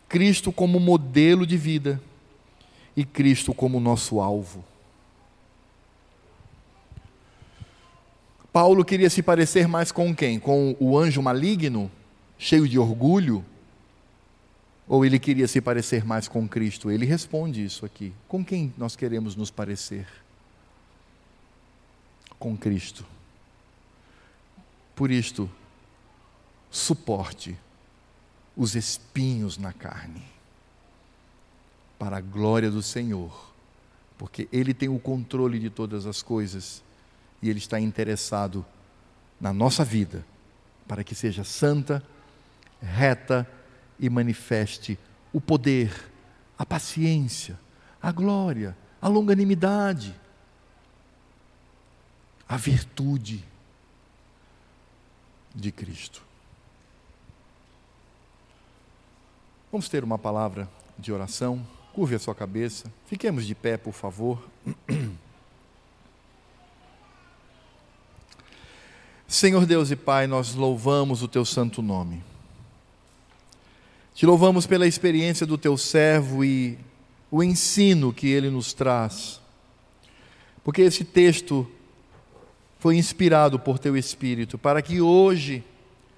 Cristo 0.08 0.54
como 0.54 0.80
modelo 0.80 1.46
de 1.46 1.58
vida 1.58 2.02
e 2.96 3.04
Cristo 3.04 3.54
como 3.54 3.78
nosso 3.78 4.22
alvo. 4.22 4.64
Paulo 8.54 8.86
queria 8.86 9.10
se 9.10 9.22
parecer 9.22 9.68
mais 9.68 9.92
com 9.92 10.16
quem? 10.16 10.40
Com 10.40 10.78
o 10.80 10.98
anjo 10.98 11.22
maligno, 11.22 11.92
cheio 12.38 12.70
de 12.70 12.80
orgulho? 12.80 13.44
Ou 14.90 15.06
ele 15.06 15.20
queria 15.20 15.48
se 15.48 15.62
parecer 15.62 16.04
mais 16.04 16.28
com 16.28 16.50
Cristo? 16.50 16.90
Ele 16.90 17.06
responde 17.06 17.64
isso 17.64 17.86
aqui. 17.86 18.12
Com 18.28 18.44
quem 18.44 18.74
nós 18.76 18.96
queremos 18.96 19.36
nos 19.36 19.52
parecer? 19.52 20.08
Com 22.40 22.58
Cristo. 22.58 23.06
Por 24.96 25.12
isto, 25.12 25.48
suporte 26.72 27.56
os 28.58 28.76
espinhos 28.76 29.60
na 29.60 29.72
carne, 29.72 30.24
para 32.00 32.18
a 32.18 32.22
glória 32.22 32.72
do 32.72 32.82
Senhor, 32.82 33.54
porque 34.18 34.50
Ele 34.52 34.74
tem 34.74 34.90
o 34.90 35.00
controle 35.00 35.60
de 35.60 35.70
todas 35.70 36.08
as 36.08 36.24
coisas 36.24 36.84
e 37.44 37.50
Ele 37.50 37.60
está 37.60 37.80
interessado 37.80 38.66
na 39.40 39.54
nossa 39.54 39.86
vida, 39.86 40.26
para 40.88 41.04
que 41.04 41.14
seja 41.14 41.44
santa, 41.44 42.04
reta 42.82 43.48
e 44.00 44.10
manifeste 44.10 44.98
o 45.34 45.42
poder, 45.42 46.12
a 46.58 46.66
paciência, 46.66 47.60
a 48.02 48.12
glória, 48.12 48.76
a 49.02 49.08
longanimidade, 49.08 50.16
a 52.48 52.58
virtude 52.58 53.44
de 55.54 55.72
Cristo. 55.72 56.24
Vamos 59.72 59.88
ter 59.88 60.04
uma 60.04 60.18
palavra 60.18 60.68
de 60.98 61.12
oração. 61.12 61.64
Curve 61.94 62.16
a 62.16 62.20
sua 62.20 62.34
cabeça. 62.34 62.92
Fiquemos 63.06 63.46
de 63.46 63.54
pé, 63.54 63.78
por 63.78 63.94
favor. 63.94 64.50
Senhor 69.28 69.68
Deus 69.68 69.92
e 69.92 69.96
Pai, 69.96 70.26
nós 70.26 70.56
louvamos 70.56 71.22
o 71.22 71.28
teu 71.28 71.46
santo 71.46 71.84
nome. 71.84 72.24
Te 74.20 74.26
louvamos 74.26 74.68
pela 74.68 74.86
experiência 74.86 75.46
do 75.46 75.58
teu 75.58 75.78
servo 75.78 76.44
e 76.44 76.78
o 77.32 77.42
ensino 77.42 78.12
que 78.12 78.28
ele 78.28 78.50
nos 78.50 78.74
traz. 78.74 79.40
Porque 80.62 80.82
esse 80.82 81.06
texto 81.06 81.66
foi 82.80 82.98
inspirado 82.98 83.58
por 83.58 83.80
teu 83.80 83.96
espírito 83.96 84.58
para 84.58 84.82
que 84.82 85.00
hoje, 85.00 85.64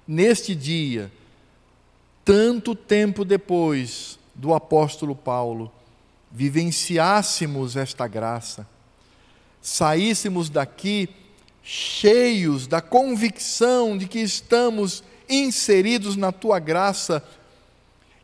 neste 0.04 0.52
dia, 0.52 1.12
tanto 2.24 2.74
tempo 2.74 3.24
depois 3.24 4.18
do 4.34 4.52
apóstolo 4.52 5.14
Paulo, 5.14 5.70
vivenciássemos 6.28 7.76
esta 7.76 8.08
graça, 8.08 8.66
saíssemos 9.60 10.50
daqui 10.50 11.08
cheios 11.62 12.66
da 12.66 12.80
convicção 12.80 13.96
de 13.96 14.08
que 14.08 14.18
estamos 14.18 15.04
inseridos 15.28 16.16
na 16.16 16.32
tua 16.32 16.58
graça, 16.58 17.22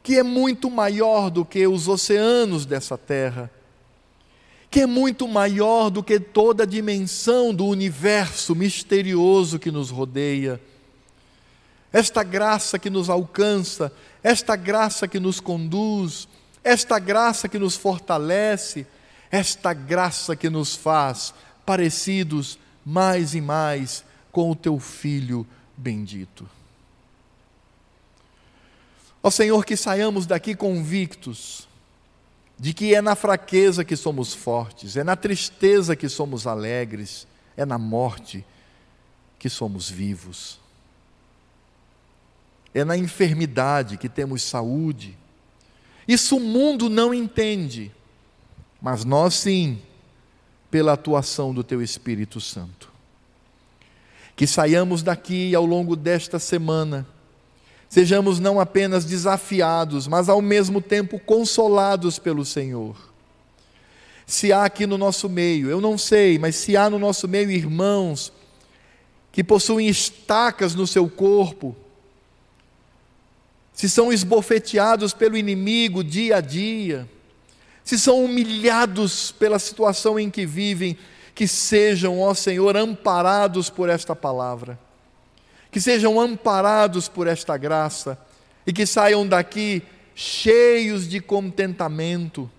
que 0.08 0.16
é 0.16 0.22
muito 0.22 0.70
maior 0.70 1.28
do 1.28 1.44
que 1.44 1.66
os 1.66 1.86
oceanos 1.86 2.64
dessa 2.64 2.96
terra, 2.96 3.50
que 4.70 4.80
é 4.80 4.86
muito 4.86 5.28
maior 5.28 5.90
do 5.90 6.02
que 6.02 6.18
toda 6.18 6.62
a 6.62 6.66
dimensão 6.66 7.52
do 7.52 7.66
universo 7.66 8.54
misterioso 8.54 9.58
que 9.58 9.70
nos 9.70 9.90
rodeia. 9.90 10.58
Esta 11.92 12.22
graça 12.22 12.78
que 12.78 12.88
nos 12.88 13.10
alcança, 13.10 13.92
esta 14.22 14.56
graça 14.56 15.06
que 15.06 15.20
nos 15.20 15.40
conduz, 15.40 16.26
esta 16.64 16.98
graça 16.98 17.46
que 17.46 17.58
nos 17.58 17.76
fortalece, 17.76 18.86
esta 19.30 19.74
graça 19.74 20.34
que 20.34 20.48
nos 20.48 20.74
faz 20.74 21.34
parecidos 21.66 22.58
mais 22.82 23.34
e 23.34 23.42
mais 23.42 24.02
com 24.32 24.50
o 24.50 24.56
teu 24.56 24.78
Filho 24.78 25.46
bendito. 25.76 26.48
Ó 29.22 29.30
Senhor, 29.30 29.64
que 29.64 29.76
saiamos 29.76 30.26
daqui 30.26 30.54
convictos 30.54 31.68
de 32.58 32.72
que 32.72 32.94
é 32.94 33.00
na 33.00 33.14
fraqueza 33.14 33.84
que 33.84 33.96
somos 33.96 34.34
fortes, 34.34 34.96
é 34.96 35.04
na 35.04 35.14
tristeza 35.14 35.94
que 35.94 36.08
somos 36.08 36.46
alegres, 36.46 37.26
é 37.56 37.64
na 37.64 37.78
morte 37.78 38.44
que 39.38 39.48
somos 39.48 39.88
vivos, 39.88 40.58
é 42.74 42.84
na 42.84 42.96
enfermidade 42.96 43.96
que 43.96 44.08
temos 44.08 44.42
saúde. 44.42 45.16
Isso 46.06 46.36
o 46.36 46.40
mundo 46.40 46.90
não 46.90 47.14
entende, 47.14 47.92
mas 48.80 49.04
nós 49.04 49.34
sim, 49.34 49.80
pela 50.70 50.92
atuação 50.92 51.54
do 51.54 51.62
Teu 51.62 51.80
Espírito 51.80 52.40
Santo. 52.40 52.92
Que 54.34 54.46
saiamos 54.46 55.02
daqui 55.02 55.54
ao 55.54 55.64
longo 55.64 55.96
desta 55.96 56.38
semana 56.38 57.06
sejamos 57.88 58.38
não 58.38 58.60
apenas 58.60 59.04
desafiados, 59.04 60.06
mas 60.06 60.28
ao 60.28 60.42
mesmo 60.42 60.80
tempo 60.80 61.18
consolados 61.18 62.18
pelo 62.18 62.44
Senhor. 62.44 62.96
Se 64.26 64.52
há 64.52 64.64
aqui 64.64 64.86
no 64.86 64.98
nosso 64.98 65.28
meio, 65.28 65.70
eu 65.70 65.80
não 65.80 65.96
sei, 65.96 66.38
mas 66.38 66.54
se 66.56 66.76
há 66.76 66.90
no 66.90 66.98
nosso 66.98 67.26
meio 67.26 67.50
irmãos 67.50 68.32
que 69.32 69.42
possuem 69.42 69.88
estacas 69.88 70.74
no 70.74 70.86
seu 70.86 71.08
corpo, 71.08 71.74
se 73.72 73.88
são 73.88 74.12
esbofeteados 74.12 75.14
pelo 75.14 75.36
inimigo 75.36 76.04
dia 76.04 76.36
a 76.36 76.40
dia, 76.40 77.08
se 77.82 77.98
são 77.98 78.22
humilhados 78.22 79.32
pela 79.32 79.58
situação 79.58 80.18
em 80.18 80.28
que 80.28 80.44
vivem, 80.44 80.98
que 81.34 81.48
sejam, 81.48 82.20
ó 82.20 82.34
Senhor, 82.34 82.76
amparados 82.76 83.70
por 83.70 83.88
esta 83.88 84.14
palavra 84.14 84.78
que 85.70 85.80
sejam 85.80 86.20
amparados 86.20 87.08
por 87.08 87.26
esta 87.26 87.56
graça 87.56 88.18
e 88.66 88.72
que 88.72 88.86
saiam 88.86 89.26
daqui 89.26 89.82
cheios 90.14 91.08
de 91.08 91.20
contentamento, 91.20 92.50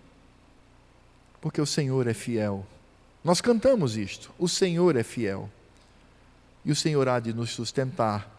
porque 1.42 1.60
o 1.60 1.66
Senhor 1.66 2.08
é 2.08 2.14
fiel. 2.14 2.66
Nós 3.24 3.42
cantamos 3.42 3.98
isto: 3.98 4.32
o 4.38 4.48
Senhor 4.48 4.96
é 4.96 5.04
fiel. 5.04 5.50
E 6.64 6.72
o 6.72 6.76
Senhor 6.76 7.08
há 7.08 7.20
de 7.20 7.34
nos 7.34 7.52
sustentar 7.52 8.30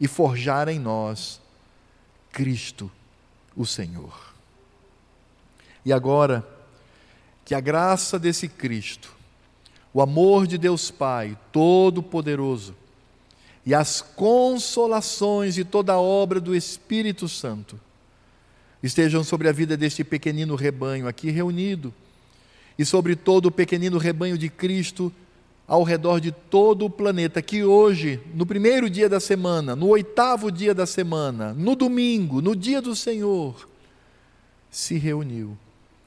e 0.00 0.08
forjar 0.08 0.68
em 0.68 0.78
nós 0.78 1.40
Cristo, 2.32 2.90
o 3.54 3.64
Senhor. 3.64 4.34
E 5.84 5.92
agora, 5.92 6.46
que 7.44 7.54
a 7.54 7.60
graça 7.60 8.18
desse 8.18 8.48
Cristo, 8.48 9.14
o 9.92 10.02
amor 10.02 10.46
de 10.46 10.58
Deus 10.58 10.90
Pai 10.90 11.38
Todo-Poderoso, 11.52 12.74
e 13.66 13.74
as 13.74 14.00
consolações 14.00 15.58
e 15.58 15.64
toda 15.64 15.94
a 15.94 16.00
obra 16.00 16.40
do 16.40 16.54
Espírito 16.54 17.28
Santo 17.28 17.78
estejam 18.80 19.24
sobre 19.24 19.48
a 19.48 19.52
vida 19.52 19.76
deste 19.76 20.04
pequenino 20.04 20.54
rebanho 20.54 21.08
aqui 21.08 21.30
reunido 21.30 21.92
e 22.78 22.84
sobre 22.84 23.16
todo 23.16 23.46
o 23.46 23.50
pequenino 23.50 23.98
rebanho 23.98 24.38
de 24.38 24.48
Cristo 24.48 25.12
ao 25.66 25.82
redor 25.82 26.20
de 26.20 26.30
todo 26.30 26.84
o 26.84 26.90
planeta, 26.90 27.42
que 27.42 27.64
hoje, 27.64 28.20
no 28.32 28.46
primeiro 28.46 28.88
dia 28.88 29.08
da 29.08 29.18
semana, 29.18 29.74
no 29.74 29.88
oitavo 29.88 30.52
dia 30.52 30.72
da 30.72 30.86
semana, 30.86 31.52
no 31.52 31.74
domingo, 31.74 32.40
no 32.40 32.54
dia 32.54 32.80
do 32.80 32.94
Senhor, 32.94 33.68
se 34.70 34.96
reuniu, 34.96 35.58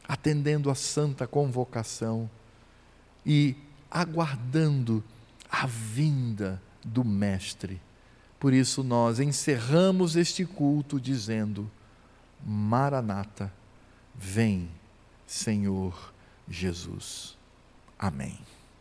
atendendo 0.07 0.70
a 0.70 0.76
santa 0.76 1.28
convocação 1.28 2.30
e 3.26 3.53
aguardando 3.91 5.03
a 5.51 5.68
vinda 5.68 6.62
do 6.90 7.04
Mestre. 7.04 7.80
Por 8.40 8.54
isso 8.54 8.84
nós 8.84 9.20
encerramos 9.20 10.16
este 10.16 10.46
culto 10.46 11.00
dizendo: 11.00 11.70
Maranata, 12.46 13.52
vem, 14.16 14.70
Senhor 15.28 16.14
Jesus. 16.48 17.38
Amém. 17.98 18.38